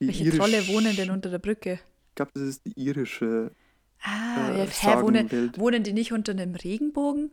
Die 0.00 0.08
Welche 0.08 0.30
Trolle 0.30 0.66
wohnen 0.68 0.96
denn 0.96 1.10
unter 1.10 1.30
der 1.30 1.38
Brücke? 1.38 1.80
Ich 2.08 2.14
glaube, 2.14 2.32
das 2.34 2.42
ist 2.42 2.66
die 2.66 2.72
irische 2.76 3.52
Ah, 4.02 4.50
äh, 4.52 4.66
hä, 4.66 5.02
wohnen, 5.02 5.52
wohnen 5.56 5.82
die 5.82 5.92
nicht 5.92 6.12
unter 6.12 6.32
einem 6.32 6.54
Regenbogen? 6.54 7.30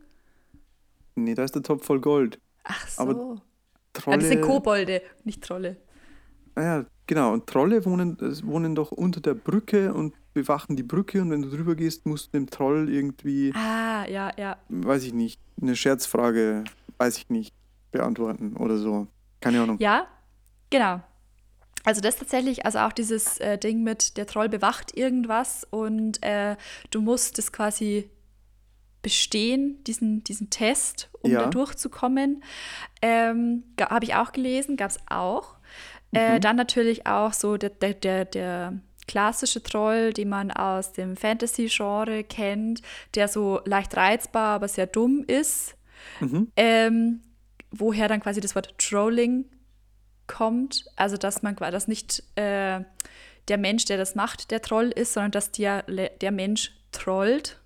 Nee, 1.14 1.34
da 1.34 1.44
ist 1.44 1.54
der 1.54 1.62
Topf 1.62 1.86
voll 1.86 2.00
Gold. 2.00 2.40
Ach 2.64 2.88
so. 2.88 3.02
Aber 3.02 3.42
Trolle, 3.92 4.16
ah, 4.16 4.18
das 4.18 4.28
sind 4.28 4.42
Kobolde, 4.42 5.02
nicht 5.24 5.42
Trolle. 5.42 5.76
Naja, 6.54 6.80
ah 6.80 6.86
genau. 7.06 7.32
Und 7.32 7.46
Trolle 7.46 7.84
wohnen, 7.84 8.18
wohnen 8.44 8.74
doch 8.74 8.92
unter 8.92 9.20
der 9.20 9.34
Brücke 9.34 9.94
und 9.94 10.14
bewachen 10.34 10.76
die 10.76 10.82
Brücke 10.82 11.22
und 11.22 11.30
wenn 11.30 11.42
du 11.42 11.50
drüber 11.50 11.74
gehst, 11.74 12.06
musst 12.06 12.28
du 12.28 12.38
dem 12.38 12.48
Troll 12.48 12.88
irgendwie. 12.88 13.52
Ah, 13.54 14.06
ja, 14.08 14.30
ja. 14.36 14.56
Weiß 14.68 15.04
ich 15.04 15.14
nicht. 15.14 15.40
Eine 15.60 15.74
Scherzfrage, 15.74 16.64
weiß 16.98 17.18
ich 17.18 17.30
nicht, 17.30 17.54
beantworten 17.90 18.56
oder 18.56 18.76
so. 18.76 19.08
Keine 19.40 19.62
Ahnung. 19.62 19.78
Ja, 19.80 20.06
genau. 20.70 21.00
Also 21.88 22.02
das 22.02 22.16
tatsächlich, 22.16 22.66
also 22.66 22.80
auch 22.80 22.92
dieses 22.92 23.38
äh, 23.38 23.56
Ding 23.56 23.82
mit, 23.82 24.18
der 24.18 24.26
Troll 24.26 24.50
bewacht 24.50 24.94
irgendwas 24.94 25.66
und 25.70 26.22
äh, 26.22 26.56
du 26.90 27.00
musst 27.00 27.38
es 27.38 27.50
quasi 27.50 28.10
bestehen, 29.00 29.82
diesen, 29.84 30.22
diesen 30.22 30.50
Test, 30.50 31.08
um 31.22 31.30
ja. 31.30 31.44
da 31.44 31.46
durchzukommen. 31.48 32.44
Ähm, 33.00 33.64
Habe 33.80 34.04
ich 34.04 34.14
auch 34.14 34.32
gelesen, 34.32 34.76
gab 34.76 34.90
es 34.90 34.98
auch. 35.08 35.56
Äh, 36.12 36.34
mhm. 36.34 36.40
dann 36.42 36.56
natürlich 36.56 37.06
auch 37.06 37.32
so 37.32 37.56
der, 37.56 37.70
der, 37.70 37.94
der, 37.94 38.24
der 38.26 38.74
klassische 39.06 39.62
Troll, 39.62 40.12
den 40.12 40.28
man 40.28 40.50
aus 40.50 40.92
dem 40.92 41.16
Fantasy-Genre 41.16 42.22
kennt, 42.22 42.82
der 43.14 43.28
so 43.28 43.62
leicht 43.64 43.96
reizbar, 43.96 44.56
aber 44.56 44.68
sehr 44.68 44.88
dumm 44.88 45.24
ist. 45.26 45.74
Mhm. 46.20 46.52
Ähm, 46.54 47.22
woher 47.70 48.08
dann 48.08 48.20
quasi 48.20 48.42
das 48.42 48.54
Wort 48.54 48.74
Trolling 48.76 49.46
kommt. 50.28 50.84
Also, 50.96 51.16
dass 51.16 51.42
man 51.42 51.56
dass 51.56 51.88
nicht 51.88 52.22
äh, 52.36 52.80
der 53.48 53.58
Mensch, 53.58 53.84
der 53.86 53.96
das 53.96 54.14
macht, 54.14 54.50
der 54.50 54.62
Troll 54.62 54.86
ist, 54.86 55.14
sondern 55.14 55.32
dass 55.32 55.50
der, 55.50 55.82
der 55.82 56.30
Mensch 56.30 56.72
trollt 56.92 57.58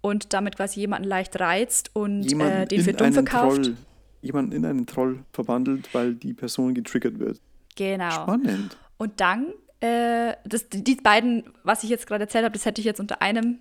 und 0.00 0.32
damit 0.32 0.56
quasi 0.56 0.80
jemanden 0.80 1.08
leicht 1.08 1.38
reizt 1.38 1.90
und 1.94 2.32
äh, 2.40 2.66
den 2.66 2.82
für 2.82 2.92
dumm 2.92 3.12
verkauft. 3.12 3.64
Troll, 3.64 3.76
jemanden 4.22 4.52
in 4.52 4.64
einen 4.64 4.86
Troll 4.86 5.24
verwandelt, 5.32 5.92
weil 5.92 6.14
die 6.14 6.32
Person 6.32 6.74
getriggert 6.74 7.18
wird. 7.18 7.40
Genau. 7.76 8.10
Spannend. 8.10 8.76
Und 8.96 9.20
dann, 9.20 9.52
äh, 9.80 10.34
das, 10.44 10.68
die 10.70 10.94
beiden, 10.96 11.44
was 11.62 11.82
ich 11.84 11.90
jetzt 11.90 12.06
gerade 12.06 12.24
erzählt 12.24 12.44
habe, 12.44 12.54
das 12.54 12.64
hätte 12.64 12.80
ich 12.80 12.86
jetzt 12.86 13.00
unter 13.00 13.20
einem 13.20 13.58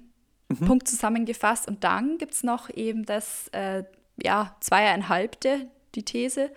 mhm. 0.50 0.66
Punkt 0.66 0.88
zusammengefasst. 0.88 1.68
Und 1.68 1.84
dann 1.84 2.18
gibt 2.18 2.34
es 2.34 2.44
noch 2.44 2.70
eben 2.70 3.06
das, 3.06 3.50
äh, 3.50 3.84
ja, 4.22 4.56
zweieinhalbte, 4.62 5.68
die 5.96 6.04
These, 6.04 6.52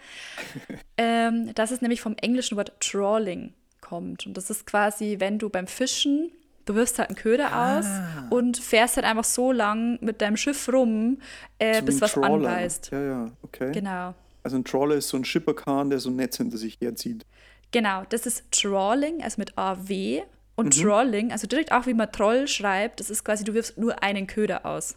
ähm, 0.96 1.54
dass 1.54 1.70
es 1.70 1.80
nämlich 1.80 2.00
vom 2.00 2.16
englischen 2.20 2.56
Wort 2.56 2.72
Trawling 2.80 3.54
kommt. 3.80 4.26
Und 4.26 4.36
das 4.36 4.50
ist 4.50 4.66
quasi, 4.66 5.16
wenn 5.18 5.38
du 5.38 5.48
beim 5.48 5.66
Fischen, 5.66 6.30
du 6.66 6.74
wirfst 6.74 6.98
halt 6.98 7.08
einen 7.08 7.16
Köder 7.16 7.52
ah. 7.52 7.78
aus 7.78 7.86
und 8.30 8.58
fährst 8.58 8.96
halt 8.96 9.06
einfach 9.06 9.24
so 9.24 9.52
lang 9.52 9.98
mit 10.02 10.20
deinem 10.20 10.36
Schiff 10.36 10.68
rum, 10.72 11.18
äh, 11.58 11.82
bis 11.82 12.00
was 12.00 12.12
Trawler. 12.12 12.48
anbeißt. 12.48 12.90
Ja, 12.92 13.02
ja, 13.02 13.32
okay. 13.42 13.72
Genau. 13.72 14.14
Also 14.42 14.56
ein 14.56 14.64
Trawler 14.64 14.96
ist 14.96 15.08
so 15.08 15.16
ein 15.16 15.24
Schipperkahn, 15.24 15.90
der 15.90 15.98
so 15.98 16.10
ein 16.10 16.16
Netz 16.16 16.36
hinter 16.36 16.58
sich 16.58 16.78
herzieht. 16.80 17.24
Genau, 17.70 18.04
das 18.08 18.26
ist 18.26 18.50
Trawling, 18.50 19.22
also 19.22 19.36
mit 19.38 19.56
AW. 19.58 20.22
Und 20.56 20.76
mhm. 20.76 20.82
Trawling, 20.82 21.32
also 21.32 21.46
direkt 21.46 21.70
auch 21.70 21.86
wie 21.86 21.94
man 21.94 22.10
Troll 22.10 22.48
schreibt, 22.48 23.00
das 23.00 23.10
ist 23.10 23.24
quasi, 23.24 23.44
du 23.44 23.54
wirfst 23.54 23.78
nur 23.78 24.02
einen 24.02 24.26
Köder 24.26 24.66
aus. 24.66 24.96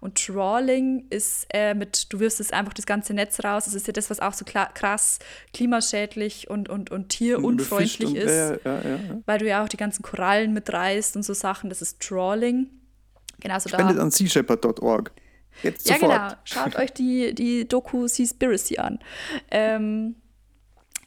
Und 0.00 0.24
Trawling 0.24 1.06
ist 1.10 1.46
äh, 1.52 1.74
mit, 1.74 2.12
du 2.12 2.20
wirfst 2.20 2.40
es 2.40 2.52
einfach 2.52 2.74
das 2.74 2.86
ganze 2.86 3.14
Netz 3.14 3.42
raus. 3.44 3.64
Das 3.64 3.74
ist 3.74 3.86
ja 3.86 3.92
das, 3.92 4.10
was 4.10 4.20
auch 4.20 4.34
so 4.34 4.44
krass 4.44 5.18
klimaschädlich 5.52 6.50
und, 6.50 6.68
und, 6.68 6.90
und 6.90 7.08
tierunfreundlich 7.08 8.10
und, 8.10 8.16
ist. 8.16 8.64
Ja, 8.64 8.72
ja, 8.72 8.80
ja. 8.82 8.98
Weil 9.26 9.38
du 9.38 9.46
ja 9.46 9.64
auch 9.64 9.68
die 9.68 9.76
ganzen 9.76 10.02
Korallen 10.02 10.52
mitreißt 10.52 11.16
und 11.16 11.22
so 11.22 11.34
Sachen. 11.34 11.68
Das 11.70 11.82
ist 11.82 12.00
Trawling. 12.00 12.70
Genauso 13.40 13.68
Spendet 13.68 13.98
da. 13.98 14.02
an 14.02 14.10
seashepherd.org. 14.10 15.12
Jetzt 15.62 15.88
ja, 15.88 15.96
sofort. 15.96 16.12
genau. 16.12 16.34
Schaut 16.44 16.76
euch 16.76 16.92
die, 16.92 17.34
die 17.34 17.68
Doku 17.68 18.08
Seaspiracy 18.08 18.78
an. 18.78 18.98
Ähm, 19.50 20.16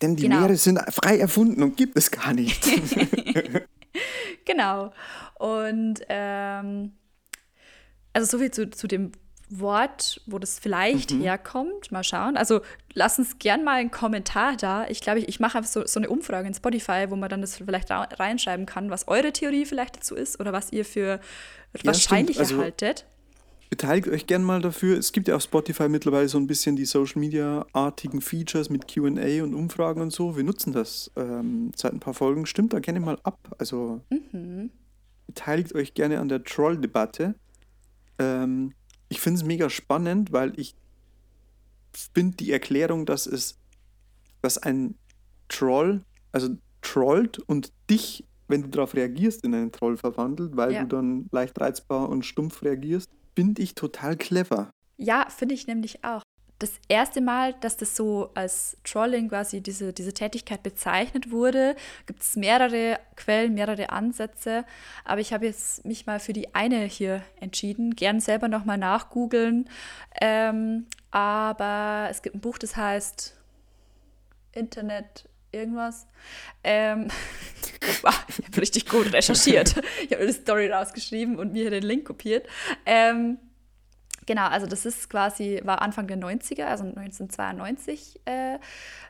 Denn 0.01 0.15
die 0.15 0.23
genau. 0.23 0.41
Meere 0.41 0.55
sind 0.55 0.79
frei 0.93 1.17
erfunden 1.17 1.63
und 1.63 1.77
gibt 1.77 1.97
es 1.97 2.11
gar 2.11 2.33
nicht. 2.33 2.63
genau. 4.45 4.91
Und 5.39 6.01
ähm, 6.09 6.93
also 8.15 8.37
so 8.37 8.39
viel 8.39 8.51
zu, 8.51 8.69
zu 8.69 8.87
dem 8.87 9.11
Wort, 9.49 10.21
wo 10.25 10.39
das 10.39 10.57
vielleicht 10.57 11.11
mhm. 11.11 11.21
herkommt. 11.21 11.91
Mal 11.91 12.03
schauen. 12.03 12.37
Also 12.37 12.61
lass 12.93 13.19
uns 13.19 13.37
gern 13.37 13.63
mal 13.63 13.75
einen 13.75 13.91
Kommentar 13.91 14.55
da. 14.55 14.87
Ich 14.87 15.01
glaube, 15.01 15.19
ich, 15.19 15.27
ich 15.27 15.39
mache 15.39 15.61
so, 15.63 15.85
so 15.85 15.99
eine 15.99 16.09
Umfrage 16.09 16.47
in 16.47 16.53
Spotify, 16.53 17.05
wo 17.09 17.15
man 17.15 17.29
dann 17.29 17.41
das 17.41 17.57
vielleicht 17.57 17.91
reinschreiben 17.91 18.65
kann, 18.65 18.89
was 18.89 19.07
eure 19.07 19.33
Theorie 19.33 19.65
vielleicht 19.65 19.97
dazu 19.97 20.15
ist 20.15 20.39
oder 20.39 20.53
was 20.53 20.71
ihr 20.71 20.85
für 20.85 21.19
ja, 21.75 21.85
wahrscheinlich 21.85 22.39
also, 22.39 22.57
haltet. 22.57 23.05
Beteiligt 23.69 24.07
euch 24.07 24.27
gern 24.27 24.43
mal 24.43 24.61
dafür. 24.61 24.97
Es 24.97 25.11
gibt 25.11 25.27
ja 25.27 25.35
auf 25.35 25.43
Spotify 25.43 25.89
mittlerweile 25.89 26.29
so 26.29 26.37
ein 26.37 26.47
bisschen 26.47 26.75
die 26.75 26.85
Social 26.85 27.19
Media-artigen 27.19 28.21
Features 28.21 28.69
mit 28.69 28.87
QA 28.87 29.43
und 29.43 29.53
Umfragen 29.53 30.01
und 30.01 30.13
so. 30.13 30.37
Wir 30.37 30.43
nutzen 30.43 30.71
das 30.71 31.11
ähm, 31.17 31.71
seit 31.75 31.91
ein 31.91 31.99
paar 31.99 32.13
Folgen. 32.13 32.45
Stimmt 32.45 32.73
da 32.73 32.79
gerne 32.79 32.99
mal 32.99 33.19
ab. 33.23 33.53
Also 33.57 34.01
mhm. 34.09 34.71
beteiligt 35.27 35.75
euch 35.75 35.93
gerne 35.93 36.19
an 36.19 36.29
der 36.29 36.43
Troll-Debatte. 36.43 37.35
Ähm, 38.19 38.73
ich 39.09 39.21
finde 39.21 39.39
es 39.39 39.45
mega 39.45 39.69
spannend, 39.69 40.31
weil 40.31 40.59
ich 40.59 40.75
finde 42.13 42.37
die 42.37 42.51
Erklärung, 42.51 43.05
dass 43.05 43.25
es, 43.27 43.57
dass 44.41 44.57
ein 44.57 44.95
Troll 45.47 46.03
also 46.35 46.57
trollt 46.81 47.39
und 47.39 47.71
dich, 47.89 48.25
wenn 48.49 48.63
du 48.63 48.67
darauf 48.67 48.93
reagierst, 48.93 49.43
in 49.45 49.55
einen 49.55 49.71
Troll 49.71 49.95
verwandelt, 49.95 50.57
weil 50.57 50.73
Ja. 50.73 50.81
du 50.83 50.87
dann 50.87 51.27
leicht 51.31 51.59
reizbar 51.59 52.09
und 52.09 52.25
stumpf 52.25 52.61
reagierst, 52.61 53.09
finde 53.35 53.61
ich 53.61 53.73
total 53.73 54.17
clever. 54.17 54.69
Ja, 54.97 55.27
finde 55.29 55.55
ich 55.55 55.65
nämlich 55.67 56.03
auch. 56.03 56.21
Das 56.59 56.71
erste 56.87 57.19
Mal, 57.19 57.53
dass 57.59 57.75
das 57.75 57.97
so 57.97 58.31
als 58.33 58.77
Trolling 58.85 59.27
quasi 59.27 59.59
diese, 59.59 59.91
diese 59.91 60.13
Tätigkeit 60.13 60.63
bezeichnet 60.63 61.29
wurde, 61.29 61.75
gibt 62.05 62.21
es 62.21 62.37
mehrere 62.37 62.97
Quellen, 63.17 63.53
mehrere 63.53 63.89
Ansätze. 63.89 64.63
Aber 65.03 65.19
ich 65.19 65.33
habe 65.33 65.45
jetzt 65.45 65.83
mich 65.83 66.05
mal 66.05 66.19
für 66.19 66.31
die 66.31 66.55
eine 66.55 66.85
hier 66.85 67.23
entschieden. 67.41 67.95
Gern 67.95 68.21
selber 68.21 68.47
nochmal 68.47 68.77
nachgoogeln. 68.77 69.69
Ähm, 70.21 70.85
aber 71.11 72.07
es 72.09 72.21
gibt 72.21 72.35
ein 72.35 72.41
Buch, 72.41 72.57
das 72.57 72.77
heißt 72.77 73.35
Internet 74.53 75.27
irgendwas. 75.51 76.07
Ähm, 76.63 77.09
ich 77.81 78.45
habe 78.45 78.61
richtig 78.61 78.87
gut 78.87 79.11
recherchiert. 79.11 79.75
Ich 80.03 80.11
habe 80.11 80.23
eine 80.23 80.33
Story 80.33 80.71
rausgeschrieben 80.71 81.37
und 81.37 81.51
mir 81.51 81.69
den 81.69 81.83
Link 81.83 82.05
kopiert. 82.05 82.47
Ähm, 82.85 83.39
Genau, 84.25 84.47
also 84.47 84.65
das 84.65 84.85
ist 84.85 85.09
quasi, 85.09 85.61
war 85.63 85.81
Anfang 85.81 86.07
der 86.07 86.17
90er, 86.17 86.63
also 86.63 86.83
1992 86.83 88.21
äh, 88.25 88.57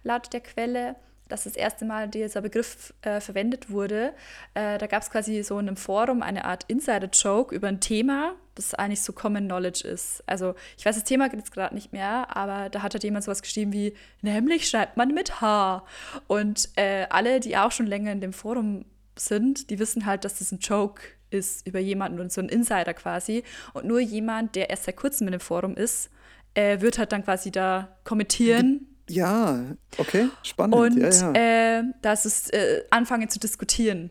laut 0.03 0.31
der 0.33 0.41
Quelle, 0.41 0.95
dass 1.27 1.45
das 1.45 1.55
erste 1.55 1.85
Mal 1.85 2.07
dieser 2.07 2.41
Begriff 2.41 2.93
äh, 3.01 3.19
verwendet 3.19 3.69
wurde. 3.69 4.13
Äh, 4.53 4.77
da 4.77 4.87
gab 4.87 5.01
es 5.01 5.09
quasi 5.09 5.41
so 5.43 5.57
in 5.57 5.67
einem 5.67 5.77
Forum 5.77 6.21
eine 6.21 6.45
Art 6.45 6.65
Insider-Joke 6.67 7.55
über 7.55 7.67
ein 7.67 7.79
Thema, 7.79 8.35
das 8.53 8.73
eigentlich 8.73 9.01
so 9.01 9.11
Common 9.11 9.45
Knowledge 9.45 9.87
ist. 9.87 10.23
Also 10.27 10.53
ich 10.77 10.85
weiß, 10.85 10.95
das 10.95 11.03
Thema 11.03 11.29
gibt 11.29 11.43
es 11.43 11.51
gerade 11.51 11.73
nicht 11.73 11.93
mehr, 11.93 12.35
aber 12.35 12.69
da 12.69 12.83
hat 12.83 12.93
halt 12.93 13.03
jemand 13.03 13.23
sowas 13.23 13.41
geschrieben 13.41 13.73
wie, 13.73 13.95
nämlich 14.21 14.69
schreibt 14.69 14.97
man 14.97 15.13
mit 15.13 15.41
H. 15.41 15.83
Und 16.27 16.69
äh, 16.75 17.07
alle, 17.09 17.39
die 17.39 17.57
auch 17.57 17.71
schon 17.71 17.87
länger 17.87 18.11
in 18.11 18.21
dem 18.21 18.33
Forum 18.33 18.85
sind, 19.17 19.69
die 19.69 19.79
wissen 19.79 20.05
halt, 20.05 20.25
dass 20.25 20.39
das 20.39 20.51
ein 20.51 20.59
Joke 20.59 21.01
ist 21.35 21.67
über 21.67 21.79
jemanden 21.79 22.19
und 22.19 22.31
so 22.31 22.41
ein 22.41 22.49
Insider 22.49 22.93
quasi. 22.93 23.43
Und 23.73 23.85
nur 23.85 23.99
jemand, 23.99 24.55
der 24.55 24.69
erst 24.69 24.85
seit 24.85 24.95
kurzem 24.97 25.27
in 25.27 25.31
dem 25.33 25.39
Forum 25.41 25.75
ist, 25.75 26.09
äh, 26.53 26.79
wird 26.81 26.97
halt 26.97 27.11
dann 27.11 27.23
quasi 27.23 27.51
da 27.51 27.95
kommentieren 28.03 28.87
Ja, 29.09 29.63
okay, 29.97 30.29
spannend. 30.43 30.75
und 30.75 30.97
ja, 30.97 31.09
ja. 31.33 31.79
Äh, 31.79 31.83
das 32.01 32.25
ist 32.25 32.53
äh, 32.53 32.83
anfangen 32.89 33.29
zu 33.29 33.39
diskutieren. 33.39 34.09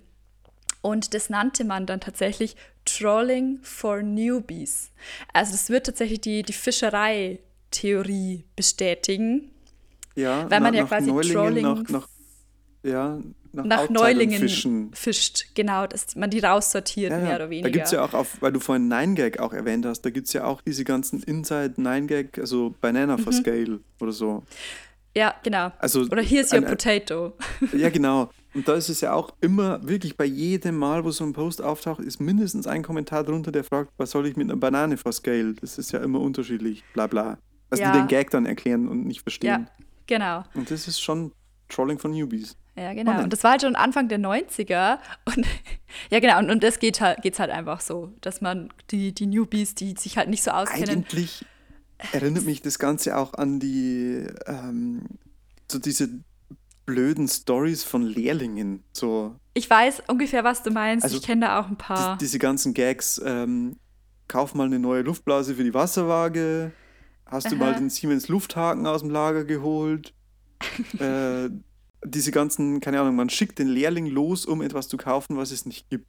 Und 0.83 1.15
das 1.15 1.31
nannte 1.31 1.65
man 1.65 1.87
dann 1.87 2.01
tatsächlich 2.01 2.57
Trolling 2.85 3.59
for 3.63 4.03
Newbies. 4.03 4.91
Also 5.33 5.53
das 5.53 5.71
wird 5.71 5.87
tatsächlich 5.87 6.21
die, 6.21 6.43
die 6.43 6.53
Fischerei-Theorie 6.53 8.45
bestätigen, 8.57 9.51
ja, 10.15 10.49
weil 10.51 10.61
man 10.61 10.73
na- 10.73 10.77
ja 10.79 10.83
nach 10.83 10.89
quasi 10.91 11.11
Neulingen, 11.11 11.35
Trolling 11.35 11.63
nach, 11.65 11.89
nach, 11.89 12.09
ja, 12.85 13.19
nach, 13.53 13.65
nach 13.65 13.89
Neulingen 13.89 14.41
fischen. 14.41 14.91
fischt. 14.95 15.47
Genau, 15.55 15.87
dass 15.87 16.15
man 16.17 16.31
die 16.31 16.41
raussortiert, 16.41 17.11
Ja, 17.13 17.19
mehr 17.19 17.37
oder 17.37 17.51
weniger. 17.51 17.69
Da 17.69 17.73
gibt 17.73 17.87
es 17.87 17.93
ja 17.93 18.05
auch, 18.05 18.13
auf, 18.15 18.41
weil 18.41 18.53
du 18.53 18.61
vorhin 18.61 18.89
9gag 18.93 19.39
auch 19.41 19.53
erwähnt 19.53 19.87
hast, 19.87 20.03
da 20.03 20.11
gibt 20.11 20.27
es 20.27 20.33
ja 20.33 20.45
auch 20.45 20.61
diese 20.63 20.85
ganzen 20.85 21.23
Inside 21.23 21.75
9gag, 21.79 22.41
also 22.41 22.75
Banana 22.81 23.17
Mhm. 23.17 23.21
for 23.23 23.33
Scale 23.33 23.81
oder 24.01 24.13
so. 24.13 24.43
Ja, 25.17 25.33
genau. 25.45 25.71
Also 25.79 26.01
Oder 26.03 26.23
here's 26.23 26.53
your 26.53 26.59
ein- 26.59 26.65
potato. 26.67 27.33
Ja, 27.73 27.89
genau. 27.91 28.31
Und 28.53 28.67
da 28.69 28.75
ist 28.75 28.89
es 28.89 29.01
ja 29.01 29.13
auch 29.13 29.33
immer, 29.41 29.87
wirklich 29.87 30.17
bei 30.17 30.25
jedem 30.25 30.77
Mal, 30.77 31.05
wo 31.05 31.11
so 31.13 31.25
ein 31.25 31.33
Post 31.33 31.63
auftaucht, 31.63 32.01
ist 32.01 32.21
mindestens 32.21 32.67
ein 32.67 32.83
Kommentar 32.83 33.23
drunter, 33.25 33.53
der 33.53 33.63
fragt, 33.65 33.91
was 33.97 34.11
soll 34.11 34.27
ich 34.27 34.37
mit 34.37 34.49
einer 34.51 34.57
Banane 34.59 34.97
for 34.97 35.13
Scale? 35.13 35.55
Das 35.61 35.79
ist 35.79 35.93
ja 35.93 36.01
immer 36.01 36.21
unterschiedlich, 36.21 36.83
bla 36.95 37.07
bla. 37.07 37.39
Also 37.71 37.83
Ja. 37.85 37.93
die 37.93 37.99
den 37.99 38.09
Gag 38.09 38.31
dann 38.31 38.47
erklären 38.47 38.89
und 38.89 39.07
nicht 39.07 39.23
verstehen. 39.23 39.69
Ja, 39.69 39.85
genau. 40.07 40.45
Und 40.55 40.71
das 40.71 40.87
ist 40.89 41.01
schon 41.01 41.31
Trolling 41.69 41.99
von 41.99 42.11
Newbies. 42.13 42.57
Ja, 42.77 42.93
genau. 42.93 43.23
Und 43.23 43.33
das 43.33 43.45
war 43.45 43.53
halt 43.53 43.63
schon 43.63 43.77
Anfang 43.77 44.09
der 44.09 44.19
90er. 44.19 44.99
Und 45.25 45.47
ja, 46.11 46.21
genau. 46.21 46.39
Und, 46.39 46.51
und 46.51 46.63
das 46.63 46.79
geht 46.79 47.01
halt, 47.01 47.23
geht's 47.23 47.39
halt 47.39 47.51
einfach 47.51 47.81
so, 47.81 48.13
dass 48.21 48.41
man 48.41 48.73
die, 48.91 49.13
die 49.13 49.27
Newbies, 49.27 49.75
die 49.75 49.95
sich 49.97 50.17
halt 50.17 50.29
nicht 50.29 50.43
so 50.43 50.51
auskennen. 50.51 51.05
Eigentlich 51.05 51.45
erinnert 52.13 52.45
mich 52.45 52.63
das 52.63 52.79
Ganze 52.79 53.17
auch 53.17 53.35
an 53.35 53.61
die, 53.61 54.27
ähm, 54.47 55.03
so 55.71 55.79
diese 55.79 56.09
blöden 56.87 57.29
Stories 57.29 57.85
von 57.85 58.03
Lehrlingen. 58.03 58.83
So 58.93 59.37
Ich 59.55 59.69
weiß 59.69 60.03
ungefähr, 60.09 60.45
was 60.45 60.63
du 60.63 60.71
meinst. 60.71 61.05
Also, 61.05 61.17
ich 61.17 61.23
kenne 61.23 61.47
da 61.47 61.61
auch 61.61 61.67
ein 61.67 61.77
die, 61.77 61.83
paar. 61.83 62.19
diese 62.19 62.39
ganzen 62.39 62.75
Gags, 62.75 63.21
ähm, 63.25 63.77
kauf 64.29 64.55
mal 64.55 64.67
eine 64.67 64.79
neue 64.79 65.03
Luftblase 65.03 65.55
für 65.55 65.65
die 65.65 65.75
Wasserwaage, 65.75 66.73
hast 67.27 67.51
du 67.51 67.57
Aha. 67.57 67.65
mal 67.65 67.75
den 67.75 67.91
Siemens 67.91 68.29
Lufthaken 68.29 68.87
aus 68.87 69.01
dem 69.01 69.11
Lager 69.11 69.45
geholt, 69.45 70.13
äh, 70.99 71.49
diese 72.05 72.31
ganzen, 72.31 72.81
keine 72.81 73.01
Ahnung, 73.01 73.17
man 73.17 73.31
schickt 73.31 73.59
den 73.59 73.69
Lehrling 73.69 74.07
los, 74.07 74.47
um 74.47 74.63
etwas 74.63 74.89
zu 74.89 74.97
kaufen, 74.97 75.37
was 75.37 75.51
es 75.51 75.67
nicht 75.67 75.89
gibt. 75.91 76.07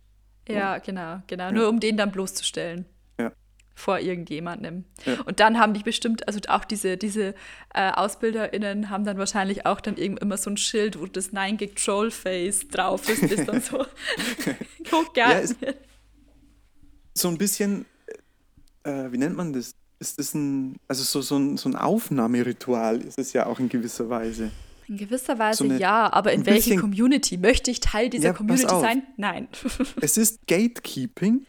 ja, 0.47 0.77
genau, 0.77 1.21
genau. 1.27 1.51
Nur 1.51 1.69
um 1.69 1.79
den 1.79 1.97
dann 1.97 2.11
bloßzustellen. 2.11 2.85
Ja. 3.19 3.31
Vor 3.73 3.99
irgendjemandem. 3.99 4.85
Ja. 5.05 5.21
Und 5.21 5.39
dann 5.39 5.59
haben 5.59 5.73
die 5.73 5.83
bestimmt, 5.83 6.27
also 6.27 6.39
auch 6.47 6.65
diese, 6.65 6.97
diese 6.97 7.33
äh, 7.73 7.91
AusbilderInnen 7.91 8.89
haben 8.89 9.05
dann 9.05 9.17
wahrscheinlich 9.17 9.65
auch 9.65 9.81
dann 9.81 9.97
irgend 9.97 10.19
immer 10.19 10.37
so 10.37 10.49
ein 10.49 10.57
Schild, 10.57 10.99
wo 10.99 11.05
das 11.05 11.33
9-Gig-Troll-Face 11.33 12.67
drauf 12.67 13.09
ist, 13.09 13.31
das 13.31 13.45
dann 13.45 13.61
so 13.61 13.85
hochgehalten 14.91 15.61
wird. 15.61 15.77
So 17.13 17.29
ein 17.29 17.37
bisschen, 17.37 17.85
äh, 18.83 19.11
wie 19.11 19.17
nennt 19.17 19.35
man 19.35 19.53
das? 19.53 19.73
Ist 19.97 20.19
das 20.19 20.33
ein, 20.33 20.75
also 20.89 21.03
so, 21.03 21.21
so, 21.21 21.37
ein, 21.37 21.55
so 21.55 21.69
ein 21.69 21.75
Aufnahmeritual 21.77 22.99
ist 23.01 23.17
es 23.17 23.31
ja 23.31 23.45
auch 23.45 23.59
in 23.59 23.69
gewisser 23.69 24.09
Weise. 24.09 24.51
In 24.87 24.97
gewisser 24.97 25.39
Weise 25.39 25.57
So 25.59 25.63
eine- 25.65 25.79
ja, 25.79 26.11
aber 26.13 26.31
in 26.33 26.45
welche 26.45 26.75
Community? 26.75 27.37
Möchte 27.37 27.71
ich 27.71 27.79
Teil 27.79 28.09
dieser 28.09 28.27
Ja, 28.29 28.33
Community 28.33 28.67
sein? 28.67 29.03
Nein. 29.17 29.47
Es 30.01 30.17
ist 30.17 30.45
Gatekeeping. 30.47 31.45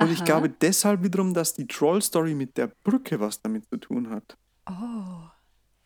Und 0.00 0.10
ich 0.10 0.18
Aha. 0.18 0.24
glaube 0.24 0.48
deshalb 0.48 1.04
wiederum, 1.04 1.34
dass 1.34 1.54
die 1.54 1.66
Troll-Story 1.68 2.34
mit 2.34 2.56
der 2.56 2.66
Brücke 2.82 3.20
was 3.20 3.40
damit 3.40 3.68
zu 3.70 3.76
tun 3.78 4.10
hat. 4.10 4.36
oh. 4.68 5.28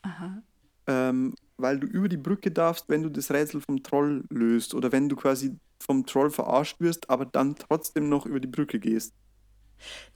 Aha. 0.03 0.43
Ähm, 0.87 1.35
weil 1.59 1.79
du 1.81 1.87
über 1.87 2.09
die 2.09 2.17
Brücke 2.17 2.51
darfst, 2.51 2.89
wenn 2.89 3.03
du 3.03 3.11
das 3.11 3.31
Rätsel 3.31 3.61
vom 3.61 3.83
Troll 3.83 4.25
löst 4.31 4.73
oder 4.75 4.91
wenn 4.93 5.09
du 5.09 5.17
quasi 5.17 5.55
vom 5.81 6.07
Troll 6.07 6.31
verarscht 6.31 6.81
wirst, 6.81 7.11
aber 7.11 7.27
dann 7.27 7.57
trotzdem 7.57 8.09
noch 8.09 8.25
über 8.25 8.41
die 8.41 8.47
Brücke 8.49 8.79
gehst. 8.79 9.13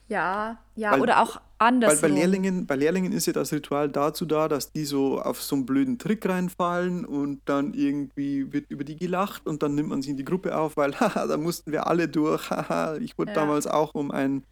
Ja, 0.09 0.59
ja, 0.75 0.91
Weil- 0.91 1.01
oder 1.01 1.21
auch 1.21 1.35
Weil 1.35 1.41
andersrum. 1.69 2.01
bei 2.01 2.07
Lehrlingen, 2.09 2.67
bei 2.67 2.75
Lehrlingen 2.75 3.13
ist 3.13 3.25
ja 3.25 3.33
das 3.33 3.53
Ritual 3.53 3.89
dazu 3.89 4.25
da, 4.25 4.47
dass 4.49 4.71
die 4.71 4.83
so 4.85 5.21
auf 5.21 5.41
so 5.41 5.55
einen 5.55 5.65
blöden 5.65 5.97
Trick 5.97 6.25
reinfallen 6.27 7.05
und 7.05 7.41
dann 7.45 7.73
irgendwie 7.73 8.51
wird 8.51 8.69
über 8.69 8.83
die 8.83 8.97
gelacht 8.97 9.47
und 9.47 9.63
dann 9.63 9.73
nimmt 9.75 9.89
man 9.89 10.01
sie 10.01 10.11
in 10.11 10.17
die 10.17 10.25
Gruppe 10.25 10.57
auf, 10.57 10.75
weil 10.77 10.93
haha, 10.99 11.25
da 11.27 11.37
mussten 11.37 11.71
wir 11.71 11.87
alle 11.87 12.07
durch. 12.09 12.49
Haha, 12.49 12.97
ich 12.97 13.17
wurde 13.17 13.31
Ja. 13.31 13.35
damals 13.35 13.65
auch 13.65 13.93
um 13.95 14.11
ein 14.11 14.43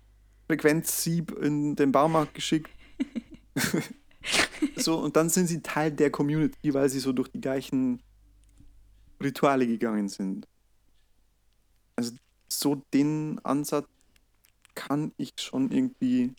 Frequenzsieb 0.47 1.31
in 1.41 1.75
den 1.75 1.91
Baumarkt 1.91 2.33
geschickt. 2.33 2.69
so, 4.77 4.97
und 4.99 5.15
dann 5.15 5.29
sind 5.29 5.47
sie 5.47 5.61
Teil 5.61 5.91
der 5.91 6.11
Community, 6.11 6.73
weil 6.73 6.89
sie 6.89 6.99
so 6.99 7.11
durch 7.11 7.29
die 7.29 7.41
gleichen 7.41 8.01
Rituale 9.21 9.67
gegangen 9.67 10.07
sind. 10.07 10.47
Also 11.95 12.13
so 12.49 12.81
den 12.93 13.39
Ansatz 13.43 13.87
kann 14.87 15.11
ich 15.17 15.33
schon 15.39 15.71
irgendwie 15.71 16.33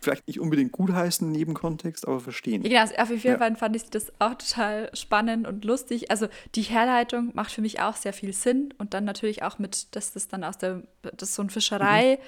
vielleicht 0.00 0.26
nicht 0.26 0.40
unbedingt 0.40 0.72
gutheißen 0.72 1.28
in 1.28 1.34
jedem 1.34 1.54
Kontext, 1.54 2.06
aber 2.06 2.20
verstehen. 2.20 2.62
Ja, 2.64 2.84
genau, 2.84 3.02
auf 3.02 3.10
jeden 3.10 3.22
Ja. 3.22 3.38
Fall 3.38 3.56
fand 3.56 3.76
ich 3.76 3.84
das 3.90 4.12
auch 4.18 4.34
total 4.34 4.90
spannend 4.94 5.46
und 5.46 5.64
lustig. 5.64 6.10
Also 6.10 6.28
die 6.54 6.62
Herleitung 6.62 7.30
macht 7.34 7.52
für 7.52 7.60
mich 7.60 7.80
auch 7.80 7.96
sehr 7.96 8.12
viel 8.12 8.32
Sinn 8.32 8.74
und 8.78 8.94
dann 8.94 9.04
natürlich 9.04 9.42
auch 9.42 9.58
mit, 9.58 9.94
dass 9.94 10.12
das 10.12 10.28
dann 10.28 10.44
aus 10.44 10.58
der, 10.58 10.82
das 11.16 11.34
so 11.34 11.42
ein 11.42 11.50
Fischerei-Begriff 11.50 12.20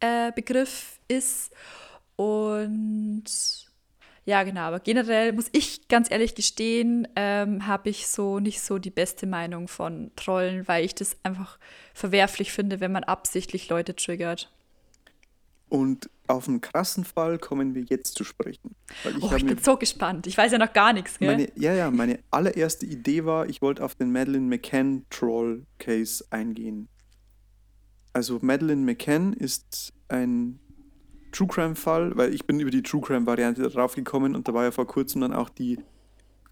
äh, 0.00 0.32
Begriff 0.32 1.00
ist. 1.08 1.52
Und 2.16 3.24
ja, 4.24 4.42
genau, 4.42 4.60
aber 4.62 4.80
generell 4.80 5.32
muss 5.32 5.48
ich 5.52 5.88
ganz 5.88 6.10
ehrlich 6.10 6.34
gestehen, 6.34 7.08
ähm, 7.16 7.66
habe 7.66 7.88
ich 7.88 8.08
so 8.08 8.40
nicht 8.40 8.60
so 8.60 8.78
die 8.78 8.90
beste 8.90 9.26
Meinung 9.26 9.68
von 9.68 10.10
Trollen, 10.16 10.68
weil 10.68 10.84
ich 10.84 10.94
das 10.94 11.16
einfach 11.22 11.58
verwerflich 11.94 12.52
finde, 12.52 12.80
wenn 12.80 12.92
man 12.92 13.04
absichtlich 13.04 13.68
Leute 13.70 13.96
triggert. 13.96 14.50
Und 15.68 16.10
auf 16.26 16.48
einen 16.48 16.60
krassen 16.60 17.04
Fall 17.04 17.38
kommen 17.38 17.74
wir 17.74 17.82
jetzt 17.82 18.16
zu 18.16 18.24
sprechen. 18.24 18.74
Ich 19.04 19.22
Oh, 19.22 19.34
ich 19.34 19.44
mir 19.44 19.54
bin 19.54 19.64
so 19.64 19.76
gespannt. 19.76 20.26
Ich 20.26 20.36
weiß 20.36 20.52
ja 20.52 20.58
noch 20.58 20.72
gar 20.72 20.92
nichts, 20.92 21.18
gell? 21.18 21.30
meine, 21.30 21.48
ja, 21.56 21.74
ja, 21.74 21.90
meine 21.90 22.18
allererste 22.30 22.86
Idee 22.86 23.24
war, 23.24 23.48
ich 23.48 23.62
wollte 23.62 23.84
auf 23.84 23.94
den 23.94 24.12
Madeleine 24.12 24.46
McCann 24.46 25.04
Troll 25.10 25.64
Case 25.78 26.24
eingehen. 26.30 26.88
Also 28.12 28.38
Madeleine 28.42 28.82
McCann 28.82 29.32
ist 29.32 29.92
ein 30.08 30.58
True 31.32 31.48
Crime 31.48 31.76
Fall, 31.76 32.16
weil 32.16 32.34
ich 32.34 32.46
bin 32.46 32.60
über 32.60 32.70
die 32.70 32.82
True 32.82 33.00
Crime 33.00 33.26
Variante 33.26 33.68
drauf 33.68 33.94
gekommen 33.94 34.34
und 34.34 34.48
da 34.48 34.54
war 34.54 34.64
ja 34.64 34.70
vor 34.70 34.86
kurzem 34.86 35.20
dann 35.20 35.32
auch 35.32 35.48
die 35.48 35.78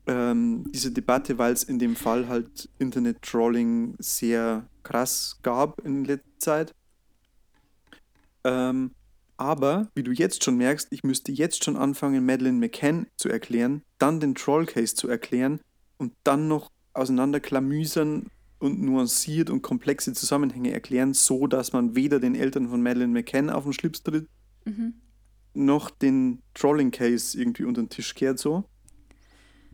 ähm, 0.07 0.71
diese 0.73 0.93
Debatte, 0.93 1.39
weil 1.39 1.53
es 1.53 1.65
in 1.65 1.79
dem 1.79 1.97
Fall 1.97 2.29
halt 2.29 2.69
Internet 2.79 3.23
Trolling 3.23 3.97
sehr 3.99 4.69
krass 4.83 5.39
gab 5.43 5.81
in 5.85 6.05
letzter 6.05 6.39
Zeit. 6.39 6.75
Ähm, 8.45 8.93
aber, 9.37 9.89
wie 9.95 10.03
du 10.03 10.13
jetzt 10.13 10.45
schon 10.45 10.57
merkst, 10.57 10.89
ich 10.91 11.05
müsste 11.05 11.33
jetzt 11.33 11.65
schon 11.65 11.77
anfangen, 11.77 12.25
Madeleine 12.25 12.59
McCann 12.59 13.07
zu 13.17 13.29
erklären, 13.29 13.83
dann 13.99 14.21
den 14.21 14.35
Troll 14.35 14.67
Case 14.67 14.95
zu 14.95 15.09
erklären 15.09 15.61
und 15.99 16.13
dann 16.25 16.49
noch 16.49 16.71
auseinanderklamüsern 16.95 18.27
und 18.59 18.81
nuanciert 18.81 19.51
und 19.51 19.63
komplexe 19.63 20.13
Zusammenhänge 20.15 20.73
erklären, 20.73 21.13
so 21.13 21.47
dass 21.47 21.73
man 21.73 21.95
weder 21.95 22.21
den 22.21 22.35
Eltern 22.35 22.69
von 22.69 22.83
Madeleine 22.83 23.13
McCann 23.13 23.51
auf 23.51 23.65
den 23.65 23.73
Schlips 23.73 24.03
tritt, 24.03 24.27
Mhm. 24.65 24.95
noch 25.55 25.91
den 25.91 26.43
Trolling-Case 26.55 27.39
irgendwie 27.39 27.65
unter 27.65 27.83
den 27.83 27.89
Tisch 27.89 28.15
kehrt 28.15 28.39
so. 28.39 28.65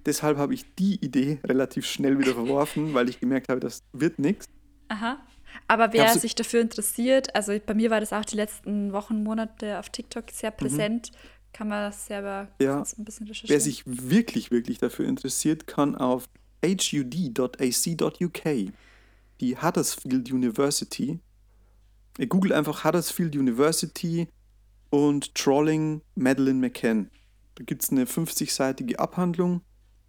Deshalb 0.04 0.36
habe 0.36 0.52
ich 0.52 0.74
die 0.74 0.96
Idee 0.96 1.38
relativ 1.44 1.86
schnell 1.86 2.18
wieder 2.18 2.34
verworfen, 2.34 2.92
weil 2.92 3.08
ich 3.08 3.20
gemerkt 3.20 3.48
habe, 3.48 3.60
das 3.60 3.84
wird 3.92 4.18
nichts. 4.18 4.46
Aha. 4.88 5.24
Aber 5.68 5.92
wer 5.92 6.08
sich 6.18 6.34
dafür 6.34 6.60
interessiert, 6.60 7.34
also 7.34 7.52
bei 7.64 7.74
mir 7.74 7.90
war 7.90 8.00
das 8.00 8.12
auch 8.12 8.24
die 8.24 8.36
letzten 8.36 8.92
Wochen, 8.92 9.22
Monate 9.22 9.78
auf 9.78 9.90
TikTok 9.90 10.30
sehr 10.30 10.50
präsent, 10.50 11.12
kann 11.52 11.68
man 11.68 11.90
das 11.90 12.06
selber 12.06 12.48
Mhm. 12.58 12.64
Ja. 12.64 12.82
ein 12.98 13.04
bisschen 13.04 13.26
recherchieren. 13.26 13.54
Wer 13.54 13.60
sich 13.60 13.82
wirklich, 13.86 14.50
wirklich 14.50 14.78
dafür 14.78 15.06
interessiert, 15.06 15.66
kann 15.66 15.94
auf 15.94 16.28
hud.ac.uk, 16.64 18.42
die 19.40 19.56
Huddersfield 19.56 20.32
University, 20.32 21.18
ihr 22.18 22.26
googelt 22.26 22.52
einfach 22.52 22.84
Huddersfield 22.84 23.36
University 23.36 24.28
und 24.90 25.34
Trolling 25.34 26.02
Madeleine 26.14 26.60
McCann. 26.60 27.10
Da 27.56 27.64
gibt 27.64 27.82
es 27.82 27.90
eine 27.90 28.04
50-seitige 28.04 28.96
Abhandlung, 28.96 29.62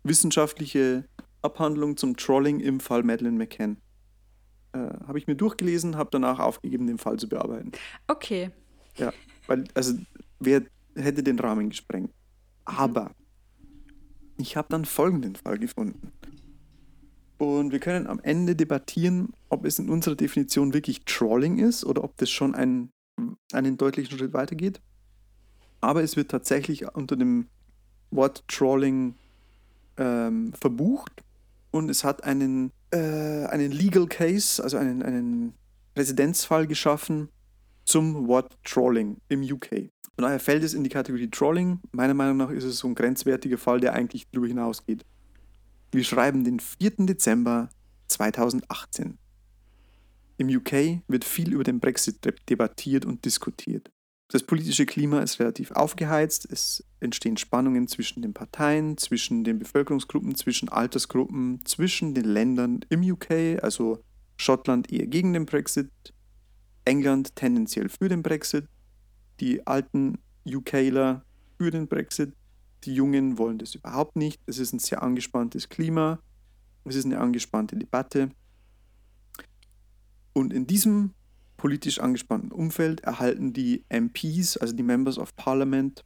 wissenschaftliche 0.04 1.06
Abhandlung 1.41 1.98
zum 1.98 2.16
Trolling 2.16 2.60
im 2.60 2.80
Fall 2.80 3.04
Madeleine 3.04 3.38
McCann. 3.38 3.78
Äh, 4.74 5.07
habe 5.07 5.17
ich 5.17 5.28
mir 5.28 5.36
durchgelesen, 5.36 5.97
habe 5.97 6.09
danach 6.11 6.39
aufgegeben, 6.39 6.88
den 6.88 6.97
Fall 6.97 7.17
zu 7.17 7.30
bearbeiten. 7.30 7.71
Okay. 8.07 8.51
Ja, 8.97 9.13
weil, 9.47 9.65
also, 9.74 9.93
wer 10.39 10.63
hätte 10.95 11.24
den 11.24 11.39
Rahmen 11.39 11.69
gesprengt? 11.69 12.11
Aber 12.65 13.11
ich 14.38 14.57
habe 14.57 14.67
dann 14.69 14.86
folgenden 14.86 15.36
Fall 15.36 15.57
gefunden. 15.57 16.11
Und 17.38 17.71
wir 17.71 17.80
können 17.80 18.07
am 18.07 18.19
Ende 18.19 18.55
debattieren, 18.55 19.34
ob 19.49 19.65
es 19.65 19.80
in 19.80 19.89
unserer 19.89 20.15
Definition 20.15 20.74
wirklich 20.74 21.03
Trolling 21.05 21.57
ist 21.59 21.84
oder 21.86 22.03
ob 22.03 22.15
das 22.17 22.30
schon 22.30 22.55
einen, 22.55 22.89
einen 23.51 23.78
deutlichen 23.78 24.17
Schritt 24.17 24.34
weitergeht. 24.34 24.82
Aber 25.82 26.03
es 26.03 26.15
wird 26.15 26.32
tatsächlich 26.32 26.88
unter 26.95 27.15
dem 27.15 27.47
Wort 28.11 28.47
Trolling 28.47 29.15
ähm, 29.97 30.53
verbucht 30.53 31.24
und 31.71 31.89
es 31.89 32.03
hat 32.03 32.24
einen, 32.24 32.71
äh, 32.94 33.46
einen 33.48 33.72
Legal 33.72 34.08
Case, 34.08 34.64
also 34.64 34.78
einen, 34.78 35.02
einen 35.04 35.54
Präzedenzfall 35.96 36.68
geschaffen, 36.68 37.30
zum 37.86 38.28
Wort 38.28 38.58
Trolling 38.64 39.18
im 39.28 39.41
UK. 39.41 39.89
Von 40.16 40.24
daher 40.24 40.39
fällt 40.39 40.64
es 40.64 40.74
in 40.74 40.84
die 40.84 40.89
Kategorie 40.89 41.30
Trolling. 41.30 41.80
Meiner 41.91 42.14
Meinung 42.14 42.38
nach 42.38 42.50
ist 42.50 42.64
es 42.64 42.78
so 42.78 42.88
ein 42.88 42.96
grenzwertiger 42.96 43.58
Fall, 43.58 43.80
der 43.80 43.94
eigentlich 43.94 44.28
darüber 44.32 44.48
hinausgeht. 44.48 45.04
Wir 45.91 46.04
schreiben 46.04 46.44
den 46.44 46.60
4. 46.60 46.91
Dezember 47.06 47.70
2018. 48.08 49.18
Im 50.38 50.48
UK 50.48 51.02
wird 51.08 51.26
viel 51.26 51.52
über 51.54 51.64
den 51.64 51.80
Brexit 51.80 52.24
de- 52.26 52.34
debattiert 52.50 53.06
und 53.06 53.26
diskutiert. 53.26 53.91
Das 54.34 54.41
politische 54.41 54.88
Klima 54.88 55.19
ist 55.19 55.39
relativ 55.39 55.69
aufgeheizt. 55.73 56.47
Es 56.51 56.84
entstehen 56.99 57.38
Spannungen 57.38 57.88
zwischen 57.88 58.23
den 58.23 58.34
Parteien, 58.34 58.97
zwischen 58.97 59.43
den 59.43 59.59
Bevölkerungsgruppen, 59.59 60.34
zwischen 60.34 60.69
Altersgruppen, 60.69 61.63
zwischen 61.65 62.15
den 62.15 62.25
Ländern 62.25 62.79
im 62.89 63.03
UK, 63.03 63.61
also 63.61 64.03
Schottland 64.36 64.91
eher 64.91 65.05
gegen 65.05 65.34
den 65.34 65.45
Brexit, 65.45 65.91
England 66.84 67.36
tendenziell 67.36 67.89
für 67.89 68.09
den 68.09 68.23
Brexit, 68.23 68.65
die 69.39 69.67
alten 69.67 70.17
UKler 70.47 71.23
für 71.59 71.69
den 71.69 71.88
Brexit, 71.88 72.34
die 72.86 72.95
Jungen 72.95 73.38
wollen 73.38 73.59
das 73.59 73.75
überhaupt 73.75 74.15
nicht. 74.15 74.41
Es 74.47 74.57
ist 74.57 74.73
ein 74.73 74.79
sehr 74.79 75.03
angespanntes 75.03 75.69
Klima, 75.69 76.17
es 76.86 76.95
ist 76.95 77.05
eine 77.05 77.19
angespannte 77.19 77.75
Debatte. 77.75 78.31
Und 80.34 80.51
in 80.51 80.65
diesem 80.65 81.13
politisch 81.64 81.99
angespannten 81.99 82.51
Umfeld 82.51 82.99
erhalten 83.05 83.53
die 83.53 83.86
MPs, 83.88 84.57
also 84.57 84.76
die 84.76 84.84
Members 84.84 85.18
of 85.18 85.34
Parliament, 85.38 86.03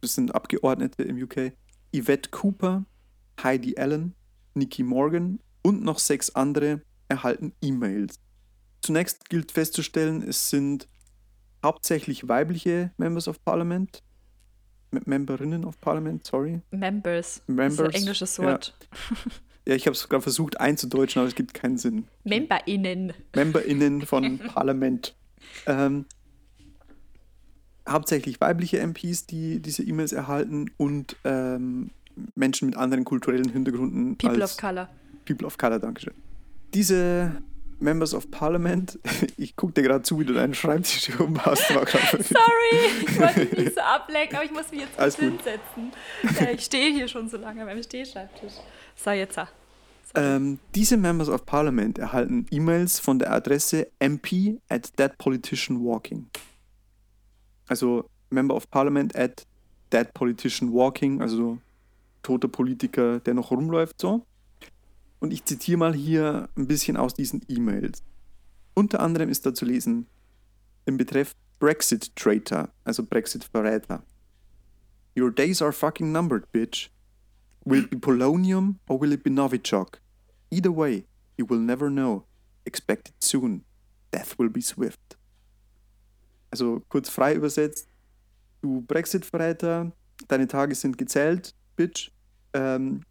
das 0.00 0.14
sind 0.14 0.32
Abgeordnete 0.32 1.02
im 1.02 1.20
UK, 1.20 1.54
Yvette 1.92 2.30
Cooper, 2.30 2.84
Heidi 3.42 3.76
Allen, 3.76 4.14
Nikki 4.54 4.84
Morgan 4.84 5.40
und 5.62 5.82
noch 5.82 5.98
sechs 5.98 6.30
andere 6.36 6.82
erhalten 7.08 7.52
E-Mails. 7.62 8.20
Zunächst 8.80 9.28
gilt 9.28 9.50
festzustellen, 9.50 10.22
es 10.22 10.50
sind 10.50 10.88
hauptsächlich 11.64 12.28
weibliche 12.28 12.92
Members 12.96 13.26
of 13.26 13.44
Parliament, 13.44 14.04
M 14.92 15.02
Memberinnen 15.04 15.64
of 15.64 15.80
Parliament, 15.80 16.24
sorry. 16.24 16.60
Members. 16.70 17.26
Das 17.26 17.38
ist 17.38 17.48
Members, 17.48 17.88
ein 17.88 17.90
englisches. 17.90 18.38
Wort. 18.38 18.78
Ja, 18.80 19.16
ich 19.64 19.86
habe 19.86 19.94
es 19.94 20.00
sogar 20.00 20.20
versucht 20.20 20.60
einzudeutschen, 20.60 21.20
aber 21.20 21.28
es 21.28 21.34
gibt 21.34 21.54
keinen 21.54 21.78
Sinn. 21.78 22.04
MemberInnen. 22.24 23.12
MemberInnen 23.34 24.02
von 24.02 24.38
Parlament. 24.54 25.14
Ähm, 25.66 26.04
hauptsächlich 27.88 28.40
weibliche 28.40 28.78
MPs, 28.86 29.26
die 29.26 29.60
diese 29.60 29.82
E-Mails 29.82 30.12
erhalten 30.12 30.70
und 30.76 31.16
ähm, 31.24 31.90
Menschen 32.34 32.68
mit 32.68 32.76
anderen 32.76 33.04
kulturellen 33.04 33.48
Hintergründen 33.48 34.16
People 34.16 34.44
of 34.44 34.56
Color. 34.56 34.88
People 35.24 35.46
of 35.46 35.58
Color, 35.58 35.78
Dankeschön. 35.78 36.14
Diese 36.74 37.42
Members 37.80 38.14
of 38.14 38.30
Parliament, 38.30 38.98
ich 39.36 39.56
gucke 39.56 39.72
dir 39.72 39.82
gerade 39.82 40.02
zu, 40.02 40.18
wie 40.20 40.24
du 40.24 40.32
deinen 40.32 40.54
Schreibtisch 40.54 41.06
hier 41.06 41.20
oben 41.20 41.40
hast. 41.44 41.68
Sorry, 41.68 41.84
ich 43.02 43.18
wollte 43.18 43.40
mich 43.40 43.52
nicht 43.52 43.74
so 43.74 43.80
ablenken, 43.80 44.36
aber 44.36 44.44
ich 44.44 44.52
muss 44.52 44.70
mich 44.70 44.80
jetzt 44.80 44.98
Alles 44.98 45.16
bestimmt 45.16 45.42
setzen. 45.42 45.92
Ja, 46.40 46.50
ich 46.50 46.64
stehe 46.64 46.92
hier 46.92 47.08
schon 47.08 47.28
so 47.28 47.36
lange 47.36 47.64
beim 47.64 47.82
Stehschreibtisch. 47.82 48.54
So, 48.96 49.10
jetzt. 49.10 49.38
ah. 49.38 49.48
Ähm, 50.16 50.60
diese 50.74 50.96
Members 50.96 51.28
of 51.28 51.44
Parliament 51.44 51.98
erhalten 51.98 52.46
E-Mails 52.50 53.00
von 53.00 53.18
der 53.18 53.32
Adresse 53.32 53.88
mp 53.98 54.60
at 54.68 54.96
deadpoliticianwalking. 54.98 56.26
Also 57.66 58.08
Member 58.30 58.54
of 58.54 58.70
Parliament 58.70 59.16
at 59.16 59.46
deadpoliticianwalking, 59.92 61.20
also 61.20 61.58
toter 62.22 62.48
Politiker, 62.48 63.20
der 63.20 63.34
noch 63.34 63.50
rumläuft, 63.50 64.00
so. 64.00 64.24
Und 65.18 65.32
ich 65.32 65.44
zitiere 65.44 65.78
mal 65.78 65.94
hier 65.94 66.48
ein 66.56 66.66
bisschen 66.66 66.96
aus 66.96 67.14
diesen 67.14 67.42
E-Mails. 67.48 68.02
Unter 68.74 69.00
anderem 69.00 69.30
ist 69.30 69.46
da 69.46 69.54
zu 69.54 69.64
lesen 69.64 70.06
im 70.84 70.96
Betreff 70.96 71.34
Brexit 71.58 72.14
Traitor, 72.14 72.68
also 72.84 73.04
Brexit 73.04 73.44
Verräter. 73.44 74.02
Your 75.16 75.30
days 75.30 75.62
are 75.62 75.72
fucking 75.72 76.12
numbered, 76.12 76.50
bitch. 76.52 76.90
Will 77.64 77.84
it 77.84 77.90
be 77.90 77.96
polonium 77.96 78.76
or 78.88 79.00
will 79.00 79.12
it 79.12 79.22
be 79.22 79.30
Novichok? 79.30 80.00
Either 80.50 80.70
way, 80.70 81.06
you 81.38 81.46
will 81.48 81.58
never 81.58 81.88
know. 81.88 82.24
Expect 82.66 83.08
it 83.08 83.14
soon. 83.24 83.64
Death 84.12 84.38
will 84.38 84.50
be 84.50 84.60
swift. 84.60 85.16
Also 86.50 86.82
kurz 86.88 87.08
frei 87.08 87.34
übersetzt, 87.34 87.88
du 88.60 88.82
Brexit-Verräter, 88.82 89.92
deine 90.28 90.46
Tage 90.46 90.74
sind 90.74 90.98
gezählt, 90.98 91.54
Bitch. 91.76 92.12
Ähm, 92.52 93.02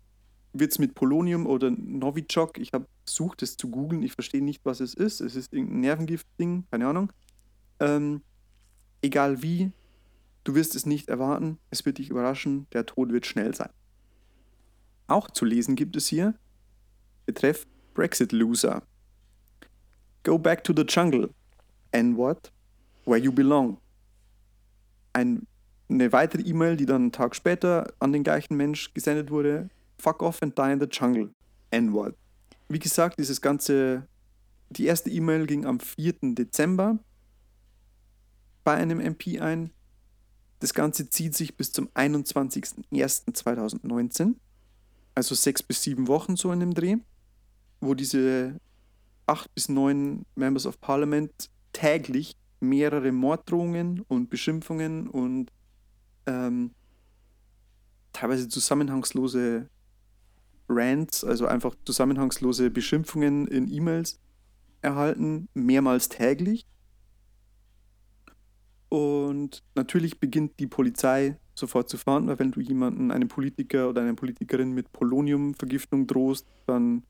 wird's 0.54 0.80
mit 0.80 0.93
Polonium 0.95 1.47
oder 1.47 1.72
Novichok? 1.72 2.58
Ich 2.58 2.74
habe 2.74 2.86
versucht, 3.06 3.41
es 3.41 3.58
zu 3.58 3.70
googeln. 3.70 4.04
Ich 4.04 4.14
verstehe 4.14 4.43
nicht, 4.43 4.64
was 4.64 4.80
es 4.80 4.93
ist. 4.93 5.20
Es 5.20 5.36
ist 5.36 5.51
irgendein 5.51 5.82
Nervengift-Ding, 5.82 6.66
keine 6.72 6.88
Ahnung. 6.88 7.12
Ähm, 7.80 8.22
egal 9.01 9.41
wie, 9.41 9.72
du 10.43 10.56
wirst 10.56 10.76
es 10.76 10.86
nicht 10.86 11.10
erwarten. 11.10 11.58
Es 11.72 11.86
wird 11.86 11.97
dich 11.97 12.10
überraschen. 12.10 12.68
Der 12.72 12.86
Tod 12.86 13.12
wird 13.12 13.26
schnell 13.26 13.54
sein. 13.54 13.72
Auch 15.08 15.32
zu 15.32 15.45
lesen 15.45 15.76
gibt 15.76 15.95
es 15.95 16.08
hier 16.08 16.36
Betreff 17.26 17.66
Brexit 17.93 18.32
Loser. 18.32 18.84
Go 20.24 20.38
back 20.38 20.64
to 20.64 20.74
the 20.76 20.86
jungle. 20.88 21.30
And 21.91 22.18
what? 22.18 22.51
Where 23.06 23.20
you 23.20 23.32
belong. 23.32 23.78
Ein, 25.14 25.47
eine 25.89 26.12
weitere 26.12 26.41
E-Mail, 26.41 26.78
die 26.78 26.86
dann 26.86 27.04
einen 27.04 27.12
Tag 27.12 27.36
später 27.36 27.93
an 27.99 28.14
den 28.14 28.24
gleichen 28.24 28.56
Mensch 28.56 28.93
gesendet 28.93 29.32
wurde. 29.32 29.70
Fuck 29.97 30.22
off 30.22 30.41
and 30.41 30.58
die 30.58 30.72
in 30.72 30.80
the 30.80 30.88
jungle. 30.89 31.32
N-Word. 31.72 32.16
Wie 32.70 32.80
gesagt, 32.80 33.20
dieses 33.20 33.41
ganze, 33.41 34.08
die 34.70 34.86
erste 34.86 35.10
E-Mail 35.10 35.45
ging 35.45 35.66
am 35.66 35.80
4. 35.80 36.36
Dezember 36.36 36.99
bei 38.64 38.76
einem 38.76 38.99
MP 38.99 39.39
ein. 39.39 39.72
Das 40.60 40.74
Ganze 40.74 41.10
zieht 41.10 41.36
sich 41.36 41.58
bis 41.58 41.74
zum 41.74 41.89
21.01.2019 41.89 44.36
also 45.16 45.36
sechs 45.36 45.64
bis 45.64 45.84
sieben 45.84 46.07
Wochen 46.07 46.36
so 46.36 46.51
in 46.51 46.59
dem 46.59 46.74
Dreh, 46.74 46.97
wo 47.82 47.93
diese 47.93 48.59
acht 49.28 49.53
bis 49.53 49.70
neun 49.70 50.26
Members 50.36 50.66
of 50.66 50.80
Parliament 50.82 51.49
täglich 51.72 52.36
mehrere 52.59 53.11
Morddrohungen 53.11 54.01
und 54.07 54.30
Beschimpfungen 54.30 55.07
und 55.07 55.51
ähm, 56.26 56.72
teilweise 58.14 58.47
zusammenhangslose 58.47 59.70
Rants, 60.70 61.24
also 61.24 61.45
einfach 61.45 61.76
zusammenhangslose 61.86 62.70
Beschimpfungen 62.72 63.47
in 63.47 63.72
E-Mails 63.72 64.20
erhalten, 64.82 65.49
mehrmals 65.53 66.09
täglich. 66.09 66.66
Und 68.89 69.64
natürlich 69.76 70.20
beginnt 70.20 70.59
die 70.59 70.68
Polizei 70.68 71.38
sofort 71.56 71.89
zu 71.89 71.97
fahren, 71.97 72.28
weil 72.28 72.39
wenn 72.39 72.51
du 72.51 72.60
jemanden, 72.60 73.12
einen 73.12 73.28
Politiker 73.28 73.89
oder 73.89 74.01
eine 74.01 74.14
Politikerin 74.14 74.72
mit 74.72 74.91
Poloniumvergiftung 74.91 76.08
drohst, 76.08 76.47
dann 76.68 77.04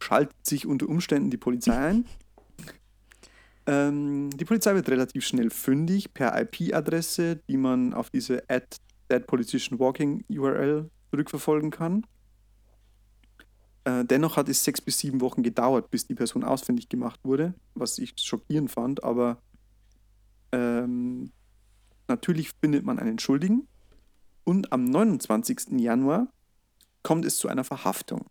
schaltet 0.00 0.46
sich 0.46 0.66
unter 0.66 0.88
Umständen 0.88 1.30
die 1.30 1.36
Polizei 1.36 1.76
ein. 1.76 2.04
ähm, 3.66 4.30
die 4.30 4.44
Polizei 4.44 4.74
wird 4.74 4.88
relativ 4.88 5.26
schnell 5.26 5.50
fündig 5.50 6.14
per 6.14 6.40
IP-Adresse, 6.40 7.36
die 7.48 7.56
man 7.56 7.92
auf 7.94 8.10
diese 8.10 8.42
at 8.48 8.78
Dead 9.10 9.26
Politician 9.26 9.78
Walking 9.78 10.24
URL 10.28 10.90
zurückverfolgen 11.10 11.70
kann. 11.70 12.04
Äh, 13.84 14.04
dennoch 14.04 14.36
hat 14.36 14.48
es 14.48 14.64
sechs 14.64 14.80
bis 14.80 14.98
sieben 14.98 15.20
Wochen 15.20 15.42
gedauert, 15.42 15.90
bis 15.90 16.06
die 16.06 16.14
Person 16.14 16.44
ausfindig 16.44 16.88
gemacht 16.88 17.20
wurde, 17.22 17.54
was 17.74 17.98
ich 17.98 18.14
schockierend 18.16 18.70
fand, 18.70 19.02
aber 19.02 19.40
ähm, 20.52 21.32
natürlich 22.08 22.52
findet 22.60 22.84
man 22.84 22.98
einen 22.98 23.18
Schuldigen 23.18 23.66
und 24.44 24.72
am 24.72 24.84
29. 24.84 25.78
Januar 25.78 26.28
kommt 27.02 27.24
es 27.24 27.38
zu 27.38 27.48
einer 27.48 27.64
Verhaftung. 27.64 28.26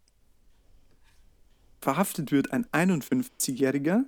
Verhaftet 1.79 2.31
wird 2.31 2.51
ein 2.51 2.65
51-Jähriger. 2.67 4.05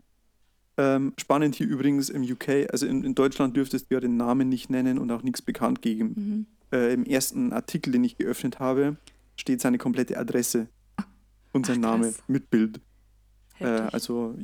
Ähm, 0.78 1.14
spannend 1.18 1.56
hier 1.56 1.68
übrigens 1.68 2.10
im 2.10 2.24
UK, 2.24 2.72
also 2.72 2.86
in, 2.88 3.04
in, 3.04 3.14
Deutschland 3.14 3.56
dürftest 3.56 3.90
du 3.90 3.96
ja 3.96 4.00
den 4.00 4.18
Namen 4.18 4.50
nicht 4.50 4.70
nennen 4.70 4.98
und 4.98 5.12
auch 5.12 5.24
nichts 5.24 5.42
bekannt 5.42 5.82
geben. 5.82 6.14
Mhm. 6.16 6.46
Äh, 6.72 6.94
Im 6.94 7.06
ersten 7.06 7.52
Artikel, 7.52 7.92
den 7.92 8.04
ich 8.04 8.18
geöffnet 8.18 8.60
habe, 8.60 8.98
steht 9.36 9.62
seine 9.62 9.78
komplette 9.78 10.18
Adresse 10.18 10.68
und 11.52 11.66
sein 11.66 11.84
Ach, 11.84 11.92
Name 11.92 12.14
mit 12.28 12.50
Bild. 12.50 12.80
Äh, 13.60 13.66
also 13.66 14.36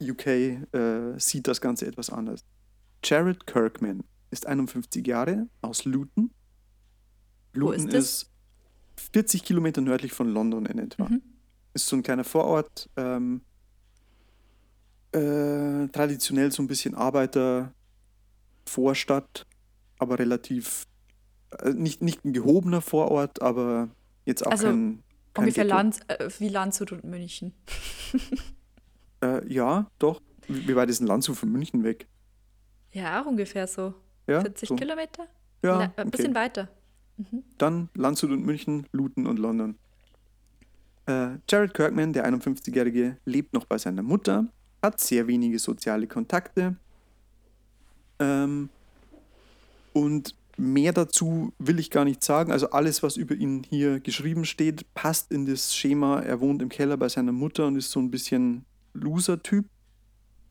UK 0.00 0.26
äh, 0.26 1.18
sieht 1.18 1.46
das 1.46 1.60
Ganze 1.60 1.86
etwas 1.86 2.10
anders. 2.10 2.44
Jared 3.02 3.46
Kirkman 3.46 4.04
ist 4.30 4.46
51 4.46 5.06
Jahre 5.06 5.48
aus 5.62 5.84
Luton. 5.84 6.30
Luton 7.52 7.88
ist, 7.88 7.94
ist, 7.94 8.30
40 9.12 9.44
Kilometer 9.44 9.80
nördlich 9.80 10.12
von 10.12 10.28
London 10.28 10.66
in 10.66 10.78
etwa. 10.78 11.08
Mhm. 11.08 11.22
Ist 11.74 11.86
so 11.86 11.96
ein 11.96 12.02
kleiner 12.02 12.24
Vorort. 12.24 12.90
Ähm, 12.96 13.42
äh, 15.12 15.86
traditionell 15.88 16.52
so 16.52 16.62
ein 16.62 16.68
bisschen 16.68 16.94
Arbeitervorstadt, 16.94 19.46
aber 19.98 20.18
relativ 20.18 20.86
äh, 21.58 21.70
nicht, 21.70 22.02
nicht 22.02 22.24
ein 22.24 22.32
gehobener 22.32 22.80
Vorort, 22.80 23.42
aber 23.42 23.90
jetzt 24.24 24.46
auch 24.46 24.52
also, 24.52 24.66
kein 24.66 25.02
kein 25.34 25.44
Ungefähr 25.44 25.64
Land, 25.64 26.00
äh, 26.08 26.28
wie 26.38 26.48
Landshut 26.48 26.92
und 26.92 27.04
München. 27.04 27.52
äh, 29.22 29.46
ja, 29.52 29.90
doch. 29.98 30.20
Wie 30.48 30.74
weit 30.74 30.88
ist 30.90 31.00
ein 31.00 31.06
Landshut 31.06 31.36
von 31.36 31.50
München 31.50 31.84
weg? 31.84 32.08
Ja, 32.92 33.22
auch 33.22 33.26
ungefähr 33.26 33.66
so. 33.66 33.94
Ja, 34.26 34.40
40 34.40 34.68
so. 34.68 34.76
Kilometer? 34.76 35.26
Ja. 35.62 35.78
ein 35.78 35.90
okay. 35.96 36.10
bisschen 36.10 36.34
weiter. 36.34 36.68
Mhm. 37.16 37.42
Dann 37.58 37.88
Landshut 37.94 38.30
und 38.30 38.44
München, 38.44 38.86
Luton 38.92 39.26
und 39.26 39.38
London. 39.38 39.78
Äh, 41.06 41.36
Jared 41.48 41.74
Kirkman, 41.74 42.12
der 42.12 42.26
51-Jährige, 42.26 43.16
lebt 43.24 43.52
noch 43.52 43.64
bei 43.64 43.78
seiner 43.78 44.02
Mutter, 44.02 44.46
hat 44.82 45.00
sehr 45.00 45.26
wenige 45.26 45.58
soziale 45.58 46.06
Kontakte 46.06 46.76
ähm, 48.18 48.68
und 49.92 50.34
Mehr 50.60 50.92
dazu 50.92 51.54
will 51.58 51.78
ich 51.78 51.90
gar 51.90 52.04
nicht 52.04 52.22
sagen. 52.22 52.52
Also 52.52 52.68
alles, 52.68 53.02
was 53.02 53.16
über 53.16 53.34
ihn 53.34 53.64
hier 53.66 53.98
geschrieben 53.98 54.44
steht, 54.44 54.92
passt 54.92 55.32
in 55.32 55.46
das 55.46 55.74
Schema. 55.74 56.20
Er 56.20 56.40
wohnt 56.40 56.60
im 56.60 56.68
Keller 56.68 56.98
bei 56.98 57.08
seiner 57.08 57.32
Mutter 57.32 57.66
und 57.66 57.76
ist 57.76 57.90
so 57.90 57.98
ein 57.98 58.10
bisschen 58.10 58.66
Loser-Typ. 58.92 59.64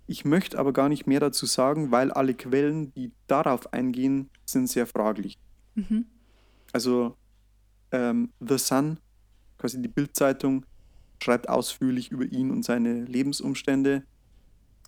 Ich 0.10 0.26
möchte 0.26 0.57
aber 0.57 0.74
gar 0.74 0.89
nicht 0.89 1.05
mehr 1.05 1.20
dazu 1.20 1.45
sagen, 1.45 1.91
weil 1.91 2.10
alle 2.10 2.34
Quellen, 2.34 2.91
die 2.95 3.12
darauf 3.28 3.72
eingehen, 3.74 4.32
sind 4.43 4.66
sehr 4.66 4.88
fraglich. 4.88 5.38
Mhm. 5.76 6.07
Also 6.72 7.16
ähm, 7.91 8.32
The 8.39 8.57
Sun, 8.57 8.97
quasi 9.60 9.80
die 9.80 9.88
Bildzeitung, 9.88 10.66
schreibt 11.22 11.47
ausführlich 11.47 12.10
über 12.10 12.26
ihn 12.26 12.49
und 12.49 12.66
seine 12.66 13.05
Lebensumstände. 13.05 14.01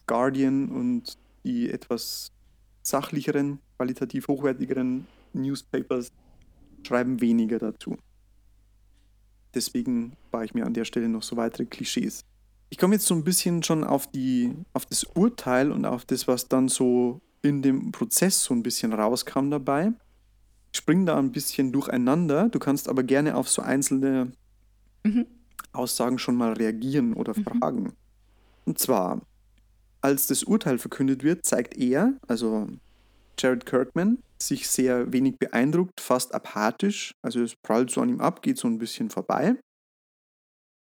Guardian 0.08 0.70
und 0.70 1.20
die 1.44 1.70
etwas 1.70 2.32
sachlicheren, 2.82 3.60
qualitativ 3.78 4.28
hochwertigeren 4.28 5.06
Newspapers 5.34 6.12
schreiben 6.82 7.22
weniger 7.22 7.60
dazu. 7.60 7.96
Deswegen 9.54 10.14
war 10.32 10.44
ich 10.44 10.56
mir 10.56 10.66
an 10.66 10.74
der 10.74 10.86
Stelle 10.86 11.10
noch 11.10 11.22
so 11.22 11.38
weitere 11.38 11.66
Klischees. 11.66 12.26
Ich 12.72 12.78
komme 12.78 12.96
jetzt 12.96 13.06
so 13.06 13.14
ein 13.14 13.24
bisschen 13.24 13.64
schon 13.64 13.84
auf, 13.84 14.08
die, 14.08 14.56
auf 14.74 14.86
das 14.86 15.04
Urteil 15.04 15.72
und 15.72 15.86
auf 15.86 16.06
das, 16.06 16.28
was 16.28 16.48
dann 16.48 16.70
so 16.70 17.20
in 17.42 17.62
dem 17.62 17.92
Prozess 17.92 18.44
so 18.44 18.54
ein 18.54 18.64
bisschen 18.64 18.94
rauskam 18.94 19.52
dabei. 19.52 19.92
Ich 20.72 20.80
springe 20.80 21.06
da 21.06 21.20
ein 21.20 21.34
bisschen 21.34 21.74
durcheinander. 21.74 22.48
Du 22.48 22.60
kannst 22.60 22.88
aber 22.88 23.04
gerne 23.04 23.36
auf 23.36 23.50
so 23.50 23.62
einzelne 23.62 24.32
mhm. 25.04 25.28
Aussagen 25.74 26.18
schon 26.18 26.36
mal 26.36 26.54
reagieren 26.54 27.14
oder 27.14 27.38
mhm. 27.38 27.44
fragen. 27.44 27.94
Und 28.66 28.80
zwar 28.80 29.22
als 30.00 30.28
das 30.28 30.44
Urteil 30.44 30.78
verkündet 30.80 31.24
wird, 31.24 31.46
zeigt 31.46 31.78
er, 31.78 32.14
also 32.28 32.68
Jared 33.38 33.66
Kirkman, 33.66 34.20
sich 34.42 34.68
sehr 34.70 35.12
wenig 35.14 35.38
beeindruckt, 35.38 36.02
fast 36.02 36.34
apathisch. 36.34 37.14
Also 37.22 37.42
es 37.42 37.56
prallt 37.56 37.92
so 37.92 38.02
an 38.02 38.10
ihm 38.10 38.22
ab, 38.22 38.42
geht 38.42 38.58
so 38.58 38.68
ein 38.68 38.80
bisschen 38.80 39.10
vorbei. 39.10 39.56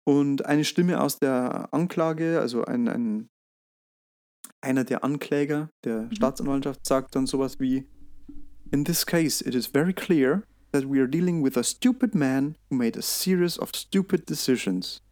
Und 0.05 0.45
eine 0.45 0.65
Stimme 0.65 1.01
aus 1.01 1.19
der 1.19 1.73
Anklage, 1.73 2.39
also 2.41 2.65
ein, 2.65 2.89
ein 2.89 3.29
einer 4.61 4.85
der 4.85 5.05
Ankläger 5.05 5.71
der 5.85 6.03
mhm. 6.03 6.15
Staatsanwaltschaft, 6.15 6.87
sagt 6.87 7.15
dann 7.15 7.27
sowas 7.27 7.61
wie: 7.61 7.87
In 8.71 8.85
this 8.85 9.07
case, 9.07 9.45
it 9.47 9.55
is 9.55 9.67
very 9.67 9.93
clear 9.93 10.43
that 10.73 10.85
we 10.85 10.99
are 10.99 11.09
dealing 11.09 11.43
with 11.45 11.57
a 11.57 11.63
stupid 11.63 12.15
man 12.15 12.57
who 12.69 12.77
made 12.77 12.99
a 12.99 13.03
series 13.03 13.59
of 13.59 13.71
stupid 13.75 14.29
decisions 14.29 15.03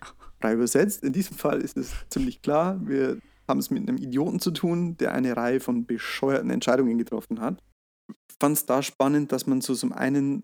frei 0.40 0.54
übersetzt. 0.54 1.04
In 1.04 1.12
diesem 1.12 1.36
Fall 1.36 1.60
ist 1.60 1.76
es 1.76 1.92
ziemlich 2.08 2.42
klar, 2.42 2.80
wir 2.86 3.18
haben 3.46 3.58
es 3.58 3.70
mit 3.70 3.86
einem 3.88 3.98
Idioten 3.98 4.40
zu 4.40 4.52
tun, 4.52 4.96
der 4.96 5.12
eine 5.12 5.36
Reihe 5.36 5.60
von 5.60 5.84
bescheuerten 5.84 6.50
Entscheidungen 6.50 6.98
getroffen 6.98 7.40
hat. 7.40 7.62
Ich 8.08 8.36
fand 8.40 8.56
es 8.56 8.64
da 8.64 8.82
spannend, 8.82 9.32
dass 9.32 9.46
man 9.46 9.60
so 9.60 9.74
zum 9.74 9.92
einen 9.92 10.42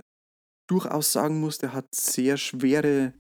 durchaus 0.69 1.13
sagen 1.13 1.41
muss, 1.41 1.59
der 1.59 1.73
hat 1.73 1.95
sehr 1.95 2.37
schwere 2.37 3.15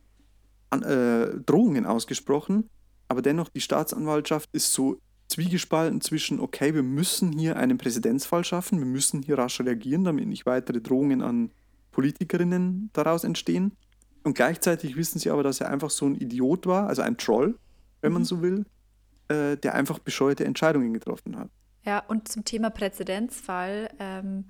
äh, 0.82 1.40
Drohungen 1.44 1.86
ausgesprochen, 1.86 2.68
aber 3.08 3.22
dennoch 3.22 3.48
die 3.48 3.60
Staatsanwaltschaft 3.60 4.48
ist 4.52 4.72
so 4.72 5.00
zwiegespalten 5.28 6.00
zwischen, 6.00 6.40
okay, 6.40 6.74
wir 6.74 6.82
müssen 6.82 7.32
hier 7.32 7.56
einen 7.56 7.78
Präzedenzfall 7.78 8.44
schaffen, 8.44 8.78
wir 8.78 8.86
müssen 8.86 9.22
hier 9.22 9.38
rasch 9.38 9.60
reagieren, 9.60 10.04
damit 10.04 10.26
nicht 10.28 10.46
weitere 10.46 10.80
Drohungen 10.80 11.22
an 11.22 11.50
Politikerinnen 11.90 12.90
daraus 12.92 13.24
entstehen. 13.24 13.72
Und 14.22 14.34
gleichzeitig 14.34 14.96
wissen 14.96 15.18
sie 15.18 15.30
aber, 15.30 15.42
dass 15.42 15.60
er 15.60 15.70
einfach 15.70 15.90
so 15.90 16.06
ein 16.06 16.14
Idiot 16.14 16.66
war, 16.66 16.88
also 16.88 17.02
ein 17.02 17.16
Troll, 17.16 17.58
wenn 18.00 18.12
man 18.12 18.22
mhm. 18.22 18.26
so 18.26 18.42
will, 18.42 18.66
äh, 19.28 19.56
der 19.56 19.74
einfach 19.74 19.98
bescheuerte 19.98 20.44
Entscheidungen 20.44 20.92
getroffen 20.92 21.38
hat. 21.38 21.48
Ja, 21.84 22.00
und 22.00 22.28
zum 22.28 22.44
Thema 22.44 22.70
Präzedenzfall, 22.70 23.88
ähm, 23.98 24.44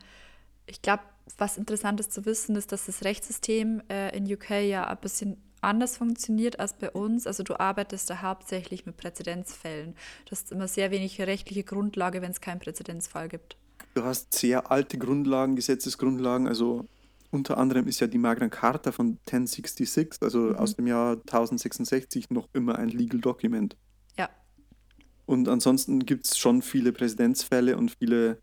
ich 0.67 0.81
glaube, 0.83 1.03
was 1.39 1.59
interessant 1.59 2.01
ist 2.01 2.13
zu 2.13 2.25
wissen, 2.25 2.57
ist, 2.57 2.73
dass 2.73 2.87
das 2.87 3.05
Rechtssystem 3.05 3.83
äh, 3.89 4.17
in 4.17 4.33
UK 4.33 4.51
ja 4.63 4.87
ein 4.87 4.99
bisschen 4.99 5.37
anders 5.67 5.97
funktioniert 5.97 6.59
als 6.59 6.73
bei 6.73 6.91
uns. 6.91 7.27
Also 7.27 7.43
du 7.43 7.59
arbeitest 7.59 8.09
da 8.09 8.23
hauptsächlich 8.23 8.87
mit 8.87 8.97
Präzedenzfällen. 8.97 9.95
Du 10.25 10.31
hast 10.31 10.53
immer 10.53 10.69
sehr 10.69 10.91
wenig 10.91 11.21
rechtliche 11.21 11.65
Grundlage, 11.65 12.23
wenn 12.23 12.31
es 12.31 12.41
keinen 12.41 12.61
Präzedenzfall 12.61 13.29
gibt. 13.29 13.57
Du 13.95 14.05
hast 14.05 14.33
sehr 14.35 14.71
alte 14.71 14.99
Grundlagen, 14.99 15.57
Gesetzesgrundlagen, 15.57 16.47
also 16.49 16.87
unter 17.31 17.59
anderem 17.59 17.87
ist 17.87 18.01
ja 18.01 18.07
die 18.07 18.19
Magna 18.19 18.49
Carta 18.49 18.93
von 18.93 19.19
1066, 19.27 20.23
also 20.23 20.39
mhm. 20.39 20.57
aus 20.57 20.77
dem 20.77 20.87
Jahr 20.87 21.13
1066, 21.13 22.31
noch 22.31 22.49
immer 22.53 22.79
ein 22.79 22.89
Legal 22.89 23.21
Document. 23.21 23.77
Ja. 24.17 24.31
Und 25.27 25.49
ansonsten 25.49 26.07
gibt 26.07 26.27
es 26.27 26.39
schon 26.39 26.63
viele 26.63 26.93
Präzedenzfälle 26.93 27.77
und 27.77 27.91
viele 27.99 28.39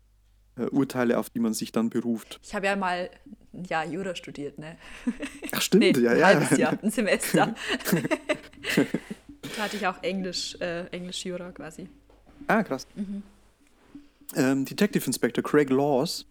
äh, 0.56 0.66
Urteile, 0.66 1.18
auf 1.18 1.30
die 1.30 1.40
man 1.40 1.54
sich 1.54 1.72
dann 1.72 1.90
beruft. 1.90 2.40
Ich 2.42 2.54
habe 2.54 2.66
ja 2.66 2.76
mal 2.76 3.10
ja, 3.68 3.84
Jura 3.84 4.14
studiert, 4.14 4.58
ne? 4.58 4.76
Ach 5.52 5.60
stimmt, 5.60 5.96
nee, 5.96 6.02
ja, 6.02 6.14
ja. 6.14 6.26
Ein 6.26 6.40
halbes 6.40 6.58
Jahr, 6.58 6.78
ein 6.82 6.90
Semester. 6.90 7.54
da 9.56 9.62
hatte 9.62 9.76
ich 9.76 9.86
auch 9.86 10.02
Englisch, 10.02 10.56
äh, 10.60 10.86
Englisch-Jura 10.86 11.52
quasi. 11.52 11.88
Ah, 12.46 12.62
krass. 12.62 12.86
Mhm. 12.94 13.22
Ähm, 14.36 14.64
Detective 14.64 15.06
Inspector 15.06 15.42
Craig 15.42 15.70
Laws 15.70 16.26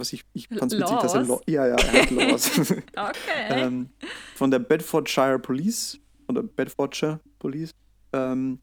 was 0.00 0.12
ich, 0.12 0.24
ich 0.32 0.48
fand 0.48 0.72
es 0.72 0.78
witzig, 0.78 0.98
dass 0.98 1.14
er 1.14 1.22
Law, 1.22 1.40
ja, 1.46 1.66
ja, 1.66 1.76
er 1.76 2.02
hat 2.02 2.10
Laws. 2.10 2.58
okay. 2.58 3.48
ähm, 3.50 3.90
von 4.34 4.50
der 4.50 4.58
Bedfordshire 4.58 5.38
Police, 5.38 5.98
von 6.26 6.34
der 6.34 6.42
Bedfordshire 6.42 7.20
Police, 7.38 7.70
ähm, 8.12 8.60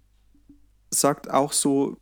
sagt 0.92 1.30
auch 1.30 1.54
so, 1.54 1.98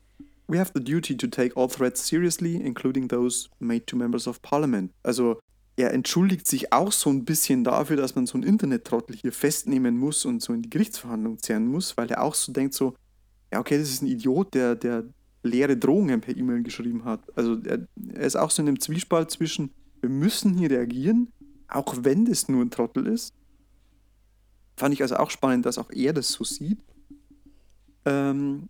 we 0.48 0.60
have 0.60 0.72
the 0.74 0.84
duty 0.84 1.18
to 1.18 1.28
take 1.28 1.56
all 1.56 1.68
threats 1.68 2.08
seriously, 2.08 2.56
including 2.56 3.08
those 3.08 3.50
made 3.60 3.86
to 3.86 3.96
members 3.96 4.28
of 4.28 4.41
parliament. 4.41 4.91
Also 5.04 5.39
er 5.78 5.93
entschuldigt 5.93 6.47
sich 6.47 6.71
auch 6.71 6.91
so 6.91 7.09
ein 7.09 7.26
bisschen 7.26 7.63
dafür, 7.63 7.97
dass 7.97 8.15
man 8.15 8.26
so 8.26 8.36
einen 8.36 8.43
Internet-Trottel 8.43 9.15
hier 9.15 9.34
festnehmen 9.34 9.97
muss 9.97 10.26
und 10.26 10.41
so 10.41 10.53
in 10.53 10.61
die 10.61 10.69
Gerichtsverhandlung 10.69 11.39
zerren 11.39 11.67
muss, 11.67 11.97
weil 11.97 12.09
er 12.09 12.23
auch 12.23 12.36
so 12.36 12.53
denkt 12.53 12.73
so, 12.73 12.95
ja 13.51 13.59
okay, 13.59 13.78
das 13.78 13.89
ist 13.89 14.01
ein 14.01 14.07
Idiot, 14.07 14.53
der, 14.53 14.76
der 14.76 15.03
leere 15.43 15.76
Drohungen 15.78 16.21
per 16.21 16.36
E-Mail 16.36 16.63
geschrieben 16.63 17.03
hat. 17.03 17.21
Also 17.38 17.61
er, 17.63 17.88
er 18.13 18.26
ist 18.26 18.36
auch 18.36 18.51
so 18.51 18.61
in 18.61 18.69
einem 18.69 18.80
Zwiespalt 18.80 19.32
zwischen, 19.32 19.71
wir 20.01 20.09
müssen 20.09 20.57
hier 20.57 20.71
reagieren, 20.71 21.32
auch 21.67 21.95
wenn 22.01 22.26
das 22.26 22.47
nur 22.47 22.63
ein 22.63 22.71
Trottel 22.71 23.07
ist. 23.07 23.34
Fand 24.78 24.93
ich 24.93 25.01
also 25.01 25.17
auch 25.17 25.30
spannend, 25.30 25.65
dass 25.65 25.78
auch 25.78 25.89
er 25.91 26.13
das 26.13 26.32
so 26.32 26.43
sieht. 26.43 26.80
Ähm, 28.05 28.69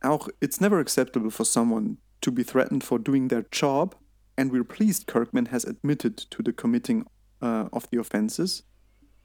auch, 0.00 0.28
it's 0.40 0.60
never 0.60 0.78
acceptable 0.78 1.30
for 1.30 1.44
someone 1.44 1.96
to 2.20 2.32
be 2.32 2.44
threatened 2.44 2.84
for 2.84 2.98
doing 2.98 3.28
their 3.28 3.44
job, 3.52 3.96
and 4.36 4.52
we're 4.52 4.64
pleased 4.64 5.06
Kirkman 5.06 5.46
has 5.46 5.64
admitted 5.64 6.16
to 6.30 6.42
the 6.44 6.52
committing 6.52 7.04
uh, 7.42 7.68
of 7.72 7.88
the 7.90 7.98
offenses. 7.98 8.64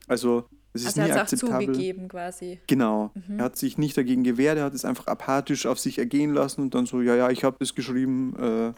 Also, 0.08 0.46
es 0.74 0.84
ist 0.84 0.98
also 0.98 1.02
nie 1.02 1.10
er 1.10 1.16
es 1.16 1.18
auch 1.18 1.22
akzeptabel. 1.24 1.66
zugegeben 1.68 2.08
quasi. 2.08 2.60
Genau. 2.68 3.12
Mhm. 3.14 3.40
Er 3.40 3.46
hat 3.46 3.58
sich 3.58 3.78
nicht 3.78 3.98
dagegen 3.98 4.24
gewehrt, 4.24 4.58
er 4.58 4.66
hat 4.66 4.74
es 4.74 4.86
einfach 4.86 5.08
apathisch 5.08 5.66
auf 5.66 5.80
sich 5.80 6.00
ergehen 6.00 6.34
lassen 6.34 6.62
und 6.62 6.74
dann 6.76 6.86
so, 6.86 7.02
ja, 7.02 7.16
ja, 7.16 7.30
ich 7.30 7.44
habe 7.44 7.58
das 7.60 7.76
geschrieben. 7.76 8.36
Äh, 8.38 8.74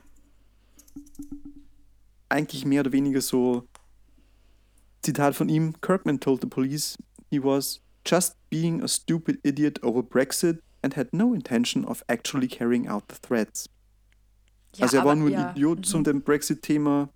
eigentlich 2.30 2.66
mehr 2.66 2.82
oder 2.82 2.92
weniger 2.92 3.22
so, 3.22 3.68
Zitat 5.04 5.36
von 5.36 5.50
ihm, 5.50 5.80
Kirkman 5.82 6.20
told 6.20 6.42
the 6.42 6.48
police 6.48 6.98
he 7.30 7.40
was 7.40 7.82
just 8.06 8.36
being 8.50 8.82
a 8.82 8.88
stupid 8.88 9.40
idiot 9.44 9.82
over 9.84 10.02
Brexit 10.02 10.60
and 10.84 10.94
had 10.94 11.14
no 11.14 11.34
intention 11.34 11.86
of 11.86 12.04
actually 12.08 12.48
carrying 12.48 12.88
out 12.88 13.08
the 13.10 13.16
threats. 13.16 13.68
Ja, 14.76 14.84
also 14.84 14.98
er 14.98 15.06
war 15.06 15.16
nur 15.16 15.28
ein 15.28 15.34
ja, 15.34 15.52
Idiot 15.52 15.80
mhm. 15.80 15.84
zum 15.84 16.04
dem 16.04 16.22
Brexit-Thema. 16.22 17.10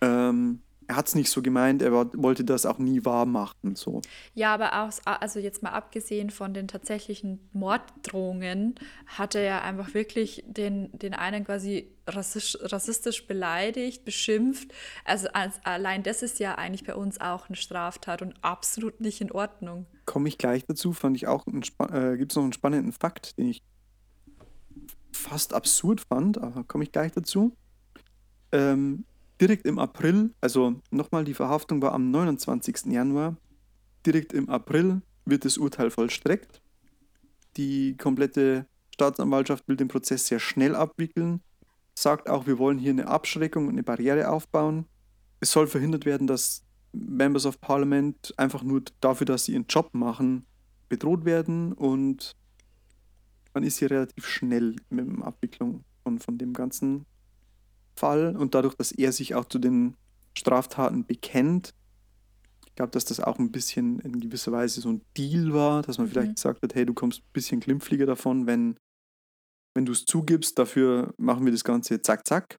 Ähm, 0.00 0.60
er 0.88 0.96
hat 0.96 1.08
es 1.08 1.14
nicht 1.14 1.30
so 1.30 1.42
gemeint, 1.42 1.82
er 1.82 1.92
war, 1.92 2.10
wollte 2.14 2.44
das 2.44 2.64
auch 2.64 2.78
nie 2.78 3.04
wahr 3.04 3.26
machen. 3.26 3.74
So. 3.74 4.02
Ja, 4.34 4.54
aber 4.54 4.82
auch, 4.82 4.92
also 5.04 5.40
jetzt 5.40 5.62
mal 5.62 5.70
abgesehen 5.70 6.30
von 6.30 6.54
den 6.54 6.68
tatsächlichen 6.68 7.40
Morddrohungen, 7.52 8.76
hatte 9.06 9.38
er 9.38 9.62
einfach 9.62 9.94
wirklich 9.94 10.44
den, 10.46 10.90
den 10.96 11.14
einen 11.14 11.44
quasi 11.44 11.92
rassisch, 12.06 12.56
rassistisch 12.60 13.26
beleidigt, 13.26 14.04
beschimpft. 14.04 14.72
Also 15.04 15.28
als, 15.32 15.58
allein 15.64 16.02
das 16.02 16.22
ist 16.22 16.38
ja 16.38 16.54
eigentlich 16.54 16.84
bei 16.84 16.94
uns 16.94 17.20
auch 17.20 17.48
eine 17.48 17.56
Straftat 17.56 18.22
und 18.22 18.34
absolut 18.42 19.00
nicht 19.00 19.20
in 19.20 19.32
Ordnung. 19.32 19.86
Komme 20.04 20.28
ich 20.28 20.38
gleich 20.38 20.64
dazu, 20.66 20.92
fand 20.92 21.16
ich 21.16 21.26
auch, 21.26 21.46
äh, 21.46 22.16
gibt 22.16 22.32
es 22.32 22.36
noch 22.36 22.44
einen 22.44 22.52
spannenden 22.52 22.92
Fakt, 22.92 23.38
den 23.38 23.48
ich 23.48 23.62
fast 25.16 25.52
absurd 25.52 26.00
fand, 26.00 26.38
aber 26.38 26.64
komme 26.64 26.84
ich 26.84 26.92
gleich 26.92 27.12
dazu. 27.12 27.56
Ähm, 28.52 29.04
direkt 29.40 29.66
im 29.66 29.78
April, 29.78 30.30
also 30.40 30.80
nochmal, 30.90 31.24
die 31.24 31.34
Verhaftung 31.34 31.82
war 31.82 31.92
am 31.92 32.10
29. 32.10 32.86
Januar, 32.86 33.36
direkt 34.04 34.32
im 34.32 34.48
April 34.48 35.02
wird 35.24 35.44
das 35.44 35.58
Urteil 35.58 35.90
vollstreckt. 35.90 36.62
Die 37.56 37.96
komplette 37.96 38.66
Staatsanwaltschaft 38.94 39.66
will 39.68 39.76
den 39.76 39.88
Prozess 39.88 40.26
sehr 40.26 40.38
schnell 40.38 40.74
abwickeln, 40.74 41.40
sagt 41.94 42.28
auch, 42.28 42.46
wir 42.46 42.58
wollen 42.58 42.78
hier 42.78 42.90
eine 42.90 43.08
Abschreckung 43.08 43.66
und 43.66 43.72
eine 43.72 43.82
Barriere 43.82 44.30
aufbauen. 44.30 44.86
Es 45.40 45.50
soll 45.52 45.66
verhindert 45.66 46.06
werden, 46.06 46.26
dass 46.26 46.64
Members 46.92 47.46
of 47.46 47.60
Parliament 47.60 48.32
einfach 48.36 48.62
nur 48.62 48.82
dafür, 49.00 49.26
dass 49.26 49.44
sie 49.44 49.52
ihren 49.52 49.66
Job 49.66 49.90
machen, 49.92 50.46
bedroht 50.88 51.24
werden 51.24 51.72
und 51.72 52.36
man 53.56 53.64
ist 53.64 53.78
hier 53.78 53.90
relativ 53.90 54.26
schnell 54.26 54.76
mit 54.90 55.08
der 55.08 55.26
Abwicklung 55.26 55.82
von, 56.02 56.18
von 56.18 56.36
dem 56.36 56.52
ganzen 56.52 57.06
Fall 57.96 58.36
und 58.36 58.54
dadurch, 58.54 58.74
dass 58.74 58.92
er 58.92 59.12
sich 59.12 59.34
auch 59.34 59.46
zu 59.46 59.58
den 59.58 59.96
Straftaten 60.36 61.06
bekennt, 61.06 61.72
ich 62.66 62.74
glaube, 62.74 62.90
dass 62.90 63.06
das 63.06 63.18
auch 63.20 63.38
ein 63.38 63.50
bisschen 63.52 63.98
in 64.00 64.20
gewisser 64.20 64.52
Weise 64.52 64.82
so 64.82 64.90
ein 64.90 65.00
Deal 65.16 65.54
war, 65.54 65.80
dass 65.80 65.96
man 65.96 66.06
vielleicht 66.06 66.32
Mhm. 66.32 66.34
gesagt 66.34 66.62
hat, 66.62 66.74
hey, 66.74 66.84
du 66.84 66.92
kommst 66.92 67.20
ein 67.20 67.32
bisschen 67.32 67.60
glimpflicher 67.60 68.04
davon, 68.04 68.46
wenn, 68.46 68.76
wenn 69.74 69.86
du 69.86 69.92
es 69.92 70.04
zugibst, 70.04 70.58
dafür 70.58 71.14
machen 71.16 71.46
wir 71.46 71.52
das 71.52 71.64
Ganze 71.64 72.02
zack, 72.02 72.26
zack. 72.28 72.58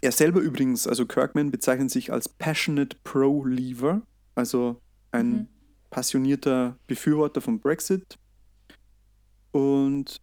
Er 0.00 0.10
selber 0.12 0.40
übrigens, 0.40 0.86
also 0.86 1.04
Kirkman, 1.04 1.50
bezeichnet 1.50 1.90
sich 1.90 2.10
als 2.10 2.30
Passionate 2.30 2.96
Pro-Leaver, 3.04 4.00
also 4.34 4.80
ein 5.10 5.30
Mhm. 5.32 5.48
passionierter 5.90 6.78
Befürworter 6.86 7.42
vom 7.42 7.60
Brexit. 7.60 8.18
Und 9.54 10.20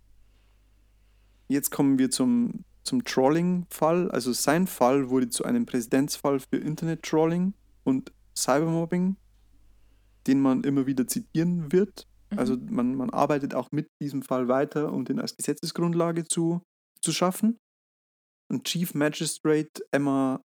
jetzt 1.48 1.72
kommen 1.72 1.98
wir 1.98 2.12
zum, 2.12 2.66
zum 2.84 3.06
Trolling-Fall. 3.06 4.12
Also 4.12 4.34
sein 4.34 4.68
Fall 4.68 5.10
wurde 5.10 5.30
zu 5.30 5.46
einem 5.46 5.66
Präzedenzfall 5.66 6.42
für 6.42 6.58
Internet-Trolling 6.58 7.54
und 7.86 8.12
Cybermobbing, 8.38 9.16
den 10.28 10.42
man 10.42 10.66
immer 10.66 10.86
wieder 10.86 11.08
zitieren 11.08 11.72
wird. 11.72 12.08
Also 12.36 12.58
man, 12.58 12.96
man 12.96 13.10
arbeitet 13.10 13.54
auch 13.54 13.72
mit 13.72 13.88
diesem 14.02 14.22
Fall 14.22 14.50
weiter, 14.50 14.92
um 14.92 15.06
den 15.06 15.20
als 15.20 15.38
Gesetzesgrundlage 15.38 16.26
zu, 16.26 16.62
zu 17.02 17.14
schaffen. 17.14 17.58
Und 18.50 18.66
Chief 18.66 18.94
Magistrate 18.94 19.82
Emma 19.92 20.42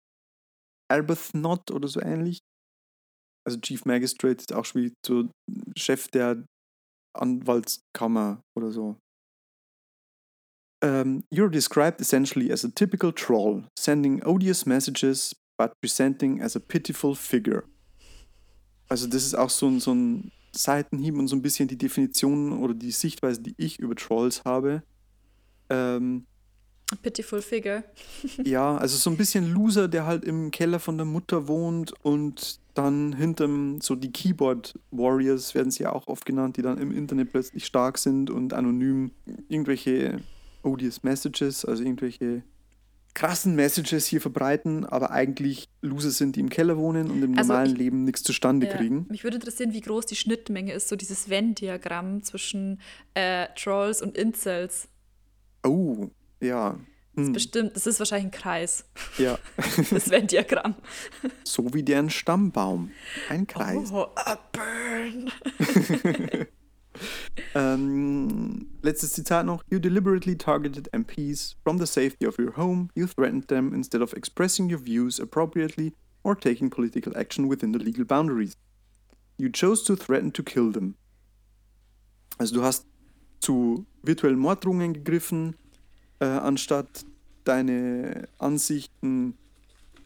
Arbuthnot 0.90 1.70
oder 1.70 1.88
so 1.88 2.02
ähnlich. 2.02 2.40
Also 3.46 3.60
Chief 3.60 3.86
Magistrate 3.86 4.40
ist 4.40 4.54
auch 4.54 4.66
schon 4.66 4.84
wie 4.84 4.94
so 5.06 5.30
Chef 5.76 6.08
der 6.08 6.44
Anwaltskammer 7.14 8.44
oder 8.56 8.72
so. 8.72 8.98
Um, 10.84 11.24
you're 11.30 11.50
described 11.50 12.02
essentially 12.02 12.52
as 12.52 12.64
a 12.64 12.70
typical 12.70 13.12
troll, 13.12 13.64
sending 13.78 14.24
odious 14.24 14.66
messages 14.66 15.36
but 15.58 15.80
presenting 15.80 16.42
as 16.42 16.56
a 16.56 16.60
pitiful 16.60 17.14
figure. 17.14 17.64
Also 18.90 19.08
das 19.08 19.24
ist 19.24 19.36
auch 19.36 19.52
so 19.52 19.68
ein, 19.68 19.80
so 19.80 19.94
ein 19.94 20.32
Seitenhieb 20.54 21.18
und 21.18 21.28
so 21.28 21.36
ein 21.36 21.42
bisschen 21.42 21.68
die 21.68 21.78
Definition 21.78 22.52
oder 22.52 22.74
die 22.74 22.92
Sichtweise, 22.92 23.42
die 23.42 23.54
ich 23.58 23.80
über 23.80 23.96
Trolls 23.96 24.44
habe. 24.44 24.84
Ähm, 25.70 26.26
Pitiful 27.02 27.42
Figure. 27.42 27.84
ja, 28.44 28.76
also 28.78 28.98
so 28.98 29.10
ein 29.10 29.18
bisschen 29.18 29.54
Loser, 29.54 29.88
der 29.88 30.06
halt 30.06 30.26
im 30.26 30.52
Keller 30.52 30.80
von 30.80 30.98
der 30.98 31.06
Mutter 31.06 31.48
wohnt 31.48 31.94
und 32.04 32.60
dann 32.74 33.14
hinterm, 33.14 33.82
so 33.82 33.96
die 33.96 34.12
Keyboard 34.12 34.80
Warriors 34.92 35.54
werden 35.56 35.72
sie 35.72 35.84
ja 35.84 35.92
auch 35.94 36.08
oft 36.08 36.26
genannt, 36.26 36.58
die 36.58 36.62
dann 36.62 36.78
im 36.78 36.92
Internet 36.96 37.32
plötzlich 37.32 37.66
stark 37.66 37.98
sind 37.98 38.30
und 38.30 38.54
anonym 38.54 39.12
irgendwelche 39.50 40.22
odious 40.64 41.04
Messages, 41.04 41.66
also 41.66 41.84
irgendwelche 41.84 42.44
krassen 43.14 43.56
Messages 43.56 44.06
hier 44.06 44.22
verbreiten, 44.22 44.86
aber 44.86 45.12
eigentlich 45.12 45.66
Loser 45.82 46.12
sind, 46.12 46.38
die 46.38 46.40
im 46.40 46.50
Keller 46.50 46.78
wohnen 46.78 47.12
und 47.12 47.22
im 47.22 47.38
Also 47.38 47.50
normalen 47.52 47.72
ich- 47.74 47.78
Leben 47.78 48.04
nichts 48.06 48.24
zustande 48.24 48.68
Ja, 48.68 48.78
kriegen. 48.78 49.06
mich 49.10 49.24
würde 49.26 49.36
interessieren, 49.36 49.74
wie 49.74 49.82
groß 49.82 50.06
die 50.06 50.16
Schnittmenge 50.16 50.72
ist, 50.72 50.88
so 50.88 50.96
dieses 50.96 51.30
Venn-Diagramm 51.30 52.24
zwischen 52.24 52.80
äh, 53.16 53.48
Trolls 53.58 54.02
und 54.02 54.18
Incels. 54.18 54.88
Oh, 55.66 56.08
ja. 56.42 56.80
Das, 57.16 57.26
Hm, 57.26 57.34
bestimmt, 57.34 57.76
das 57.76 57.88
ist 57.88 58.00
wahrscheinlich 58.00 58.28
ein 58.34 58.40
Kreis, 58.40 58.86
ja. 59.18 59.38
das 59.92 60.10
Venn-Diagramm. 60.10 60.76
so 61.44 61.74
wie 61.74 61.84
deren 61.84 62.10
Stammbaum. 62.10 62.92
Ein 63.30 63.48
Kreis. 63.48 63.92
Oh, 63.92 64.08
a 64.16 64.38
burn. 64.52 65.32
Ähm, 67.56 68.68
letztes 68.82 69.14
Zitat 69.14 69.46
noch. 69.46 69.64
You 69.70 69.80
deliberately 69.80 70.38
targeted 70.38 70.90
MPs 70.94 71.56
from 71.64 71.80
the 71.80 71.86
safety 71.86 72.28
of 72.28 72.38
your 72.38 72.56
home. 72.58 72.90
You 72.96 73.08
threatened 73.08 73.48
them 73.48 73.74
instead 73.74 74.02
of 74.02 74.14
expressing 74.14 74.70
your 74.70 74.80
views 74.84 75.20
appropriately 75.20 75.94
or 76.24 76.36
taking 76.38 76.70
political 76.70 77.16
action 77.18 77.50
within 77.50 77.72
the 77.74 77.80
legal 77.80 78.06
boundaries. 78.06 78.58
You 79.38 79.50
chose 79.50 79.84
to 79.86 79.96
threaten 79.96 80.32
to 80.34 80.44
kill 80.44 80.72
them. 80.72 80.96
Also 82.38 82.56
du 82.56 82.64
hast 82.64 82.86
zu 83.40 83.86
virtuellen 84.04 84.38
Morddrohungen 84.40 84.94
gegriffen, 84.94 85.56
äh, 86.22 86.26
anstatt 86.26 87.04
deine 87.44 88.28
Ansichten 88.38 89.36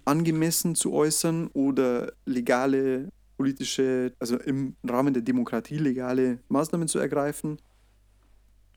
angemessen 0.05 0.73
zu 0.73 0.93
äußern 0.93 1.47
oder 1.47 2.13
legale 2.25 3.09
politische, 3.37 4.13
also 4.19 4.37
im 4.37 4.77
Rahmen 4.87 5.13
der 5.13 5.23
Demokratie 5.23 5.77
legale 5.77 6.39
Maßnahmen 6.47 6.87
zu 6.87 6.99
ergreifen, 6.99 7.57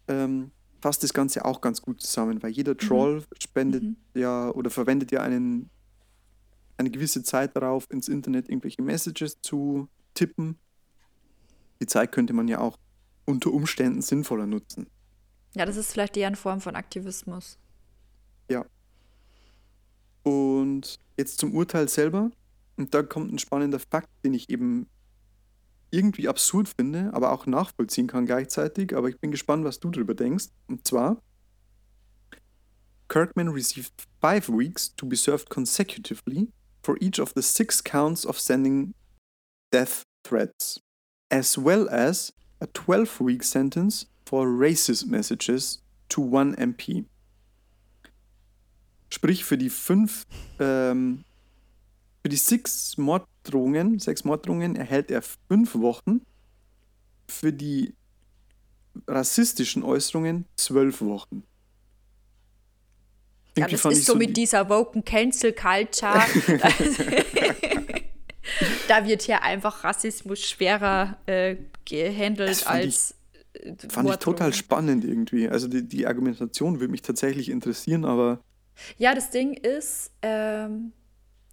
ähm, 0.09 0.51
fasst 0.81 1.05
das 1.05 1.15
Ganze 1.15 1.45
auch 1.45 1.61
ganz 1.61 1.81
gut 1.81 2.01
zusammen, 2.01 2.43
weil 2.43 2.51
jeder 2.51 2.77
Troll 2.77 3.23
spendet 3.41 3.85
Mhm. 3.85 3.97
ja 4.15 4.51
oder 4.51 4.71
verwendet 4.71 5.13
ja 5.13 5.21
einen, 5.23 5.71
eine 6.77 6.91
gewisse 6.91 7.23
Zeit 7.23 7.55
darauf, 7.55 7.87
ins 7.91 8.09
Internet 8.09 8.49
irgendwelche 8.49 8.83
Messages 8.83 9.41
zu 9.43 9.89
tippen. 10.15 10.59
Die 11.81 11.87
Zeit 11.87 12.11
könnte 12.11 12.33
man 12.33 12.49
ja 12.49 12.59
auch 12.59 12.79
unter 13.27 13.53
Umständen 13.53 14.03
sinnvoller 14.03 14.47
nutzen. 14.47 14.89
Ja, 15.55 15.67
das 15.67 15.77
ist 15.77 15.93
vielleicht 15.93 16.17
eher 16.17 16.27
eine 16.27 16.37
Form 16.37 16.61
von 16.61 16.77
Aktivismus. 16.77 17.59
Ja. 18.51 18.65
Und 20.23 20.99
jetzt 21.17 21.39
zum 21.39 21.55
Urteil 21.55 21.89
selber. 21.89 22.31
Und 22.77 22.95
da 22.95 23.03
kommt 23.03 23.33
ein 23.33 23.39
spannender 23.39 23.81
Fakt, 23.81 24.09
den 24.25 24.35
ich 24.35 24.51
eben 24.51 24.89
irgendwie 25.91 26.29
absurd 26.29 26.69
finde, 26.69 27.11
aber 27.13 27.33
auch 27.33 27.47
nachvollziehen 27.47 28.07
kann 28.07 28.27
gleichzeitig. 28.27 28.95
Aber 28.95 29.09
ich 29.09 29.19
bin 29.19 29.31
gespannt, 29.31 29.65
was 29.65 29.81
du 29.81 29.91
darüber 29.91 30.15
denkst. 30.15 30.47
Und 30.69 30.87
zwar, 30.87 31.21
Kirkman 33.09 33.49
received 33.49 33.93
five 34.21 34.49
weeks 34.49 34.95
to 34.97 35.07
be 35.07 35.17
served 35.17 35.49
consecutively 35.49 36.53
for 36.83 36.97
each 37.01 37.19
of 37.19 37.33
the 37.35 37.43
six 37.43 37.83
counts 37.83 38.27
of 38.27 38.39
sending 38.39 38.95
death 39.73 40.03
threats, 40.23 40.81
as 41.31 41.57
well 41.57 41.89
as 41.89 42.33
a 42.61 42.67
12 42.67 43.21
week 43.21 43.43
sentence 43.43 44.07
for 44.29 44.47
racist 44.47 45.07
messages 45.07 45.83
to 46.11 46.23
one 46.23 46.55
MP. 46.59 47.05
Sprich, 49.11 49.45
für 49.45 49.57
die 49.57 49.71
fünf, 49.71 50.27
ähm, 50.61 51.25
für 52.23 52.29
die 52.29 52.37
six 52.37 52.99
Morddrohungen, 52.99 53.99
sechs 53.99 54.25
Morddrohungen 54.25 54.77
erhält 54.77 55.11
er 55.11 55.23
fünf 55.23 55.75
Wochen. 55.75 56.21
Für 57.27 57.53
die 57.53 57.95
rassistischen 59.07 59.83
Äußerungen 59.83 60.45
zwölf 60.57 61.01
Wochen. 61.01 61.43
Ja, 63.57 63.67
das 63.67 63.85
ist 63.87 64.05
so 64.05 64.13
die- 64.13 64.27
mit 64.27 64.37
dieser 64.37 64.69
woken 64.69 65.05
Cancel 65.05 65.53
Culture. 65.55 66.21
da 68.89 69.07
wird 69.07 69.23
hier 69.23 69.43
einfach 69.43 69.85
Rassismus 69.85 70.41
schwerer 70.41 71.17
äh, 71.27 71.57
gehandelt 71.87 72.51
Das 72.51 72.67
fand 73.59 73.67
ich- 73.67 73.71
als 73.71 73.85
äh, 73.85 73.89
Fand 73.89 74.09
ich 74.11 74.17
total 74.19 74.49
Morddrohungen. 74.49 74.53
spannend 74.53 75.05
irgendwie. 75.05 75.49
Also 75.49 75.69
die, 75.69 75.87
die 75.87 76.07
Argumentation 76.07 76.81
würde 76.81 76.91
mich 76.91 77.03
tatsächlich 77.03 77.49
interessieren, 77.51 78.05
aber 78.05 78.41
Ja, 78.97 79.15
das 79.15 79.31
Ding 79.31 79.55
ist, 79.55 80.13
ähm, 80.23 80.93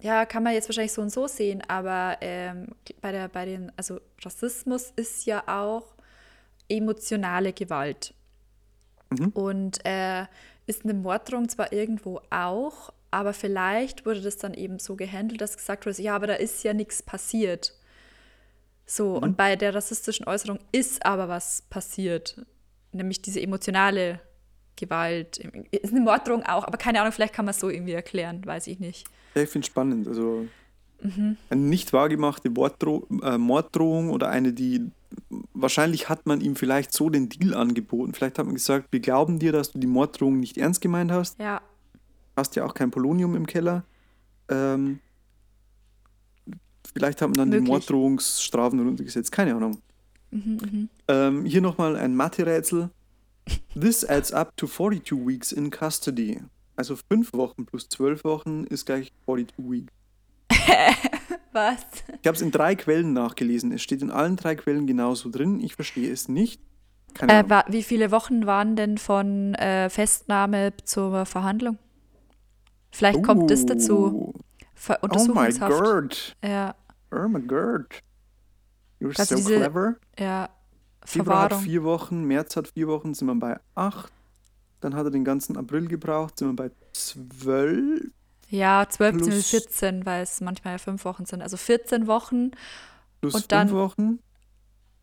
ja, 0.00 0.26
kann 0.26 0.42
man 0.42 0.52
jetzt 0.52 0.68
wahrscheinlich 0.68 0.92
so 0.92 1.02
und 1.02 1.10
so 1.10 1.26
sehen, 1.26 1.62
aber 1.68 2.18
ähm, 2.20 2.68
bei 3.00 3.12
der, 3.12 3.28
bei 3.28 3.44
den, 3.46 3.72
also 3.76 3.98
Rassismus 4.22 4.92
ist 4.96 5.24
ja 5.26 5.42
auch 5.46 5.94
emotionale 6.68 7.52
Gewalt. 7.52 8.14
Mhm. 9.10 9.28
Und 9.30 9.78
äh, 9.86 10.26
ist 10.66 10.84
eine 10.84 10.94
Morddrohung 10.94 11.48
zwar 11.48 11.72
irgendwo 11.72 12.20
auch, 12.30 12.92
aber 13.10 13.32
vielleicht 13.32 14.04
wurde 14.04 14.20
das 14.20 14.36
dann 14.36 14.52
eben 14.54 14.78
so 14.78 14.96
gehandelt, 14.96 15.40
dass 15.40 15.56
gesagt 15.56 15.86
wurde, 15.86 16.02
ja, 16.02 16.14
aber 16.16 16.26
da 16.26 16.34
ist 16.34 16.62
ja 16.64 16.74
nichts 16.74 17.02
passiert. 17.02 17.72
So, 18.86 19.16
Mhm. 19.16 19.22
und 19.22 19.36
bei 19.36 19.56
der 19.56 19.74
rassistischen 19.74 20.26
Äußerung 20.26 20.58
ist 20.72 21.04
aber 21.04 21.28
was 21.28 21.62
passiert, 21.62 22.40
nämlich 22.92 23.20
diese 23.20 23.40
emotionale 23.40 24.20
Gewalt. 24.76 25.38
Ist 25.70 25.92
eine 25.92 26.00
Morddrohung 26.02 26.44
auch, 26.44 26.64
aber 26.64 26.78
keine 26.78 27.00
Ahnung, 27.00 27.12
vielleicht 27.12 27.34
kann 27.34 27.44
man 27.46 27.50
es 27.50 27.60
so 27.60 27.68
irgendwie 27.68 27.92
erklären, 27.92 28.44
weiß 28.44 28.66
ich 28.68 28.78
nicht. 28.78 29.06
ja, 29.34 29.42
ich 29.42 29.48
finde 29.50 29.64
es 29.64 29.70
spannend. 29.70 30.06
Also 30.08 30.46
Mhm. 31.02 31.36
eine 31.50 31.60
nicht 31.60 31.92
wahrgemachte 31.92 32.48
Morddro 32.48 33.06
äh, 33.22 33.36
Morddrohung 33.36 34.08
oder 34.10 34.28
eine, 34.30 34.52
die 34.54 34.90
wahrscheinlich 35.52 36.08
hat 36.08 36.26
man 36.26 36.40
ihm 36.40 36.56
vielleicht 36.56 36.92
so 36.92 37.10
den 37.10 37.28
Deal 37.28 37.54
angeboten. 37.54 38.14
Vielleicht 38.14 38.38
hat 38.38 38.46
man 38.46 38.54
gesagt, 38.54 38.88
wir 38.92 39.00
glauben 39.00 39.38
dir, 39.38 39.52
dass 39.52 39.72
du 39.72 39.78
die 39.78 39.86
Morddrohung 39.86 40.40
nicht 40.40 40.56
ernst 40.58 40.80
gemeint 40.80 41.10
hast. 41.12 41.38
Ja, 41.38 41.60
Hast 42.36 42.54
ja 42.56 42.64
auch 42.64 42.74
kein 42.74 42.90
Polonium 42.90 43.34
im 43.34 43.46
Keller. 43.46 43.84
Ähm, 44.50 45.00
vielleicht 46.96 47.20
hat 47.20 47.28
man 47.28 47.36
dann 47.36 47.50
die 47.50 47.56
Möglich. 47.58 47.68
Morddrohungsstrafen 47.68 48.80
runtergesetzt. 48.80 49.30
Keine 49.30 49.54
Ahnung. 49.54 49.82
Mhm, 50.30 50.88
Ähm, 51.08 51.44
hier 51.44 51.60
nochmal 51.60 51.96
ein 51.96 52.16
Mathe-Rätsel. 52.16 52.88
This 53.78 54.02
adds 54.04 54.32
up 54.32 54.56
to 54.56 54.66
42 54.66 55.26
weeks 55.26 55.52
in 55.52 55.70
custody. 55.70 56.40
Also 56.74 56.96
5 56.96 57.32
Wochen 57.34 57.66
plus 57.66 57.88
12 57.90 58.24
Wochen 58.24 58.64
ist 58.64 58.86
gleich 58.86 59.12
42 59.26 59.54
weeks. 59.70 59.92
was? 61.52 61.76
Ich 62.20 62.26
habe 62.26 62.34
es 62.36 62.42
in 62.42 62.50
drei 62.50 62.74
Quellen 62.74 63.12
nachgelesen. 63.12 63.72
Es 63.72 63.82
steht 63.82 64.00
in 64.02 64.10
allen 64.10 64.36
drei 64.36 64.54
Quellen 64.56 64.86
genauso 64.86 65.28
drin. 65.30 65.60
Ich 65.60 65.74
verstehe 65.74 66.10
es 66.10 66.28
nicht. 66.28 66.60
Äh, 67.20 67.44
wie 67.68 67.82
viele 67.82 68.10
Wochen 68.10 68.46
waren 68.46 68.74
denn 68.76 68.98
von 68.98 69.54
äh, 69.54 69.88
Festnahme 69.90 70.72
zur 70.84 71.24
Verhandlung? 71.26 71.78
Vielleicht 72.90 73.22
kommt 73.22 73.50
das 73.50 73.64
dazu. 73.66 74.34
Ver 74.74 74.98
Oh 75.02 75.06
my 75.06 75.12
Untersuchungshaft. 75.12 75.82
God. 75.82 76.36
Ja, 76.44 76.74
My 77.10 77.40
God. 77.40 77.86
You're 79.00 79.18
Also 79.18 79.36
so 79.36 79.36
diese 79.36 79.56
clever. 79.56 79.96
ja. 80.18 80.48
Februar 81.04 81.42
hat 81.44 81.54
vier 81.54 81.84
Wochen, 81.84 82.24
März 82.24 82.56
hat 82.56 82.68
vier 82.68 82.88
Wochen, 82.88 83.14
sind 83.14 83.28
wir 83.28 83.34
bei 83.36 83.60
acht. 83.76 84.12
Dann 84.80 84.94
hat 84.94 85.04
er 85.06 85.10
den 85.10 85.24
ganzen 85.24 85.56
April 85.56 85.86
gebraucht, 85.86 86.38
sind 86.38 86.48
wir 86.48 86.56
bei 86.56 86.70
zwölf. 86.92 88.10
Ja, 88.48 88.86
12 88.88 89.14
bzw. 89.16 89.30
Plus- 89.30 89.50
14, 89.50 90.06
weil 90.06 90.22
es 90.22 90.40
manchmal 90.40 90.74
ja 90.74 90.78
fünf 90.78 91.04
Wochen 91.04 91.24
sind. 91.26 91.42
Also 91.42 91.56
14 91.56 92.06
Wochen. 92.06 92.50
Plus 93.20 93.34
Und 93.34 93.52
dann- 93.52 93.68
fünf 93.68 93.78
Wochen 93.80 94.18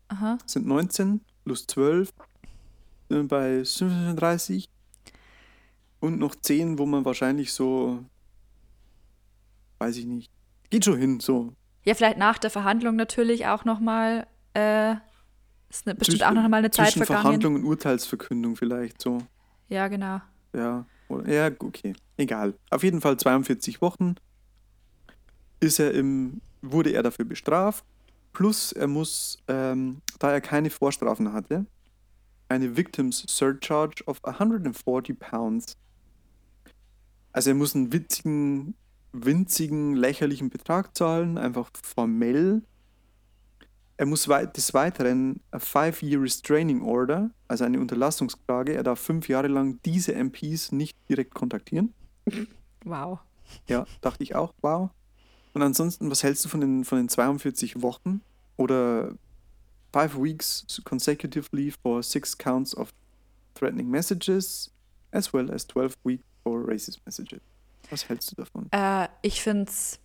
Aha. 0.08 0.38
sind 0.46 0.66
19, 0.66 1.20
plus 1.44 1.66
12 1.66 2.12
sind 3.08 3.22
wir 3.22 3.28
bei 3.28 3.64
35. 3.64 4.68
Und 6.00 6.18
noch 6.18 6.34
10, 6.34 6.78
wo 6.78 6.84
man 6.86 7.04
wahrscheinlich 7.04 7.52
so, 7.52 8.04
weiß 9.78 9.96
ich 9.96 10.04
nicht, 10.06 10.30
geht 10.70 10.84
schon 10.84 10.98
hin, 10.98 11.20
so. 11.20 11.54
Ja, 11.84 11.94
vielleicht 11.94 12.18
nach 12.18 12.38
der 12.38 12.50
Verhandlung 12.50 12.96
natürlich 12.96 13.46
auch 13.46 13.64
nochmal. 13.64 14.26
Äh, 14.54 14.94
ist 15.68 15.86
ne, 15.86 15.94
bestimmt 15.94 16.18
Zwischen- 16.20 16.22
auch 16.38 16.42
noch 16.42 16.48
mal 16.48 16.58
eine 16.58 16.70
Zeit 16.70 16.86
Zwischen 16.92 17.04
vergangen. 17.06 17.22
Verhandlung 17.22 17.54
und 17.56 17.64
Urteilsverkündung 17.64 18.56
vielleicht 18.56 19.02
so. 19.02 19.18
Ja, 19.68 19.88
genau. 19.88 20.20
Ja, 20.54 20.86
oder, 21.08 21.28
ja, 21.28 21.50
okay, 21.58 21.94
egal. 22.16 22.54
Auf 22.70 22.82
jeden 22.84 23.00
Fall 23.00 23.16
42 23.16 23.80
Wochen 23.82 24.14
ist 25.60 25.78
er 25.80 25.92
im, 25.92 26.40
wurde 26.62 26.90
er 26.90 27.02
dafür 27.02 27.24
bestraft. 27.24 27.84
Plus 28.32 28.72
er 28.72 28.86
muss, 28.88 29.38
ähm, 29.48 30.00
da 30.18 30.32
er 30.32 30.40
keine 30.40 30.70
Vorstrafen 30.70 31.32
hatte, 31.32 31.66
eine 32.48 32.76
Victims 32.76 33.24
Surcharge 33.28 34.04
of 34.06 34.20
140 34.24 35.18
Pounds. 35.18 35.76
Also 37.32 37.50
er 37.50 37.54
muss 37.56 37.74
einen 37.74 37.92
witzigen, 37.92 38.74
winzigen, 39.14 39.94
lächerlichen 39.94 40.50
Betrag 40.50 40.96
zahlen, 40.96 41.38
einfach 41.38 41.70
formell. 41.82 42.62
Er 43.96 44.06
muss 44.06 44.26
wei 44.28 44.46
des 44.46 44.74
Weiteren 44.74 45.40
a 45.52 45.60
Five-Year 45.60 46.20
Restraining 46.20 46.82
Order, 46.82 47.30
also 47.46 47.64
eine 47.64 47.78
Unterlassungsklage, 47.78 48.74
er 48.74 48.82
darf 48.82 48.98
fünf 48.98 49.28
Jahre 49.28 49.46
lang 49.46 49.78
diese 49.84 50.14
MPs 50.14 50.72
nicht 50.72 50.96
direkt 51.08 51.34
kontaktieren. 51.34 51.94
Wow. 52.84 53.20
Ja, 53.66 53.86
dachte 54.00 54.22
ich 54.22 54.34
auch, 54.34 54.52
wow. 54.60 54.90
Und 55.54 55.62
ansonsten, 55.62 56.10
was 56.10 56.22
hältst 56.22 56.44
du 56.44 56.48
von 56.48 56.60
den, 56.60 56.84
von 56.84 56.98
den 56.98 57.08
42 57.08 57.80
Wochen 57.80 58.20
oder 58.56 59.14
five 59.92 60.20
weeks 60.20 60.66
consecutively 60.84 61.72
for 61.82 62.02
six 62.02 62.36
counts 62.36 62.76
of 62.76 62.92
threatening 63.54 63.88
messages, 63.88 64.70
as 65.12 65.32
well 65.32 65.50
as 65.50 65.66
12 65.68 65.94
weeks 66.04 66.24
for 66.42 66.66
racist 66.68 67.00
messages? 67.06 67.40
Was 67.90 68.08
hältst 68.08 68.30
du 68.32 68.36
davon? 68.36 68.68
Äh, 68.72 69.08
ich 69.22 69.42
finde 69.42 69.70
es 69.70 69.98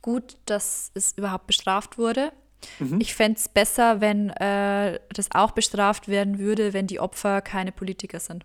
gut, 0.00 0.36
dass 0.46 0.90
es 0.94 1.12
überhaupt 1.12 1.46
bestraft 1.46 1.98
wurde. 1.98 2.32
Mhm. 2.78 3.00
Ich 3.00 3.14
fände 3.14 3.38
es 3.38 3.48
besser, 3.48 4.00
wenn 4.00 4.30
äh, 4.30 5.00
das 5.12 5.30
auch 5.32 5.50
bestraft 5.52 6.08
werden 6.08 6.38
würde, 6.38 6.72
wenn 6.72 6.86
die 6.86 7.00
Opfer 7.00 7.40
keine 7.40 7.72
Politiker 7.72 8.20
sind. 8.20 8.44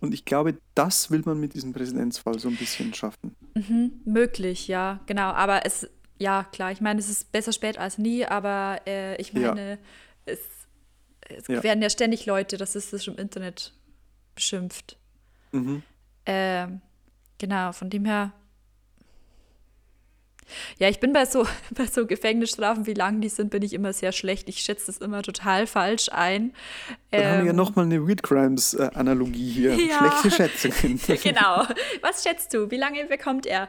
Und 0.00 0.14
ich 0.14 0.24
glaube, 0.24 0.58
das 0.76 1.10
will 1.10 1.22
man 1.24 1.40
mit 1.40 1.54
diesem 1.54 1.72
Präzedenzfall 1.72 2.38
so 2.38 2.48
ein 2.48 2.56
bisschen 2.56 2.94
schaffen. 2.94 3.34
Mhm, 3.54 4.00
möglich, 4.04 4.68
ja, 4.68 5.00
genau. 5.06 5.30
Aber 5.32 5.66
es, 5.66 5.88
ja, 6.18 6.44
klar, 6.44 6.70
ich 6.70 6.80
meine, 6.80 7.00
es 7.00 7.08
ist 7.08 7.32
besser 7.32 7.52
spät 7.52 7.78
als 7.78 7.98
nie, 7.98 8.24
aber 8.24 8.80
äh, 8.86 9.16
ich 9.20 9.32
Ja. 9.32 9.48
meine, 9.48 9.78
es, 10.24 10.38
es 11.22 11.48
Ja. 11.48 11.62
werden 11.64 11.82
ja 11.82 11.90
ständig 11.90 12.26
Leute 12.26 12.60
rassistisch 12.60 13.08
im 13.08 13.16
Internet 13.16 13.72
beschimpft. 14.36 14.96
Mhm. 15.50 15.82
Ähm, 16.26 16.80
genau, 17.38 17.72
von 17.72 17.90
dem 17.90 18.04
her. 18.04 18.32
Ja, 20.78 20.88
ich 20.88 20.98
bin 20.98 21.12
bei 21.12 21.26
so, 21.26 21.46
bei 21.70 21.86
so 21.86 22.06
Gefängnisstrafen, 22.06 22.86
wie 22.86 22.94
lang 22.94 23.20
die 23.20 23.28
sind, 23.28 23.50
bin 23.50 23.62
ich 23.62 23.74
immer 23.74 23.92
sehr 23.92 24.12
schlecht. 24.12 24.48
Ich 24.48 24.60
schätze 24.60 24.86
das 24.86 24.98
immer 24.98 25.22
total 25.22 25.66
falsch 25.66 26.08
ein. 26.10 26.54
Dann 27.10 27.24
haben 27.24 27.38
wir 27.38 27.44
ja 27.44 27.50
Ähm, 27.50 27.56
nochmal 27.56 27.84
eine 27.84 28.06
Weird 28.06 28.22
Crimes-Analogie 28.22 29.50
hier. 29.50 29.74
Ja. 29.88 30.20
Schlechte 30.22 30.30
Schätzungen. 30.30 31.00
Genau. 31.22 31.64
Was 32.00 32.22
schätzt 32.22 32.54
du? 32.54 32.70
Wie 32.70 32.76
lange 32.76 33.04
bekommt 33.04 33.46
er? 33.46 33.68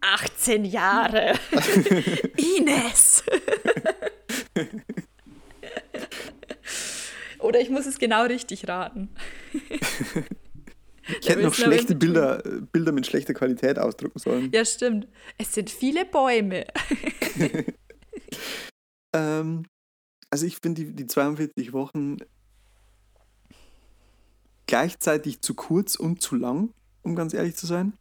18 0.00 0.64
Jahre. 0.64 1.34
Ines. 2.36 3.22
Oder 7.38 7.60
ich 7.60 7.70
muss 7.70 7.86
es 7.86 7.98
genau 7.98 8.24
richtig 8.24 8.66
raten. 8.68 9.10
Ich 11.20 11.28
hätte 11.28 11.42
noch 11.42 11.54
schlechte 11.54 11.94
Bilder, 11.94 12.44
äh, 12.44 12.60
Bilder 12.72 12.92
mit 12.92 13.06
schlechter 13.06 13.34
Qualität 13.34 13.78
ausdrucken 13.78 14.18
sollen. 14.18 14.50
Ja, 14.52 14.64
stimmt. 14.64 15.08
Es 15.38 15.54
sind 15.54 15.70
viele 15.70 16.04
Bäume. 16.04 16.66
Ähm, 19.12 19.64
also 20.30 20.46
ich 20.46 20.58
finde 20.58 20.84
die, 20.84 20.92
die 20.92 21.06
42 21.06 21.72
Wochen 21.72 22.18
gleichzeitig 24.66 25.40
zu 25.40 25.54
kurz 25.54 25.96
und 25.96 26.22
zu 26.22 26.36
lang, 26.36 26.72
um 27.02 27.16
ganz 27.16 27.34
ehrlich 27.34 27.56
zu 27.56 27.66
sein. 27.66 27.94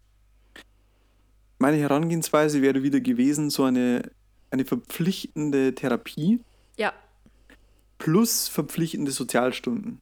Meine 1.57 1.77
Herangehensweise 1.77 2.61
wäre 2.61 2.83
wieder 2.83 2.99
gewesen, 3.01 3.49
so 3.49 3.63
eine, 3.63 4.11
eine 4.51 4.65
verpflichtende 4.65 5.73
Therapie 5.73 6.41
Ja, 6.77 6.93
plus 7.97 8.47
verpflichtende 8.47 9.11
Sozialstunden. 9.11 9.99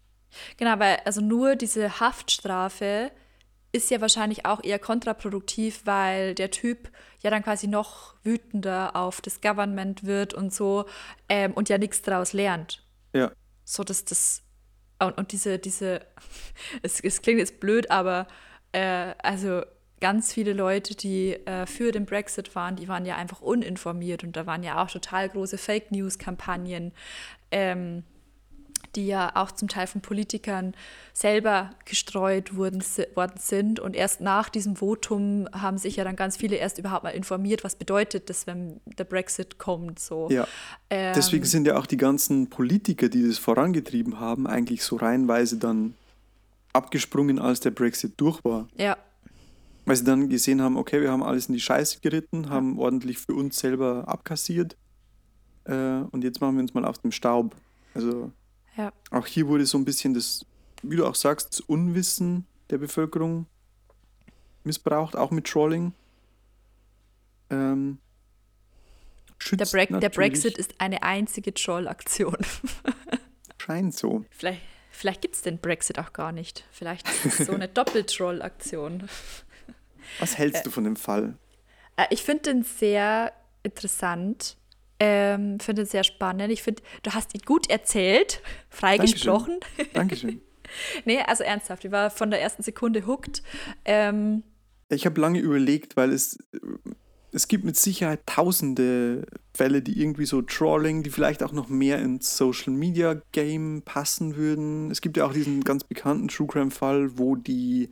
Genau, 0.57 0.80
weil 0.80 0.97
also 1.05 1.21
nur 1.21 1.55
diese 1.55 1.99
Haftstrafe 1.99 3.11
ist 3.71 3.91
ja 3.91 4.01
wahrscheinlich 4.01 4.45
auch 4.45 4.63
eher 4.63 4.80
kontraproduktiv, 4.80 5.82
weil 5.86 6.36
der 6.36 6.51
Typ 6.51 6.89
ja 7.21 7.30
dann 7.30 7.43
quasi 7.43 7.67
noch 7.67 8.15
wütender 8.23 8.95
auf 8.95 9.21
das 9.21 9.41
Government 9.41 10.05
wird 10.05 10.34
und 10.34 10.53
so 10.53 10.86
ähm, 11.30 11.53
und 11.53 11.69
ja 11.69 11.78
nichts 11.78 12.01
daraus 12.01 12.34
lernt. 12.34 12.84
Ja. 13.13 13.32
So 13.65 13.84
dass 13.84 14.05
das 14.05 14.43
und, 14.99 15.17
und 15.17 15.32
diese, 15.32 15.59
diese, 15.59 16.01
es, 16.82 16.99
es 16.99 17.21
klingt 17.21 17.39
jetzt 17.39 17.59
blöd, 17.59 17.91
aber 17.91 18.28
äh, 18.71 19.13
also 19.21 19.61
ganz 19.99 20.34
viele 20.34 20.53
Leute, 20.53 20.95
die 20.95 21.34
äh, 21.34 21.65
für 21.65 21.91
den 21.91 22.05
Brexit 22.05 22.55
waren, 22.55 22.75
die 22.75 22.88
waren 22.88 23.05
ja 23.05 23.15
einfach 23.15 23.41
uninformiert 23.41 24.23
und 24.23 24.36
da 24.36 24.45
waren 24.45 24.63
ja 24.63 24.84
auch 24.84 24.89
total 24.89 25.30
große 25.30 25.57
Fake 25.57 25.91
News-Kampagnen. 25.91 26.93
Ähm, 27.51 28.03
die 28.95 29.07
ja 29.07 29.31
auch 29.35 29.51
zum 29.51 29.67
Teil 29.67 29.88
von 29.88 30.01
Politikern 30.01 30.73
selber 31.13 31.71
gestreut 31.85 32.55
wurden, 32.55 32.83
worden 33.15 33.38
sind. 33.38 33.79
Und 33.79 33.95
erst 33.95 34.21
nach 34.21 34.49
diesem 34.49 34.75
Votum 34.77 35.47
haben 35.51 35.77
sich 35.77 35.97
ja 35.97 36.03
dann 36.03 36.15
ganz 36.15 36.38
viele 36.38 36.55
erst 36.55 36.77
überhaupt 36.77 37.03
mal 37.03 37.11
informiert, 37.11 37.63
was 37.63 37.75
bedeutet 37.75 38.29
das, 38.29 38.47
wenn 38.47 38.79
der 38.97 39.03
Brexit 39.03 39.57
kommt. 39.57 39.99
So. 39.99 40.29
Ja. 40.29 40.47
Ähm, 40.89 41.13
Deswegen 41.15 41.45
sind 41.45 41.67
ja 41.67 41.77
auch 41.77 41.85
die 41.85 41.97
ganzen 41.97 42.49
Politiker, 42.49 43.09
die 43.09 43.27
das 43.27 43.38
vorangetrieben 43.38 44.19
haben, 44.19 44.47
eigentlich 44.47 44.83
so 44.83 44.95
reihenweise 44.95 45.57
dann 45.57 45.95
abgesprungen, 46.73 47.39
als 47.39 47.59
der 47.59 47.71
Brexit 47.71 48.13
durch 48.17 48.43
war. 48.43 48.67
Ja. 48.77 48.97
Weil 49.85 49.95
sie 49.95 50.03
dann 50.03 50.29
gesehen 50.29 50.61
haben, 50.61 50.77
okay, 50.77 51.01
wir 51.01 51.11
haben 51.11 51.23
alles 51.23 51.47
in 51.47 51.53
die 51.53 51.61
Scheiße 51.61 51.99
geritten, 52.01 52.49
haben 52.49 52.77
ordentlich 52.77 53.17
für 53.17 53.33
uns 53.33 53.57
selber 53.57 54.03
abkassiert 54.07 54.75
äh, 55.67 56.01
und 56.11 56.23
jetzt 56.23 56.41
machen 56.41 56.55
wir 56.55 56.61
uns 56.61 56.73
mal 56.73 56.85
aus 56.85 57.01
dem 57.01 57.11
Staub. 57.11 57.55
Also 57.93 58.31
ja. 58.78 58.93
Auch 59.11 59.25
hier 59.25 59.47
wurde 59.47 59.65
so 59.65 59.78
ein 59.78 59.86
bisschen 59.86 60.13
das, 60.13 60.45
wie 60.84 60.95
du 60.95 61.05
auch 61.05 61.15
sagst, 61.15 61.53
das 61.53 61.59
Unwissen 61.61 62.45
der 62.69 62.78
Bevölkerung 62.78 63.47
missbraucht, 64.63 65.15
auch 65.15 65.32
mit 65.32 65.47
Trolling. 65.47 65.93
Ähm, 67.49 67.97
der, 69.51 69.65
Bre 69.65 69.99
der, 69.99 70.09
Brexit 70.09 70.57
ist 70.57 70.75
eine 70.80 71.03
einzige 71.03 71.53
Troll-Aktion. 71.53 72.38
Scheint 73.57 73.95
so. 73.95 74.25
Vielleicht, 74.30 74.61
vielleicht 74.91 75.21
gibt 75.21 75.36
es 75.36 75.41
den 75.41 75.59
Brexit 75.59 75.99
auch 75.99 76.13
gar 76.13 76.32
nicht. 76.32 76.65
Vielleicht 76.71 77.07
ist 77.25 77.39
es 77.39 77.47
so 77.47 77.53
eine 77.53 77.67
Doppel-Troll-Aktion. 77.67 79.07
Was 80.19 80.38
hältst 80.38 80.61
äh, 80.61 80.63
du 80.63 80.71
von 80.71 80.84
dem 80.84 80.95
Fall? 80.95 81.38
Äh, 81.95 82.07
ich 82.09 82.23
finde 82.23 82.43
den 82.43 82.63
sehr 82.63 83.34
interessant, 83.63 84.57
ähm, 85.00 85.60
finde 85.60 85.84
es 85.84 85.91
sehr 85.91 86.04
spannend. 86.04 86.52
Ich 86.52 86.64
finde, 86.64 86.82
du 87.04 87.12
hast 87.12 87.36
ihn 87.36 87.41
gut 87.45 87.70
erzählt, 87.70 88.41
freigesprochen. 88.70 89.60
Dankeschön. 89.78 89.93
Dankeschön. 89.93 90.41
nee, 91.06 91.20
also 91.20 91.43
ernsthaft, 91.43 91.86
ich 91.86 91.91
war 91.91 92.10
von 92.10 92.32
der 92.32 92.41
ersten 92.41 92.64
Sekunde 92.64 93.06
hooked. 93.06 93.43
Ähm, 93.86 94.43
ich 94.89 95.06
habe 95.06 95.20
lange 95.20 95.39
überlegt, 95.39 95.98
weil 95.98 96.12
es, 96.12 96.38
es 97.32 97.48
gibt 97.48 97.66
mit 97.66 97.76
Sicherheit 97.76 98.22
tausende 98.26 99.26
Fälle, 99.54 99.82
die 99.82 100.02
irgendwie 100.02 100.26
so 100.26 100.41
Trolling, 100.41 101.04
die 101.04 101.10
vielleicht 101.10 101.43
auch 101.43 101.52
noch 101.52 101.68
mehr 101.68 102.00
ins 102.00 102.38
Social 102.38 102.74
Media 102.74 103.22
Game 103.32 103.82
passen 103.84 104.36
würden. 104.36 104.91
Es 104.91 105.02
gibt 105.02 105.18
ja 105.18 105.26
auch 105.26 105.34
diesen 105.34 105.64
ganz 105.64 105.84
bekannten 105.84 106.28
True 106.30 106.48
Crime 106.48 106.72
Fall, 106.72 107.18
wo 107.18 107.36
die, 107.36 107.89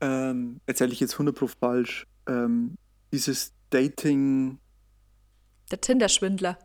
ähm, 0.00 0.60
erzähle 0.66 0.92
ich 0.92 1.00
jetzt 1.00 1.14
100 1.14 1.34
pro 1.34 1.46
falsch, 1.46 2.06
ähm, 2.28 2.76
dieses 3.12 3.52
Dating 3.70 4.58
der 5.72 5.80
Tinder-Schwindler. 5.80 6.58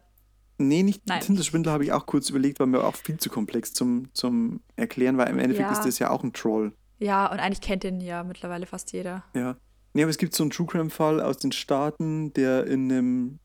Nee, 0.59 0.83
nicht 0.83 1.07
Nein. 1.07 1.21
Tinder-Schwindler 1.21 1.71
habe 1.71 1.83
ich 1.83 1.91
auch 1.91 2.05
kurz 2.05 2.29
überlegt, 2.29 2.59
war 2.59 2.67
mir 2.67 2.83
auch 2.83 2.95
viel 2.95 3.17
zu 3.17 3.29
komplex 3.29 3.73
zum, 3.73 4.13
zum 4.13 4.61
Erklären, 4.75 5.17
weil 5.17 5.29
im 5.29 5.39
Endeffekt 5.39 5.69
ja. 5.69 5.73
ist 5.77 5.85
das 5.85 5.99
ja 5.99 6.09
auch 6.09 6.23
ein 6.23 6.33
Troll. 6.33 6.73
Ja, 6.99 7.31
und 7.31 7.39
eigentlich 7.39 7.61
kennt 7.61 7.83
den 7.83 8.01
ja 8.01 8.23
mittlerweile 8.23 8.65
fast 8.65 8.91
jeder. 8.91 9.23
Ja. 9.35 9.55
Nee, 9.93 10.03
aber 10.03 10.09
es 10.09 10.17
gibt 10.17 10.33
so 10.33 10.43
einen 10.43 10.49
True 10.51 10.67
Crime-Fall 10.67 11.21
aus 11.21 11.37
den 11.37 11.51
Staaten, 11.51 12.33
der 12.33 12.65
in 12.65 12.91
einem 12.91 13.39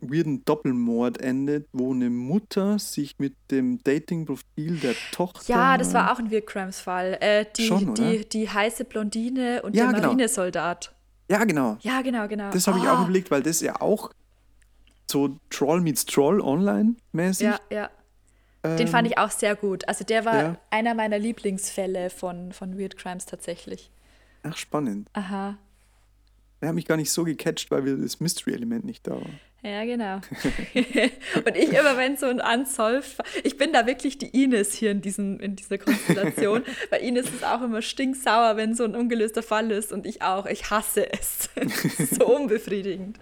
weirden 0.00 0.44
Doppelmord 0.44 1.20
endet, 1.20 1.66
wo 1.72 1.92
eine 1.92 2.10
Mutter 2.10 2.78
sich 2.78 3.18
mit 3.18 3.34
dem 3.50 3.82
Dating-Profil 3.82 4.78
der 4.78 4.94
Tochter. 5.12 5.52
Ja, 5.52 5.78
das 5.78 5.92
war 5.94 6.12
auch 6.12 6.18
ein 6.18 6.30
Weird 6.30 6.46
Crimes-Fall. 6.46 7.18
Äh, 7.20 7.46
die, 7.56 7.66
Schon, 7.66 7.94
die, 7.94 8.26
die 8.28 8.48
heiße 8.48 8.84
Blondine 8.84 9.62
und 9.62 9.74
ja, 9.74 9.86
der 9.86 9.94
genau. 9.94 10.08
Marinesoldat. 10.08 10.94
Ja, 11.30 11.44
genau. 11.44 11.76
Ja, 11.80 12.02
genau, 12.02 12.26
genau. 12.28 12.50
Das 12.50 12.66
habe 12.66 12.78
oh. 12.78 12.82
ich 12.82 12.88
auch 12.88 12.98
ah. 12.98 13.02
überlegt, 13.04 13.30
weil 13.30 13.42
das 13.42 13.60
ja 13.60 13.80
auch 13.80 14.10
so 15.10 15.38
Troll 15.50 15.80
meets 15.80 16.06
Troll 16.06 16.40
online 16.40 16.94
mäßig. 17.12 17.46
Ja, 17.46 17.60
ja. 17.70 17.90
Ähm, 18.62 18.76
Den 18.76 18.88
fand 18.88 19.06
ich 19.06 19.18
auch 19.18 19.30
sehr 19.30 19.56
gut. 19.56 19.88
Also 19.88 20.04
der 20.04 20.24
war 20.24 20.42
ja. 20.42 20.56
einer 20.70 20.94
meiner 20.94 21.18
Lieblingsfälle 21.18 22.10
von, 22.10 22.52
von 22.52 22.78
Weird 22.78 22.96
Crimes 22.96 23.26
tatsächlich. 23.26 23.90
Ach, 24.42 24.56
spannend. 24.56 25.08
Aha. 25.12 25.56
Der 26.60 26.68
hat 26.68 26.74
mich 26.74 26.86
gar 26.86 26.96
nicht 26.96 27.10
so 27.10 27.24
gecatcht, 27.24 27.70
weil 27.70 27.84
wir 27.84 27.96
das 27.96 28.20
Mystery-Element 28.20 28.84
nicht 28.84 29.06
da 29.06 29.12
war. 29.12 29.30
Ja, 29.62 29.84
genau. 29.84 30.16
und 30.74 31.56
ich 31.56 31.70
immer, 31.70 31.96
wenn 31.96 32.16
so 32.16 32.26
ein 32.26 32.40
Unsolved, 32.40 33.18
ich 33.44 33.56
bin 33.56 33.72
da 33.72 33.86
wirklich 33.86 34.18
die 34.18 34.42
Ines 34.42 34.74
hier 34.74 34.90
in, 34.90 35.00
diesem, 35.00 35.38
in 35.40 35.56
dieser 35.56 35.78
Konstellation, 35.78 36.62
weil 36.90 37.02
Ines 37.02 37.26
ist 37.26 37.44
auch 37.44 37.62
immer 37.62 37.82
stinksauer, 37.82 38.56
wenn 38.56 38.74
so 38.74 38.84
ein 38.84 38.94
ungelöster 38.94 39.42
Fall 39.42 39.70
ist 39.70 39.92
und 39.92 40.06
ich 40.06 40.22
auch. 40.22 40.46
Ich 40.46 40.70
hasse 40.70 41.10
es. 41.12 41.50
so 42.10 42.26
unbefriedigend. 42.26 43.18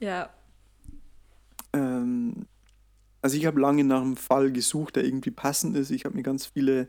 Ja. 0.00 0.30
Ähm, 1.72 2.46
also 3.20 3.36
ich 3.36 3.46
habe 3.46 3.60
lange 3.60 3.84
nach 3.84 4.00
einem 4.00 4.16
Fall 4.16 4.52
gesucht, 4.52 4.96
der 4.96 5.04
irgendwie 5.04 5.30
passend 5.30 5.76
ist. 5.76 5.90
Ich 5.90 6.04
habe 6.04 6.16
mir 6.16 6.22
ganz 6.22 6.46
viele, 6.46 6.88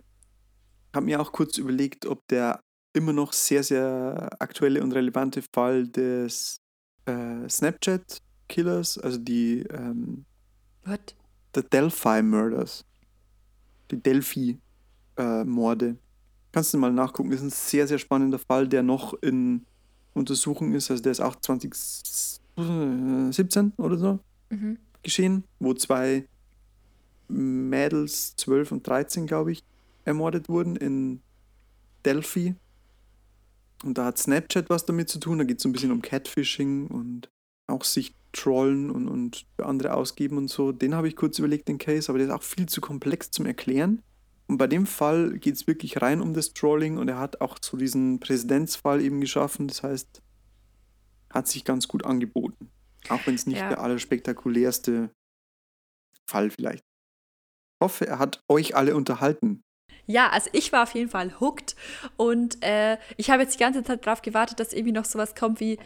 habe 0.93 1.05
mir 1.05 1.19
auch 1.19 1.31
kurz 1.31 1.57
überlegt, 1.57 2.05
ob 2.05 2.27
der 2.27 2.59
immer 2.93 3.13
noch 3.13 3.33
sehr, 3.33 3.63
sehr 3.63 4.29
aktuelle 4.39 4.83
und 4.83 4.91
relevante 4.91 5.41
Fall 5.53 5.87
des 5.87 6.61
äh, 7.05 7.49
Snapchat-Killers, 7.49 8.97
also 8.97 9.17
die 9.17 9.61
ähm, 9.71 10.25
What? 10.85 11.15
The 11.55 11.63
Delphi 11.63 12.21
Murders, 12.21 12.85
die 13.91 14.01
Delphi-Morde. 14.01 15.87
Äh, 15.87 15.95
Kannst 16.51 16.73
du 16.73 16.79
mal 16.79 16.91
nachgucken, 16.91 17.29
das 17.29 17.41
ist 17.41 17.45
ein 17.45 17.51
sehr, 17.51 17.87
sehr 17.87 17.99
spannender 17.99 18.39
Fall, 18.39 18.67
der 18.67 18.81
noch 18.81 19.13
in 19.21 19.67
Untersuchung 20.13 20.73
ist. 20.73 20.89
Also 20.89 21.03
der 21.03 21.11
ist 21.11 21.21
auch 21.21 21.35
2017 21.35 23.73
oder 23.77 23.97
so 23.97 24.19
mhm. 24.49 24.77
geschehen, 25.03 25.43
wo 25.59 25.73
zwei 25.73 26.25
Mädels, 27.27 28.35
12 28.37 28.71
und 28.71 28.87
13, 28.87 29.27
glaube 29.27 29.51
ich, 29.51 29.63
ermordet 30.05 30.49
wurden 30.49 30.75
in 30.75 31.21
Delphi. 32.05 32.55
Und 33.83 33.97
da 33.97 34.05
hat 34.05 34.17
Snapchat 34.17 34.69
was 34.69 34.85
damit 34.85 35.09
zu 35.09 35.19
tun. 35.19 35.37
Da 35.37 35.43
geht 35.43 35.57
es 35.57 35.63
so 35.63 35.69
ein 35.69 35.73
bisschen 35.73 35.91
um 35.91 36.01
Catfishing 36.01 36.87
und 36.87 37.29
auch 37.67 37.83
sich 37.83 38.13
trollen 38.31 38.89
und, 38.89 39.07
und 39.07 39.45
für 39.55 39.65
andere 39.65 39.93
ausgeben 39.93 40.37
und 40.37 40.49
so. 40.49 40.71
Den 40.71 40.95
habe 40.95 41.07
ich 41.07 41.15
kurz 41.15 41.39
überlegt, 41.39 41.67
den 41.67 41.77
Case, 41.77 42.09
aber 42.09 42.19
der 42.19 42.27
ist 42.27 42.33
auch 42.33 42.43
viel 42.43 42.67
zu 42.67 42.81
komplex 42.81 43.31
zum 43.31 43.45
Erklären. 43.45 44.01
Und 44.47 44.57
bei 44.57 44.67
dem 44.67 44.85
Fall 44.87 45.37
geht 45.37 45.55
es 45.55 45.67
wirklich 45.67 46.01
rein 46.01 46.21
um 46.21 46.33
das 46.33 46.53
Trolling 46.53 46.97
und 46.97 47.07
er 47.07 47.19
hat 47.19 47.39
auch 47.39 47.57
so 47.61 47.77
diesen 47.77 48.19
Präsidentsfall 48.19 49.01
eben 49.01 49.21
geschaffen. 49.21 49.67
Das 49.67 49.83
heißt, 49.83 50.21
hat 51.29 51.47
sich 51.47 51.63
ganz 51.63 51.87
gut 51.87 52.03
angeboten. 52.03 52.69
Auch 53.07 53.25
wenn 53.25 53.35
es 53.35 53.47
nicht 53.47 53.59
ja. 53.59 53.69
der 53.69 53.79
allerspektakulärste 53.79 55.09
Fall 56.29 56.49
vielleicht. 56.49 56.83
Ich 56.83 57.85
hoffe, 57.85 58.07
er 58.07 58.19
hat 58.19 58.41
euch 58.49 58.75
alle 58.75 58.95
unterhalten. 58.95 59.61
Ja, 60.05 60.29
also 60.29 60.49
ich 60.53 60.71
war 60.71 60.83
auf 60.83 60.93
jeden 60.95 61.09
Fall 61.09 61.39
hooked 61.39 61.75
und 62.17 62.63
äh, 62.63 62.97
ich 63.15 63.29
habe 63.29 63.43
jetzt 63.43 63.55
die 63.55 63.59
ganze 63.59 63.83
Zeit 63.83 64.05
darauf 64.05 64.21
gewartet, 64.21 64.59
dass 64.59 64.73
irgendwie 64.73 64.91
noch 64.91 65.05
sowas 65.05 65.35
kommt 65.35 65.59
wie, 65.59 65.79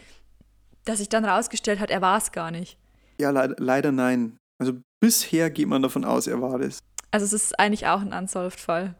dass 0.85 0.99
sich 0.99 1.09
dann 1.09 1.25
rausgestellt 1.25 1.79
hat, 1.79 1.91
er 1.91 2.01
war 2.01 2.17
es 2.17 2.31
gar 2.31 2.49
nicht. 2.49 2.77
Ja, 3.19 3.31
le 3.31 3.55
leider 3.59 3.91
nein. 3.91 4.37
Also 4.59 4.79
bisher 5.01 5.49
geht 5.49 5.67
man 5.67 5.81
davon 5.81 6.05
aus, 6.05 6.27
er 6.27 6.41
war 6.41 6.59
es. 6.61 6.79
Also 7.11 7.25
es 7.25 7.33
ist 7.33 7.59
eigentlich 7.59 7.87
auch 7.87 8.01
ein 8.01 8.13
Unsolved-Fall. 8.13 8.95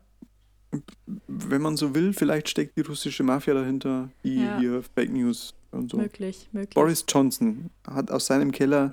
Wenn 1.28 1.62
man 1.62 1.78
so 1.78 1.94
will, 1.94 2.14
vielleicht 2.14 2.50
steckt 2.50 2.78
die 2.78 2.82
russische 2.82 3.24
Mafia 3.24 3.54
dahinter, 3.54 4.10
die 4.24 4.44
ja. 4.44 4.58
hier 4.60 4.84
Fake 4.96 5.12
News 5.12 5.54
und 5.72 5.92
so. 5.92 5.98
Möglich, 5.98 6.48
möglich. 6.52 6.74
Boris 6.74 7.06
Johnson 7.08 7.70
hat 7.88 8.12
aus 8.12 8.26
seinem 8.26 8.52
Keller 8.52 8.92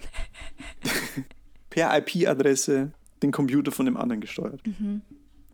per 1.71 1.97
IP-Adresse 1.99 2.93
den 3.23 3.33
Computer 3.33 3.73
von 3.73 3.87
dem 3.87 3.97
anderen 3.97 4.21
gesteuert. 4.21 4.61
Mhm. 4.67 5.03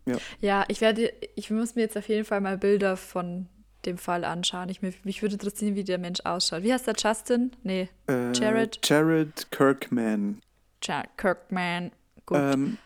Ja. 0.05 0.17
ja, 0.39 0.65
ich 0.69 0.79
werde, 0.79 1.11
ich 1.35 1.49
muss 1.49 1.75
mir 1.75 1.81
jetzt 1.81 1.97
auf 1.97 2.07
jeden 2.07 2.23
Fall 2.23 2.39
mal 2.39 2.57
Bilder 2.57 2.95
von 2.95 3.47
dem 3.85 3.97
Fall 3.97 4.23
anschauen. 4.23 4.69
Ich, 4.69 4.81
mich 4.81 5.21
würde 5.21 5.33
interessieren, 5.33 5.75
wie 5.75 5.83
der 5.83 5.97
Mensch 5.97 6.21
ausschaut. 6.23 6.63
Wie 6.63 6.71
heißt 6.71 6.87
der 6.87 6.95
Justin? 6.97 7.51
Nee, 7.63 7.89
äh, 8.07 8.31
Jared. 8.31 8.79
Jared 8.83 9.51
Kirkman. 9.51 10.41
Jared 10.81 11.09
Kirkman. 11.17 11.91
Gut. 12.25 12.37
Ähm, 12.37 12.77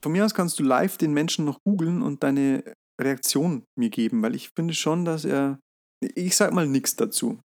von 0.00 0.12
mir 0.12 0.24
aus 0.24 0.34
kannst 0.34 0.58
du 0.58 0.62
live 0.62 0.96
den 0.96 1.12
Menschen 1.12 1.44
noch 1.44 1.58
googeln 1.64 2.02
und 2.02 2.22
deine 2.22 2.62
Reaktion 3.00 3.64
mir 3.76 3.90
geben, 3.90 4.22
weil 4.22 4.34
ich 4.34 4.50
finde 4.56 4.74
schon, 4.74 5.04
dass 5.04 5.24
er 5.24 5.58
ich 6.00 6.36
sag 6.36 6.52
mal 6.52 6.66
nichts 6.66 6.96
dazu. 6.96 7.40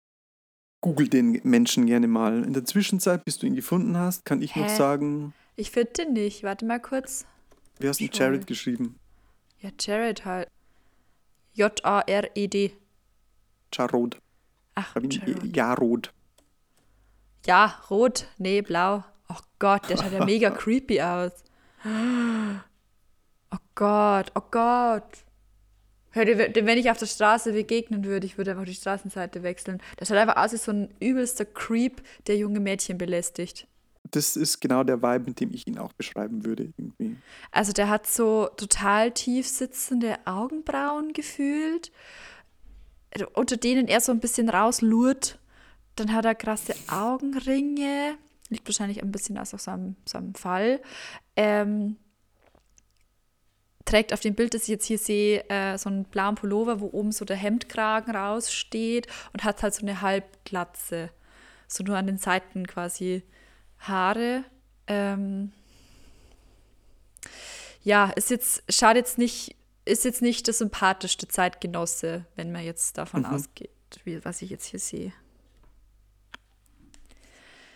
Google 0.82 1.08
den 1.08 1.40
Menschen 1.44 1.86
gerne 1.86 2.08
mal. 2.08 2.44
In 2.44 2.54
der 2.54 2.66
Zwischenzeit, 2.66 3.24
bis 3.26 3.38
du 3.38 3.48
ihn 3.48 3.56
gefunden 3.56 3.98
hast, 3.98 4.26
kann 4.26 4.42
ich 4.42 4.56
Hä? 4.56 4.62
noch 4.62 4.70
sagen. 4.70 5.34
Ich 5.56 5.72
finde 5.72 5.94
den 5.94 6.14
nicht. 6.14 6.44
Warte 6.44 6.66
mal 6.66 6.80
kurz. 6.80 7.26
Wie 7.80 7.88
hast 7.88 8.00
du 8.00 8.06
Jared 8.06 8.48
geschrieben? 8.48 9.00
Ja, 9.62 9.70
Jared 9.80 10.26
halt. 10.26 10.50
J-A-R-E-D. 11.54 12.74
Jarod. 13.74 14.20
Ach, 14.76 14.96
Jarod. 14.96 15.56
Ja, 15.56 15.74
rot. 15.74 16.14
Ja, 17.46 17.66
rot. 17.90 18.28
Nee, 18.38 18.62
blau. 18.62 19.04
Oh 19.30 19.40
Gott, 19.60 19.90
der 19.90 19.98
schaut 19.98 20.12
ja 20.12 20.26
mega 20.26 20.50
creepy 20.52 21.02
aus. 21.02 21.32
Gott, 23.76 24.32
oh 24.36 24.42
Gott. 24.52 25.04
Wenn 26.14 26.78
ich 26.78 26.92
auf 26.92 26.98
der 27.00 27.08
Straße 27.08 27.54
begegnen 27.54 28.06
würde, 28.06 28.28
ich 28.28 28.38
würde 28.38 28.52
einfach 28.52 28.66
die 28.66 28.76
Straßenseite 28.76 29.42
wechseln. 29.42 29.82
Das 29.98 30.08
schaut 30.08 30.18
einfach 30.18 30.38
aus 30.38 30.54
wie 30.54 30.58
so 30.58 30.72
ein 30.72 30.94
übelster 31.00 31.46
Creep, 31.46 32.04
der 32.28 32.38
junge 32.38 32.60
Mädchen 32.60 33.00
belästigt. 33.00 33.68
Das 34.12 34.36
ist 34.36 34.60
genau 34.60 34.84
der 34.84 35.02
Vibe, 35.02 35.26
mit 35.30 35.40
dem 35.40 35.52
ich 35.54 35.66
ihn 35.66 35.80
auch 35.80 35.92
beschreiben 35.94 36.46
würde, 36.46 36.72
irgendwie. 36.78 37.18
Also 37.52 37.74
der 37.74 37.90
hat 37.90 38.06
so 38.06 38.48
total 38.58 39.12
tief 39.12 39.48
sitzende 39.48 40.18
Augenbrauen 40.26 41.14
gefühlt, 41.14 41.92
unter 43.34 43.58
denen 43.58 43.88
er 43.88 44.02
so 44.02 44.12
ein 44.12 44.20
bisschen 44.20 44.50
rauslurt. 44.50 45.40
Dann 45.96 46.14
hat 46.14 46.26
er 46.26 46.36
krasse 46.36 46.76
Augenringe, 46.88 48.18
liegt 48.54 48.68
wahrscheinlich 48.68 49.02
ein 49.02 49.12
bisschen 49.12 49.38
aus 49.38 49.52
so 49.52 49.72
einem, 49.72 49.96
so 50.06 50.18
einem 50.18 50.36
Fall. 50.36 50.82
Ähm, 51.36 51.98
trägt 53.86 54.14
auf 54.14 54.22
dem 54.22 54.36
Bild, 54.36 54.54
das 54.54 54.64
ich 54.64 54.70
jetzt 54.70 54.86
hier 54.86 54.98
sehe, 54.98 55.48
äh, 55.50 55.78
so 55.78 55.90
einen 55.90 56.06
blauen 56.06 56.36
Pullover, 56.36 56.80
wo 56.80 56.88
oben 56.88 57.12
so 57.12 57.26
der 57.26 57.36
Hemdkragen 57.36 58.16
raussteht 58.16 59.08
und 59.34 59.44
hat 59.44 59.62
halt 59.62 59.74
so 59.74 59.82
eine 59.82 60.02
Halbglatze. 60.02 61.10
So 61.68 61.84
nur 61.84 61.98
an 61.98 62.08
den 62.08 62.18
Seiten 62.18 62.68
quasi 62.68 63.24
Haare. 63.80 64.44
Ähm 64.88 65.52
ja, 67.84 68.10
ist 68.12 68.30
jetzt, 68.30 68.64
schaut 68.70 68.96
jetzt 68.96 69.18
nicht, 69.18 69.56
ist 69.86 70.06
jetzt 70.06 70.22
nicht 70.22 70.48
der 70.48 70.54
sympathischste 70.54 71.28
Zeitgenosse, 71.28 72.26
wenn 72.36 72.52
man 72.52 72.64
jetzt 72.64 72.98
davon 72.98 73.22
mhm. 73.22 73.28
ausgeht, 73.28 73.70
wie, 74.06 74.24
was 74.24 74.42
ich 74.42 74.50
jetzt 74.50 74.66
hier 74.66 74.80
sehe. 74.80 75.14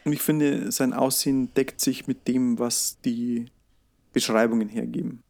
Und 0.07 0.13
ich 0.13 0.21
finde, 0.21 0.71
sein 0.71 0.93
Aussehen 0.93 1.53
deckt 1.53 1.81
sich 1.81 2.07
mit 2.07 2.29
dem, 2.29 2.59
was 2.59 2.97
die 3.03 3.47
Beschreibungen 4.13 4.69
hergeben. 4.69 5.21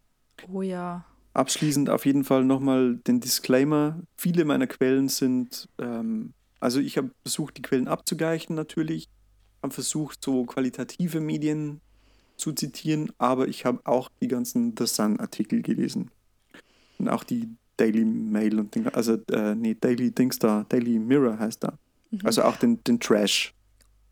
Oh 0.53 0.61
ja. 0.61 1.03
Abschließend 1.33 1.89
auf 1.89 2.05
jeden 2.05 2.23
Fall 2.23 2.43
nochmal 2.43 2.97
den 2.97 3.19
Disclaimer. 3.19 3.99
Viele 4.17 4.45
meiner 4.45 4.67
Quellen 4.67 5.09
sind, 5.09 5.67
ähm, 5.79 6.33
also 6.59 6.79
ich 6.79 6.95
habe 6.95 7.09
versucht, 7.23 7.57
die 7.57 7.63
Quellen 7.63 7.87
abzugleichen 7.87 8.55
natürlich, 8.55 9.09
habe 9.63 9.73
versucht, 9.73 10.23
so 10.23 10.43
qualitative 10.43 11.21
Medien 11.21 11.81
zu 12.35 12.53
zitieren, 12.53 13.11
aber 13.17 13.47
ich 13.47 13.65
habe 13.65 13.81
auch 13.83 14.11
die 14.21 14.27
ganzen 14.27 14.75
The 14.77 14.85
Sun-Artikel 14.85 15.63
gelesen. 15.63 16.11
Und 16.99 17.09
auch 17.09 17.23
die 17.23 17.49
Daily 17.77 18.05
Mail 18.05 18.59
und 18.59 18.75
den, 18.75 18.87
also 18.89 19.17
äh, 19.31 19.55
nee, 19.55 19.73
Daily 19.73 20.11
Dings 20.11 20.37
da, 20.37 20.67
Daily 20.69 20.99
Mirror 20.99 21.39
heißt 21.39 21.63
da. 21.63 21.79
Mhm. 22.11 22.19
Also 22.23 22.43
auch 22.43 22.57
den, 22.57 22.83
den 22.83 22.99
Trash. 22.99 23.55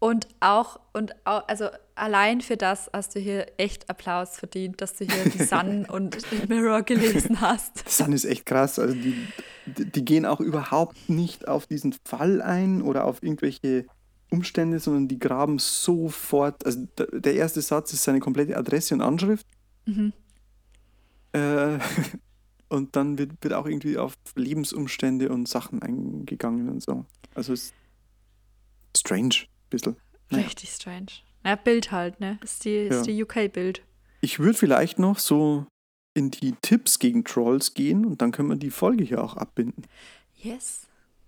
Und 0.06 0.28
auch, 0.40 0.80
und 0.94 1.16
auch, 1.26 1.48
also 1.48 1.70
allein 1.96 2.42
für 2.42 2.58
das 2.58 2.92
hast 2.94 3.16
du 3.16 3.20
hier 3.20 3.48
echt 3.58 3.90
Applaus 3.90 4.38
verdient, 4.38 4.80
dass 4.80 4.96
du 4.96 5.06
hier 5.06 5.32
die 5.32 5.44
Sun 5.44 5.86
und 5.86 6.32
den 6.32 6.48
Mirror 6.48 6.84
gelesen 6.84 7.42
hast. 7.42 7.90
Sun 7.90 8.14
ist 8.14 8.26
echt 8.26 8.46
krass. 8.46 8.78
Also 8.78 8.94
die, 8.94 9.16
die 9.66 10.06
gehen 10.06 10.28
auch 10.28 10.42
überhaupt 10.42 11.10
nicht 11.10 11.48
auf 11.48 11.66
diesen 11.66 11.96
Fall 12.06 12.44
ein 12.44 12.84
oder 12.84 13.06
auf 13.06 13.24
irgendwelche 13.24 13.88
Umstände, 14.30 14.78
sondern 14.78 15.08
die 15.08 15.18
graben 15.18 15.58
sofort. 15.58 16.64
Also 16.68 16.86
der 17.12 17.34
erste 17.34 17.64
Satz 17.64 17.92
ist 17.92 18.04
seine 18.04 18.20
komplette 18.20 18.58
Adresse 18.58 18.94
und 18.94 19.02
Anschrift. 19.02 19.48
Mhm. 19.88 20.14
Äh, 21.32 21.80
und 22.70 22.96
dann 22.96 23.18
wird, 23.18 23.32
wird 23.42 23.56
auch 23.56 23.66
irgendwie 23.66 23.98
auf 23.98 24.14
Lebensumstände 24.36 25.30
und 25.30 25.48
Sachen 25.48 25.82
eingegangen 25.82 26.70
und 26.70 26.84
so. 26.84 27.06
Also 27.34 27.54
es 27.54 27.64
ist 27.64 27.74
strange 28.96 29.48
bisschen. 29.76 29.96
Naja. 30.30 30.46
Richtig 30.46 30.70
strange. 30.70 31.08
Ja, 31.44 31.56
Bild 31.56 31.92
halt, 31.92 32.20
ne? 32.20 32.40
Ist 32.44 32.66
die, 32.66 32.88
ja. 32.90 33.02
die 33.04 33.24
UK-Bild. 33.24 33.84
Ich 34.22 34.40
würde 34.40 34.58
vielleicht 34.58 34.98
noch 34.98 35.20
so 35.20 35.68
in 36.16 36.32
die 36.32 36.54
Tipps 36.62 36.98
gegen 36.98 37.24
Trolls 37.24 37.74
gehen 37.74 38.06
und 38.06 38.22
dann 38.22 38.32
können 38.32 38.50
wir 38.50 38.56
die 38.56 38.72
Folge 38.72 39.04
hier 39.04 39.24
auch 39.24 39.36
abbinden. 39.38 39.86
Yes. 40.36 40.88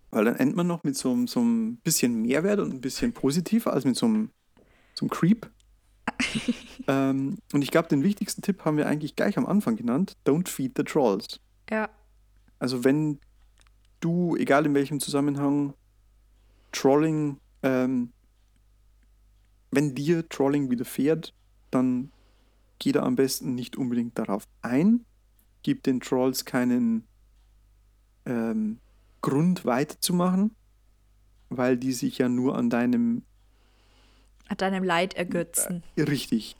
Weil 0.10 0.26
dann 0.26 0.36
endet 0.38 0.56
man 0.56 0.68
noch 0.68 0.84
mit 0.84 0.96
so, 0.96 1.28
so 1.28 1.42
ein 1.42 1.78
bisschen 1.78 2.22
Mehrwert 2.22 2.60
und 2.60 2.74
ein 2.74 2.82
bisschen 2.82 3.14
positiver 3.14 3.74
als 3.74 3.86
mit 3.86 3.98
so 3.98 4.06
einem, 4.06 4.32
so 4.96 5.06
einem 5.06 5.10
Creep. 5.10 5.50
ähm, 6.88 7.38
und 7.54 7.62
ich 7.62 7.70
glaube, 7.70 7.90
den 7.90 8.04
wichtigsten 8.04 8.42
Tipp 8.42 8.64
haben 8.64 8.78
wir 8.78 8.88
eigentlich 8.88 9.16
gleich 9.16 9.38
am 9.38 9.46
Anfang 9.46 9.76
genannt: 9.76 10.16
Don't 10.26 10.48
feed 10.48 10.72
the 10.78 10.84
Trolls. 10.84 11.42
Ja. 11.70 11.90
Also, 12.60 12.86
wenn 12.86 13.20
du, 14.00 14.36
egal 14.38 14.66
in 14.66 14.74
welchem 14.74 15.02
Zusammenhang, 15.02 15.74
Trolling 16.72 17.40
ähm, 17.62 18.14
wenn 19.72 19.96
dir 19.96 20.28
Trolling 20.30 20.70
widerfährt, 20.70 21.34
dann 21.72 22.12
geh 22.80 22.92
da 22.92 23.04
am 23.04 23.16
besten 23.16 23.56
nicht 23.56 23.76
unbedingt 23.76 24.18
darauf 24.18 24.48
ein. 24.62 25.06
Gib 25.64 25.84
den 25.84 26.00
Trolls 26.00 26.46
keinen 26.46 27.06
ähm, 28.26 28.80
Grund 29.22 29.66
weiterzumachen, 29.66 30.56
weil 31.50 31.78
die 31.78 31.94
sich 31.94 32.18
ja 32.18 32.30
nur 32.30 32.58
an 32.58 32.70
deinem 32.70 33.24
an 34.48 34.58
deinem 34.58 34.84
Leid 34.84 35.14
ergötzen. 35.16 35.84
Äh, 35.98 36.04
richtig. 36.04 36.56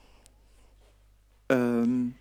Ähm, 1.48 2.16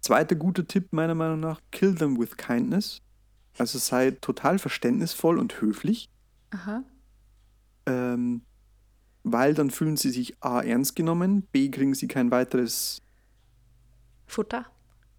zweiter 0.00 0.36
guter 0.36 0.66
Tipp 0.66 0.92
meiner 0.92 1.14
Meinung 1.14 1.40
nach: 1.40 1.60
Kill 1.70 1.94
them 1.94 2.18
with 2.18 2.36
kindness. 2.36 3.02
Also 3.58 3.78
sei 3.78 4.12
total 4.12 4.58
verständnisvoll 4.58 5.38
und 5.38 5.60
höflich. 5.60 6.08
Aha. 6.50 6.84
Ähm, 7.86 8.42
weil 9.32 9.54
dann 9.54 9.70
fühlen 9.70 9.96
sie 9.96 10.10
sich 10.10 10.34
A 10.40 10.60
ernst 10.60 10.96
genommen, 10.96 11.46
B 11.52 11.70
kriegen 11.70 11.94
sie 11.94 12.08
kein 12.08 12.30
weiteres 12.30 13.02
Futter. 14.26 14.66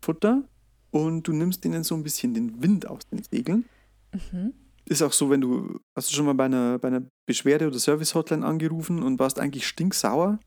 Futter 0.01 0.43
und 0.91 1.23
du 1.23 1.33
nimmst 1.33 1.65
ihnen 1.65 1.83
so 1.83 1.95
ein 1.95 2.03
bisschen 2.03 2.33
den 2.33 2.61
Wind 2.61 2.87
aus 2.87 3.07
den 3.11 3.23
Segeln. 3.23 3.65
Mhm. 4.13 4.53
Ist 4.85 5.03
auch 5.03 5.13
so, 5.13 5.29
wenn 5.29 5.41
du, 5.41 5.79
hast 5.95 6.09
du 6.09 6.15
schon 6.15 6.25
mal 6.25 6.33
bei 6.33 6.45
einer, 6.45 6.79
bei 6.79 6.87
einer 6.87 7.03
Beschwerde- 7.27 7.67
oder 7.67 7.77
Service-Hotline 7.77 8.45
angerufen 8.45 9.03
und 9.03 9.19
warst 9.19 9.39
eigentlich 9.39 9.67
stinksauer 9.67 10.39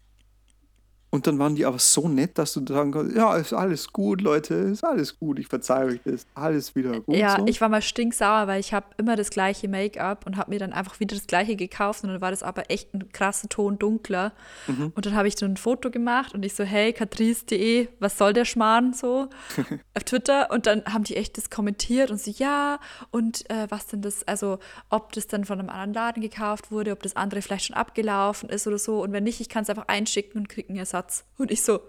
und 1.14 1.26
dann 1.26 1.38
waren 1.38 1.54
die 1.54 1.66
aber 1.66 1.78
so 1.78 2.08
nett, 2.08 2.38
dass 2.38 2.54
du 2.54 2.64
sagen 2.66 2.90
kannst, 2.90 3.14
ja, 3.14 3.36
ist 3.36 3.52
alles 3.52 3.92
gut, 3.92 4.22
Leute, 4.22 4.54
ist 4.54 4.82
alles 4.82 5.18
gut, 5.18 5.38
ich 5.38 5.46
verzeihe 5.46 5.84
euch 5.84 6.00
das, 6.06 6.26
alles 6.34 6.74
wieder 6.74 7.00
gut. 7.00 7.14
Ja, 7.14 7.36
so. 7.36 7.46
ich 7.46 7.60
war 7.60 7.68
mal 7.68 7.82
stinksauer, 7.82 8.46
weil 8.46 8.60
ich 8.60 8.72
habe 8.72 8.86
immer 8.96 9.14
das 9.14 9.28
gleiche 9.28 9.68
Make-up 9.68 10.24
und 10.24 10.38
habe 10.38 10.50
mir 10.50 10.58
dann 10.58 10.72
einfach 10.72 11.00
wieder 11.00 11.14
das 11.14 11.26
gleiche 11.26 11.54
gekauft 11.54 12.02
und 12.02 12.08
dann 12.08 12.22
war 12.22 12.30
das 12.30 12.42
aber 12.42 12.70
echt 12.70 12.94
ein 12.94 13.12
krasser 13.12 13.50
Ton 13.50 13.78
dunkler. 13.78 14.32
Mhm. 14.66 14.92
Und 14.94 15.04
dann 15.04 15.14
habe 15.14 15.28
ich 15.28 15.36
so 15.36 15.44
ein 15.44 15.58
Foto 15.58 15.90
gemacht 15.90 16.32
und 16.32 16.46
ich 16.46 16.54
so, 16.54 16.64
hey, 16.64 16.94
catrice.de, 16.94 17.88
was 18.00 18.16
soll 18.16 18.32
der 18.32 18.46
Schmarrn 18.46 18.94
so 18.94 19.28
auf 19.94 20.04
Twitter 20.04 20.50
und 20.50 20.64
dann 20.66 20.82
haben 20.86 21.04
die 21.04 21.16
echt 21.16 21.36
das 21.36 21.50
kommentiert 21.50 22.10
und 22.10 22.22
so, 22.22 22.30
ja, 22.30 22.80
und 23.10 23.50
äh, 23.50 23.66
was 23.68 23.86
denn 23.86 24.00
das, 24.00 24.26
also 24.26 24.60
ob 24.88 25.12
das 25.12 25.26
dann 25.26 25.44
von 25.44 25.58
einem 25.58 25.68
anderen 25.68 25.92
Laden 25.92 26.22
gekauft 26.22 26.70
wurde, 26.70 26.92
ob 26.92 27.02
das 27.02 27.16
andere 27.16 27.42
vielleicht 27.42 27.66
schon 27.66 27.76
abgelaufen 27.76 28.48
ist 28.48 28.66
oder 28.66 28.78
so 28.78 29.02
und 29.02 29.12
wenn 29.12 29.24
nicht, 29.24 29.42
ich 29.42 29.50
kann 29.50 29.64
es 29.64 29.68
einfach 29.68 29.88
einschicken 29.88 30.40
und 30.40 30.48
kriege 30.48 30.70
einen 30.70 30.78
Ersatz. 30.78 31.01
Satz. 31.02 31.24
Und 31.38 31.50
ich 31.50 31.62
so, 31.62 31.80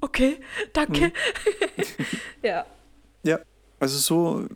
okay, 0.00 0.38
danke. 0.72 1.06
Mhm. 1.06 1.12
ja. 2.42 2.66
Ja, 3.22 3.38
also 3.80 3.98
so 3.98 4.46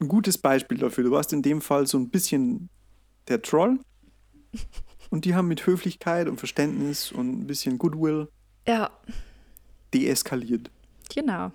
ein 0.00 0.08
gutes 0.08 0.38
Beispiel 0.38 0.78
dafür. 0.78 1.04
Du 1.04 1.10
warst 1.10 1.32
in 1.32 1.42
dem 1.42 1.60
Fall 1.60 1.86
so 1.86 1.98
ein 1.98 2.08
bisschen 2.08 2.68
der 3.28 3.42
Troll. 3.42 3.78
Und 5.10 5.24
die 5.24 5.34
haben 5.34 5.48
mit 5.48 5.66
Höflichkeit 5.66 6.28
und 6.28 6.38
Verständnis 6.38 7.12
und 7.12 7.40
ein 7.40 7.46
bisschen 7.46 7.78
Goodwill 7.78 8.28
ja. 8.66 8.90
deeskaliert. 9.92 10.70
Genau. 11.12 11.50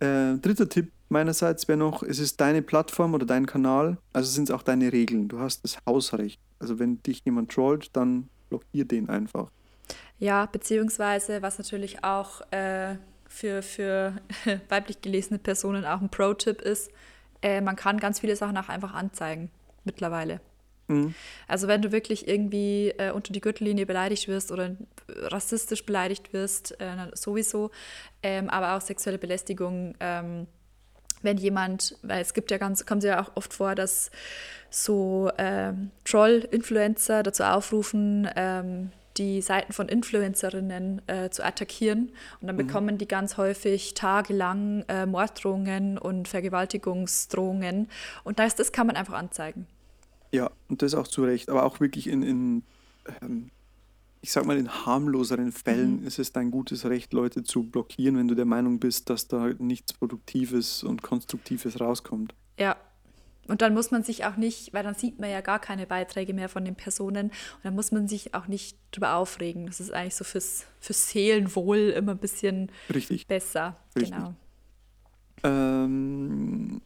Äh, 0.00 0.36
dritter 0.38 0.68
Tipp 0.68 0.90
meinerseits 1.08 1.68
wäre 1.68 1.78
noch, 1.78 2.02
es 2.02 2.18
ist 2.18 2.40
deine 2.40 2.62
Plattform 2.62 3.14
oder 3.14 3.26
dein 3.26 3.46
Kanal, 3.46 3.98
also 4.12 4.30
sind 4.30 4.48
es 4.48 4.50
auch 4.50 4.62
deine 4.62 4.92
Regeln. 4.92 5.28
Du 5.28 5.38
hast 5.38 5.62
das 5.62 5.78
Hausrecht. 5.86 6.40
Also 6.58 6.78
wenn 6.78 7.02
dich 7.02 7.22
jemand 7.24 7.52
trollt, 7.52 7.90
dann 7.96 8.28
blockier 8.48 8.84
den 8.84 9.08
einfach. 9.08 9.50
Ja, 10.22 10.46
beziehungsweise, 10.46 11.42
was 11.42 11.58
natürlich 11.58 12.04
auch 12.04 12.42
äh, 12.52 12.94
für, 13.26 13.60
für 13.60 14.14
weiblich 14.68 15.02
gelesene 15.02 15.40
Personen 15.40 15.84
auch 15.84 16.00
ein 16.00 16.10
Pro-Tipp 16.10 16.62
ist, 16.62 16.92
äh, 17.42 17.60
man 17.60 17.74
kann 17.74 17.98
ganz 17.98 18.20
viele 18.20 18.36
Sachen 18.36 18.56
auch 18.56 18.68
einfach 18.68 18.94
anzeigen 18.94 19.50
mittlerweile. 19.82 20.40
Mhm. 20.86 21.12
Also 21.48 21.66
wenn 21.66 21.82
du 21.82 21.90
wirklich 21.90 22.28
irgendwie 22.28 22.90
äh, 22.98 23.10
unter 23.10 23.32
die 23.32 23.40
Gürtellinie 23.40 23.84
beleidigt 23.84 24.28
wirst 24.28 24.52
oder 24.52 24.76
rassistisch 25.08 25.84
beleidigt 25.84 26.32
wirst, 26.32 26.80
äh, 26.80 27.10
sowieso, 27.14 27.72
ähm, 28.22 28.48
aber 28.48 28.76
auch 28.76 28.80
sexuelle 28.80 29.18
Belästigung, 29.18 29.96
ähm, 29.98 30.46
wenn 31.22 31.36
jemand, 31.36 31.98
weil 32.02 32.22
es 32.22 32.32
gibt 32.32 32.52
ja 32.52 32.58
ganz, 32.58 32.86
kommt 32.86 33.02
ja 33.02 33.20
auch 33.20 33.32
oft 33.34 33.52
vor, 33.52 33.74
dass 33.74 34.12
so 34.70 35.32
ähm, 35.36 35.90
Troll-Influencer 36.04 37.24
dazu 37.24 37.42
aufrufen, 37.42 38.30
ähm, 38.36 38.92
die 39.16 39.40
Seiten 39.42 39.72
von 39.72 39.88
Influencerinnen 39.88 41.02
äh, 41.06 41.30
zu 41.30 41.44
attackieren. 41.44 42.10
Und 42.40 42.46
dann 42.46 42.56
mhm. 42.56 42.66
bekommen 42.66 42.98
die 42.98 43.08
ganz 43.08 43.36
häufig 43.36 43.94
tagelang 43.94 44.84
äh, 44.88 45.06
Morddrohungen 45.06 45.98
und 45.98 46.28
Vergewaltigungsdrohungen. 46.28 47.88
Und 48.24 48.38
das, 48.38 48.54
das 48.54 48.72
kann 48.72 48.86
man 48.86 48.96
einfach 48.96 49.14
anzeigen. 49.14 49.66
Ja, 50.32 50.50
und 50.68 50.82
das 50.82 50.94
auch 50.94 51.08
zu 51.08 51.24
Recht. 51.24 51.50
Aber 51.50 51.64
auch 51.64 51.80
wirklich 51.80 52.06
in, 52.06 52.22
in 52.22 52.62
ähm, 53.20 53.50
ich 54.22 54.30
sag 54.30 54.46
mal, 54.46 54.56
in 54.56 54.70
harmloseren 54.86 55.50
Fällen 55.50 56.00
Mhm. 56.00 56.06
ist 56.06 56.18
es 56.20 56.32
dein 56.32 56.50
gutes 56.52 56.84
Recht, 56.84 57.12
Leute 57.12 57.42
zu 57.42 57.64
blockieren, 57.64 58.16
wenn 58.16 58.28
du 58.28 58.36
der 58.36 58.44
Meinung 58.44 58.78
bist, 58.78 59.10
dass 59.10 59.26
da 59.26 59.50
nichts 59.58 59.92
Produktives 59.92 60.84
und 60.84 61.02
Konstruktives 61.02 61.80
rauskommt. 61.80 62.32
Ja. 62.58 62.76
Und 63.48 63.60
dann 63.60 63.74
muss 63.74 63.90
man 63.90 64.04
sich 64.04 64.24
auch 64.24 64.36
nicht, 64.36 64.72
weil 64.72 64.84
dann 64.84 64.94
sieht 64.94 65.18
man 65.18 65.28
ja 65.30 65.40
gar 65.40 65.58
keine 65.58 65.86
Beiträge 65.86 66.32
mehr 66.32 66.48
von 66.48 66.64
den 66.64 66.76
Personen 66.76 67.26
und 67.26 67.64
dann 67.64 67.74
muss 67.74 67.90
man 67.90 68.06
sich 68.06 68.34
auch 68.34 68.46
nicht 68.46 68.78
drüber 68.92 69.16
aufregen. 69.16 69.66
Das 69.66 69.80
ist 69.80 69.92
eigentlich 69.92 70.14
so 70.14 70.24
fürs, 70.24 70.64
fürs 70.78 71.08
Seelenwohl 71.08 71.92
immer 71.96 72.12
ein 72.12 72.18
bisschen 72.18 72.70
Richtig. 72.92 73.26
besser. 73.26 73.76
Richtig. 73.96 74.14
Genau. 74.14 74.34
Ähm, 75.44 76.80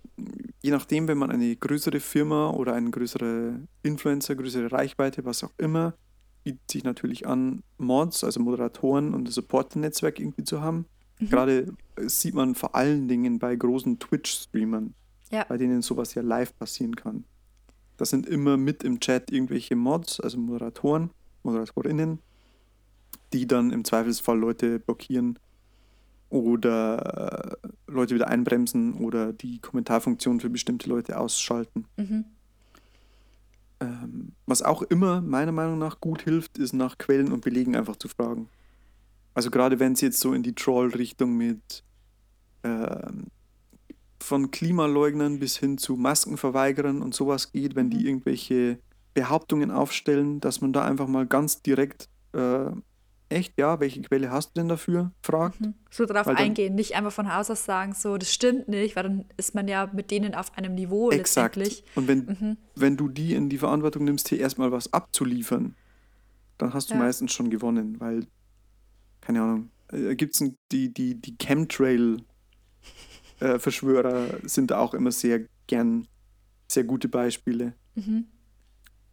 je 0.63 0.71
nachdem, 0.71 1.09
wenn 1.09 1.19
man 1.19 1.31
eine 1.31 1.55
größere 1.55 2.01
Firma 2.01 2.51
oder 2.51 2.73
einen 2.73 2.91
größere 2.91 3.61
Influencer, 3.83 4.35
größere 4.35 4.73
Reichweite, 4.73 5.27
was 5.27 5.45
auch 5.45 5.53
immer, 5.59 5.95
bietet 6.43 6.71
sich 6.71 6.85
natürlich 6.85 7.27
an, 7.27 7.63
Mods, 7.77 8.25
also 8.25 8.41
Moderatoren 8.41 9.15
und 9.15 9.29
ein 9.29 9.33
Supporter-Netzwerk 9.33 10.19
irgendwie 10.21 10.45
zu 10.45 10.63
haben. 10.63 10.87
Mhm. 11.19 11.29
Gerade 11.29 11.75
äh, 11.97 12.09
sieht 12.09 12.35
man 12.35 12.55
vor 12.55 12.75
allen 12.75 13.09
Dingen 13.09 13.39
bei 13.39 13.55
großen 13.55 13.99
Twitch-Streamern, 13.99 14.95
Ja. 15.31 15.45
bei 15.45 15.57
denen 15.57 15.83
sowas 15.83 16.15
ja 16.15 16.23
live 16.23 16.57
passieren 16.57 16.95
kann. 16.95 17.25
Das 17.97 18.11
sind 18.11 18.27
immer 18.27 18.57
mit 18.57 18.85
im 18.85 19.01
Chat 19.01 19.31
irgendwelche 19.31 19.75
Mods, 19.75 20.21
also 20.21 20.39
Moderatoren, 20.39 21.11
Moderatorinnen, 21.43 22.21
die 23.33 23.47
dann 23.47 23.71
im 23.71 23.85
Zweifelsfall 23.85 24.39
Leute 24.39 24.79
blockieren 24.79 25.39
oder 26.29 27.57
äh, 27.63 27.69
Leute 27.87 28.15
wieder 28.15 28.29
einbremsen 28.29 28.95
oder 28.95 29.33
die 29.33 29.61
Kommentarfunktion 29.61 30.41
für 30.41 30.51
bestimmte 30.51 30.89
Leute 30.89 31.19
ausschalten. 31.19 31.87
Mhm. 31.97 32.25
Ähm, 33.81 34.33
was 34.47 34.63
auch 34.63 34.83
immer 34.83 35.21
meiner 35.21 35.53
Meinung 35.53 35.79
nach 35.79 36.01
gut 36.01 36.23
hilft, 36.23 36.59
ist 36.59 36.73
nach 36.73 36.99
Quellen 36.99 37.33
und 37.33 37.45
Belegen 37.45 37.77
einfach 37.77 37.97
zu 37.97 38.09
fragen. 38.09 38.49
Also 39.35 39.51
gerade 39.51 39.79
wenn 39.79 39.93
es 39.93 40.01
jetzt 40.01 40.19
so 40.21 40.33
in 40.33 40.43
die 40.43 40.55
Troll-Richtung 40.55 41.37
mit 41.37 41.85
ähm, 42.65 43.27
von 44.21 44.51
Klimaleugnern 44.51 45.39
bis 45.39 45.57
hin 45.59 45.79
zu 45.79 45.97
Maskenverweigerern 45.97 47.03
und 47.03 47.15
sowas 47.15 47.53
geht, 47.53 47.75
wenn 47.77 47.91
die 47.91 47.99
Mhm. 47.99 48.07
irgendwelche 48.07 48.79
Behauptungen 49.15 49.71
aufstellen, 49.71 50.41
dass 50.41 50.61
man 50.61 50.73
da 50.73 50.85
einfach 50.85 51.07
mal 51.09 51.27
ganz 51.27 51.63
direkt 51.63 52.09
äh, 52.35 52.71
echt, 53.29 53.55
ja, 53.59 53.81
welche 53.81 54.03
Quelle 54.03 54.31
hast 54.31 54.51
du 54.51 54.61
denn 54.61 54.69
dafür, 54.69 55.11
fragt. 55.23 55.61
Mhm. 55.61 55.75
So 55.91 56.05
dann- 56.07 56.37
eingehen, 56.37 56.75
nicht 56.75 56.95
einfach 56.95 57.13
von 57.13 57.35
Haus 57.35 57.51
aus 57.51 57.65
sagen, 57.65 57.93
so, 57.95 58.19
das 58.19 58.33
stimmt 58.33 58.69
nicht, 58.69 58.95
weil 58.95 59.03
dann 59.05 59.25
ist 59.37 59.55
man 59.55 59.67
ja 59.69 59.91
mit 59.93 60.11
denen 60.11 60.35
auf 60.35 60.57
einem 60.57 60.75
Niveau 60.75 61.11
Exakt. 61.11 61.57
letztendlich. 61.57 61.85
Und 61.97 62.09
wenn, 62.09 62.19
Mhm. 62.27 62.57
wenn 62.77 62.97
du 62.97 63.09
die 63.09 63.35
in 63.35 63.49
die 63.49 63.59
Verantwortung 63.59 64.05
nimmst, 64.05 64.29
hier 64.29 64.39
erstmal 64.39 64.71
was 64.71 64.93
abzuliefern, 64.93 65.75
dann 66.59 66.73
hast 66.75 66.91
du 66.91 66.95
Ja. 66.95 67.01
meistens 67.01 67.33
schon 67.33 67.49
gewonnen, 67.51 67.99
weil, 67.99 68.27
keine 69.23 69.43
Ahnung, 69.43 69.71
äh, 69.93 70.15
gibt 70.15 70.35
es 70.41 70.45
die, 70.71 70.93
die, 70.93 71.15
die 71.21 71.37
Chemtrail-Verschwörer 73.39 74.27
sind 74.45 74.71
da 74.71 74.79
auch 74.79 74.95
immer 74.95 75.13
sehr 75.13 75.47
gern 75.67 76.07
sehr 76.69 76.85
gute 76.85 77.09
Beispiele, 77.09 77.75
Mhm. 77.95 78.27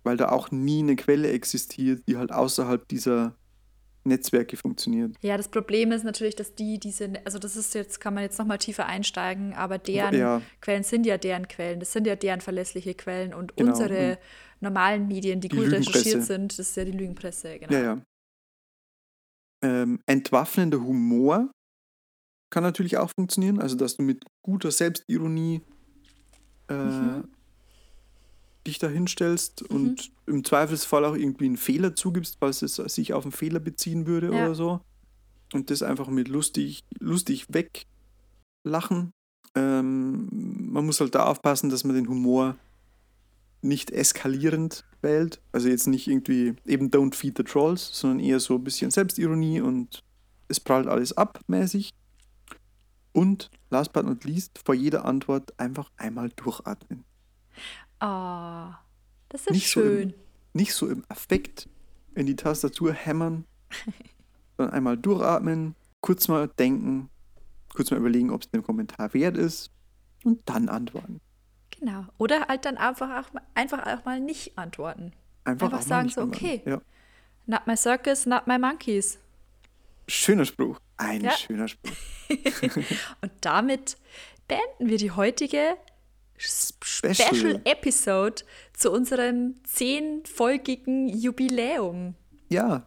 weil 0.03 0.17
da 0.17 0.29
auch 0.29 0.51
nie 0.51 0.79
eine 0.79 0.95
Quelle 0.95 1.31
existiert, 1.31 2.03
die 2.07 2.17
halt 2.17 2.31
außerhalb 2.31 2.87
dieser 2.87 3.35
Netzwerke 4.05 4.57
funktioniert. 4.57 5.15
Ja, 5.21 5.37
das 5.37 5.47
Problem 5.47 5.91
ist 5.93 6.03
natürlich, 6.03 6.35
dass 6.35 6.55
die 6.55 6.77
diese, 6.79 7.13
also 7.23 7.39
das 7.39 7.55
ist 7.55 7.73
jetzt, 7.73 8.01
kann 8.01 8.13
man 8.15 8.23
jetzt 8.23 8.37
nochmal 8.37 8.57
tiefer 8.57 8.85
einsteigen, 8.85 9.53
aber 9.53 9.77
deren 9.77 10.17
Ja. 10.17 10.41
Quellen 10.59 10.83
sind 10.83 11.05
ja 11.05 11.17
deren 11.17 11.47
Quellen, 11.47 11.79
das 11.79 11.93
sind 11.93 12.05
ja 12.07 12.15
deren 12.17 12.41
verlässliche 12.41 12.95
Quellen 12.95 13.33
und 13.33 13.55
Genau, 13.55 13.69
unsere 13.71 14.13
und 14.13 14.17
normalen 14.61 15.07
Medien, 15.07 15.39
die, 15.39 15.47
die 15.47 15.55
gut 15.55 15.71
recherchiert 15.71 16.23
sind, 16.23 16.51
das 16.51 16.69
ist 16.69 16.75
ja 16.75 16.83
die 16.85 16.91
Lügenpresse, 16.91 17.59
genau. 17.59 17.71
Ja, 17.73 17.81
ja. 17.83 18.01
Ähm, 19.61 20.01
entwaffnender 20.05 20.81
Humor 20.81 21.49
kann 22.53 22.63
natürlich 22.63 22.97
auch 22.97 23.09
funktionieren, 23.17 23.59
also 23.59 23.75
dass 23.75 23.97
du 23.97 24.03
mit 24.03 24.23
guter 24.43 24.69
Selbstironie 24.71 25.61
äh, 26.69 26.73
Mhm. 26.75 27.23
dich 28.65 28.79
da 28.79 28.87
hinstellst 28.87 29.63
und 29.63 30.11
im 30.27 30.43
Zweifelsfall 30.45 31.03
auch 31.03 31.15
irgendwie 31.15 31.45
einen 31.47 31.57
Fehler 31.57 31.95
zugibst, 31.95 32.37
falls 32.39 32.61
es 32.61 32.75
sich 32.75 33.11
auf 33.13 33.25
einen 33.25 33.31
Fehler 33.33 33.59
beziehen 33.59 34.05
würde 34.07 34.27
Ja. 34.27 34.45
oder 34.45 34.55
so. 34.55 34.79
Und 35.53 35.69
das 35.71 35.81
einfach 35.83 36.07
mit 36.07 36.27
lustig, 36.29 36.83
lustig 36.99 37.47
weglachen. 37.49 39.11
Ähm, 39.55 40.27
man 40.71 40.85
muss 40.85 40.99
halt 41.01 41.13
da 41.15 41.25
aufpassen, 41.25 41.69
dass 41.69 41.83
man 41.83 41.95
den 41.95 42.07
Humor 42.07 42.55
nicht 43.61 43.91
eskalierend 43.91 44.83
wählt. 45.01 45.41
Also 45.51 45.67
jetzt 45.69 45.87
nicht 45.87 46.07
irgendwie 46.07 46.55
eben 46.65 46.89
Don't 46.89 47.15
Feed 47.15 47.37
the 47.37 47.43
Trolls, 47.43 47.89
sondern 47.91 48.19
eher 48.19 48.39
so 48.39 48.55
ein 48.55 48.63
bisschen 48.63 48.91
Selbstironie 48.91 49.59
und 49.61 50.03
es 50.47 50.59
prallt 50.59 50.87
alles 50.87 51.15
ab 51.17 51.39
mäßig. 51.47 51.89
Und 53.13 53.49
last 53.69 53.93
but 53.93 54.05
not 54.05 54.23
least, 54.23 54.59
vor 54.65 54.73
jeder 54.75 55.05
Antwort 55.05 55.53
einfach 55.59 55.89
einmal 55.97 56.29
durchatmen. 56.29 57.03
Oh, 58.01 58.73
das 59.29 59.41
ist 59.41 59.51
Nicht 59.51 59.69
so 59.71 59.81
im- 59.81 59.87
schön. 59.87 60.13
Nicht 60.53 60.73
so 60.73 60.87
im 60.87 61.03
Affekt 61.09 61.67
in 62.15 62.25
die 62.27 62.35
Tastatur 62.35 62.93
hämmern, 62.93 63.45
sondern 64.57 64.73
einmal 64.75 64.97
durchatmen, 64.97 65.75
kurz 66.01 66.27
mal 66.27 66.47
denken, 66.47 67.09
kurz 67.73 67.89
mal 67.91 67.97
überlegen, 67.97 68.29
ob 68.29 68.41
es 68.43 68.49
dem 68.51 68.61
Kommentar 68.63 69.13
wert 69.13 69.37
ist 69.37 69.71
und 70.23 70.41
dann 70.45 70.69
antworten. 70.69 71.21
Genau. 71.79 72.05
Oder 72.19 72.47
halt 72.47 72.65
dann 72.65 72.77
einfach 72.77 73.09
auch, 73.25 73.33
mal- 73.33 73.43
einfach 73.55 73.85
auch 73.87 74.05
mal 74.05 74.19
nicht 74.19 74.57
antworten. 74.57 75.11
Einfach, 75.43 75.67
Einfach 75.71 75.81
sagen 75.81 76.09
so, 76.09 76.21
okay. 76.21 76.61
Ja. 76.65 76.81
Not 77.45 77.67
my 77.67 77.75
circus, 77.75 78.25
not 78.25 78.47
my 78.47 78.57
monkeys. 78.59 79.17
Schöner 80.07 80.45
Spruch. 80.45 80.79
Ein 80.97 81.21
Ja. 81.23 81.31
schöner 81.31 81.67
Spruch. 81.67 81.91
Und 83.21 83.31
damit 83.41 83.97
beenden 84.47 84.89
wir 84.89 84.97
die 84.97 85.11
heutige 85.11 85.75
Special. 86.37 87.13
Special 87.15 87.61
Episode 87.65 88.43
zu 88.73 88.91
unserem 88.91 89.55
zehnfolgigen 89.63 91.07
Jubiläum. 91.09 92.15
Ja. 92.49 92.85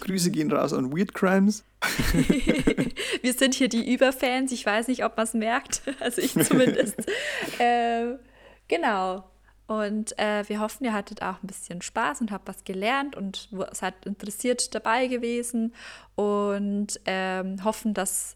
Grüße 0.00 0.30
gehen 0.30 0.50
raus 0.52 0.72
an 0.72 0.92
Weird 0.96 1.14
Crimes. 1.14 1.64
Wir 3.22 3.32
sind 3.32 3.54
hier 3.54 3.68
die 3.68 3.92
Überfans. 3.92 4.52
Ich 4.52 4.66
weiß 4.66 4.88
nicht, 4.88 5.04
ob 5.04 5.16
man 5.16 5.24
es 5.24 5.34
merkt. 5.34 5.82
Also 6.00 6.20
ich 6.20 6.32
zumindest. 6.34 6.96
ähm, 7.58 8.18
genau. 8.66 9.24
Und 9.68 10.18
äh, 10.18 10.48
wir 10.48 10.60
hoffen, 10.60 10.84
ihr 10.84 10.94
hattet 10.94 11.20
auch 11.22 11.42
ein 11.42 11.46
bisschen 11.46 11.82
Spaß 11.82 12.22
und 12.22 12.32
habt 12.32 12.48
was 12.48 12.64
gelernt 12.64 13.14
und 13.14 13.48
wo- 13.50 13.66
seid 13.72 14.06
interessiert 14.06 14.74
dabei 14.74 15.08
gewesen 15.08 15.74
und 16.14 16.98
ähm, 17.04 17.62
hoffen, 17.62 17.92
dass 17.92 18.34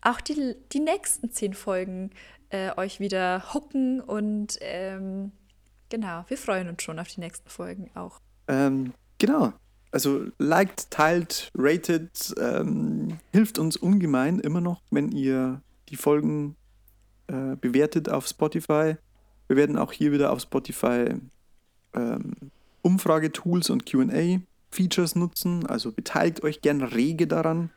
auch 0.00 0.20
die, 0.22 0.56
die 0.72 0.80
nächsten 0.80 1.30
zehn 1.30 1.52
Folgen 1.52 2.10
äh, 2.48 2.70
euch 2.78 3.00
wieder 3.00 3.52
hucken 3.52 4.00
und 4.00 4.58
ähm, 4.62 5.32
genau, 5.90 6.24
wir 6.28 6.38
freuen 6.38 6.70
uns 6.70 6.82
schon 6.82 6.98
auf 6.98 7.08
die 7.08 7.20
nächsten 7.20 7.50
Folgen 7.50 7.90
auch. 7.94 8.18
Ähm, 8.48 8.94
genau. 9.18 9.52
Also 9.90 10.24
liked, 10.38 10.90
teilt, 10.90 11.50
rated, 11.54 12.34
ähm, 12.40 13.18
hilft 13.30 13.58
uns 13.58 13.76
ungemein 13.76 14.38
immer 14.38 14.62
noch, 14.62 14.80
wenn 14.90 15.12
ihr 15.12 15.60
die 15.90 15.96
Folgen 15.96 16.56
äh, 17.26 17.56
bewertet 17.56 18.08
auf 18.08 18.26
Spotify. 18.26 18.96
Wir 19.52 19.58
werden 19.58 19.76
auch 19.76 19.92
hier 19.92 20.12
wieder 20.12 20.32
auf 20.32 20.40
Spotify 20.40 21.14
ähm, 21.92 22.32
Umfragetools 22.80 23.68
und 23.68 23.84
QA-Features 23.84 25.14
nutzen. 25.14 25.66
Also 25.66 25.92
beteiligt 25.92 26.42
euch 26.42 26.62
gern 26.62 26.80
rege 26.80 27.26
daran. 27.26 27.68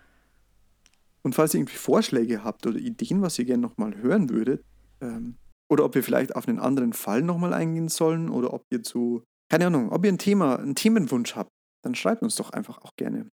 Und 1.22 1.36
falls 1.36 1.54
ihr 1.54 1.60
irgendwie 1.60 1.76
Vorschläge 1.76 2.46
habt 2.46 2.66
oder 2.66 2.78
Ideen, 2.78 3.22
was 3.22 3.38
ihr 3.40 3.44
gerne 3.44 3.62
nochmal 3.62 3.94
hören 3.98 4.30
würdet, 4.30 4.64
ähm, 5.02 5.36
oder 5.68 5.84
ob 5.84 5.96
wir 5.96 6.04
vielleicht 6.04 6.34
auf 6.38 6.48
einen 6.48 6.60
anderen 6.60 6.94
Fall 6.94 7.22
nochmal 7.22 7.54
eingehen 7.54 7.90
sollen, 7.90 8.30
oder 8.30 8.54
ob 8.54 8.64
ihr 8.70 8.82
zu, 8.82 9.24
keine 9.50 9.68
Ahnung, 9.68 9.92
ob 9.92 10.06
ihr 10.06 10.14
ein 10.14 10.18
Thema, 10.18 10.58
einen 10.58 10.76
Themenwunsch 10.76 11.36
habt, 11.36 11.52
dann 11.84 11.94
schreibt 11.94 12.22
uns 12.24 12.38
doch 12.38 12.52
einfach 12.52 12.78
auch 12.84 12.96
gerne. 12.96 13.28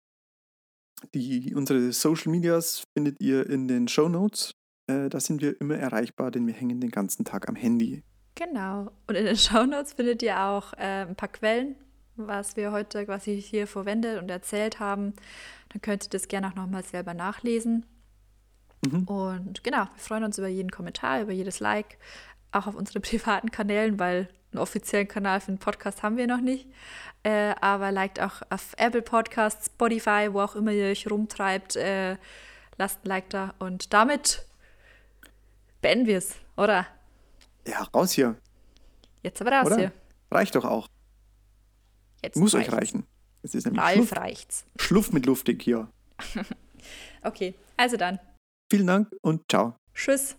Die, 1.13 1.53
unsere 1.53 1.91
Social 1.91 2.31
Medias 2.31 2.85
findet 2.97 3.21
ihr 3.21 3.47
in 3.47 3.67
den 3.67 3.87
Show 3.87 4.09
Notes. 4.09 4.53
Äh, 4.87 5.09
da 5.09 5.19
sind 5.19 5.43
wir 5.43 5.61
immer 5.61 5.75
erreichbar, 5.75 6.31
denn 6.31 6.47
wir 6.47 6.55
hängen 6.55 6.81
den 6.81 6.89
ganzen 6.89 7.23
Tag 7.23 7.47
am 7.47 7.55
Handy. 7.55 8.01
Genau. 8.35 8.91
Und 9.07 9.15
in 9.15 9.25
den 9.25 9.35
Shownotes 9.37 9.93
findet 9.93 10.21
ihr 10.23 10.39
auch 10.39 10.73
äh, 10.73 11.05
ein 11.05 11.15
paar 11.15 11.29
Quellen, 11.29 11.75
was 12.15 12.55
wir 12.55 12.71
heute 12.71 13.05
quasi 13.05 13.41
hier 13.41 13.67
verwendet 13.67 14.21
und 14.21 14.29
erzählt 14.29 14.79
haben. 14.79 15.13
Dann 15.69 15.81
könnt 15.81 16.05
ihr 16.05 16.09
das 16.09 16.27
gerne 16.27 16.47
auch 16.47 16.55
nochmal 16.55 16.83
selber 16.83 17.13
nachlesen. 17.13 17.85
Mhm. 18.85 19.03
Und 19.03 19.63
genau, 19.63 19.85
wir 19.85 19.99
freuen 19.99 20.23
uns 20.23 20.37
über 20.37 20.47
jeden 20.47 20.71
Kommentar, 20.71 21.21
über 21.21 21.31
jedes 21.31 21.59
Like, 21.59 21.97
auch 22.51 22.67
auf 22.67 22.75
unsere 22.75 22.99
privaten 23.01 23.51
Kanälen, 23.51 23.99
weil 23.99 24.29
einen 24.51 24.59
offiziellen 24.59 25.07
Kanal 25.07 25.39
für 25.39 25.51
den 25.51 25.59
Podcast 25.59 26.03
haben 26.03 26.17
wir 26.17 26.27
noch 26.27 26.41
nicht. 26.41 26.67
Äh, 27.23 27.55
aber 27.61 27.91
liked 27.91 28.19
auch 28.19 28.41
auf 28.49 28.73
Apple 28.77 29.01
Podcasts, 29.01 29.67
Spotify, 29.67 30.29
wo 30.31 30.41
auch 30.41 30.55
immer 30.55 30.71
ihr 30.71 30.87
euch 30.87 31.09
rumtreibt. 31.09 31.75
Äh, 31.75 32.17
lasst 32.77 33.05
ein 33.05 33.07
Like 33.07 33.29
da. 33.29 33.53
Und 33.59 33.93
damit 33.93 34.45
beenden 35.81 36.07
wir 36.07 36.17
es, 36.17 36.35
oder? 36.57 36.87
Ja, 37.67 37.83
raus 37.93 38.11
hier, 38.11 38.39
Jetzt 39.23 39.41
aber 39.41 39.51
raus 39.51 39.67
oder? 39.67 39.77
hier. 39.77 39.91
Reicht 40.31 40.55
doch 40.55 40.65
auch. 40.65 40.87
Jetzt 42.23 42.37
Muss 42.37 42.53
euch 42.55 42.71
reicht's. 42.71 42.93
reichen. 42.93 43.07
Es 43.43 43.55
ist 43.55 43.65
nämlich 43.65 43.81
Ralf 43.83 43.95
Schluff, 43.95 44.15
reicht's. 44.15 44.65
Schluff 44.79 45.11
mit 45.11 45.25
luftig 45.25 45.61
hier. 45.63 45.89
Okay, 47.23 47.53
also 47.77 47.95
dann. 47.97 48.19
Vielen 48.71 48.87
Dank 48.87 49.11
und 49.21 49.43
ciao. 49.47 49.75
Tschüss. 49.93 50.35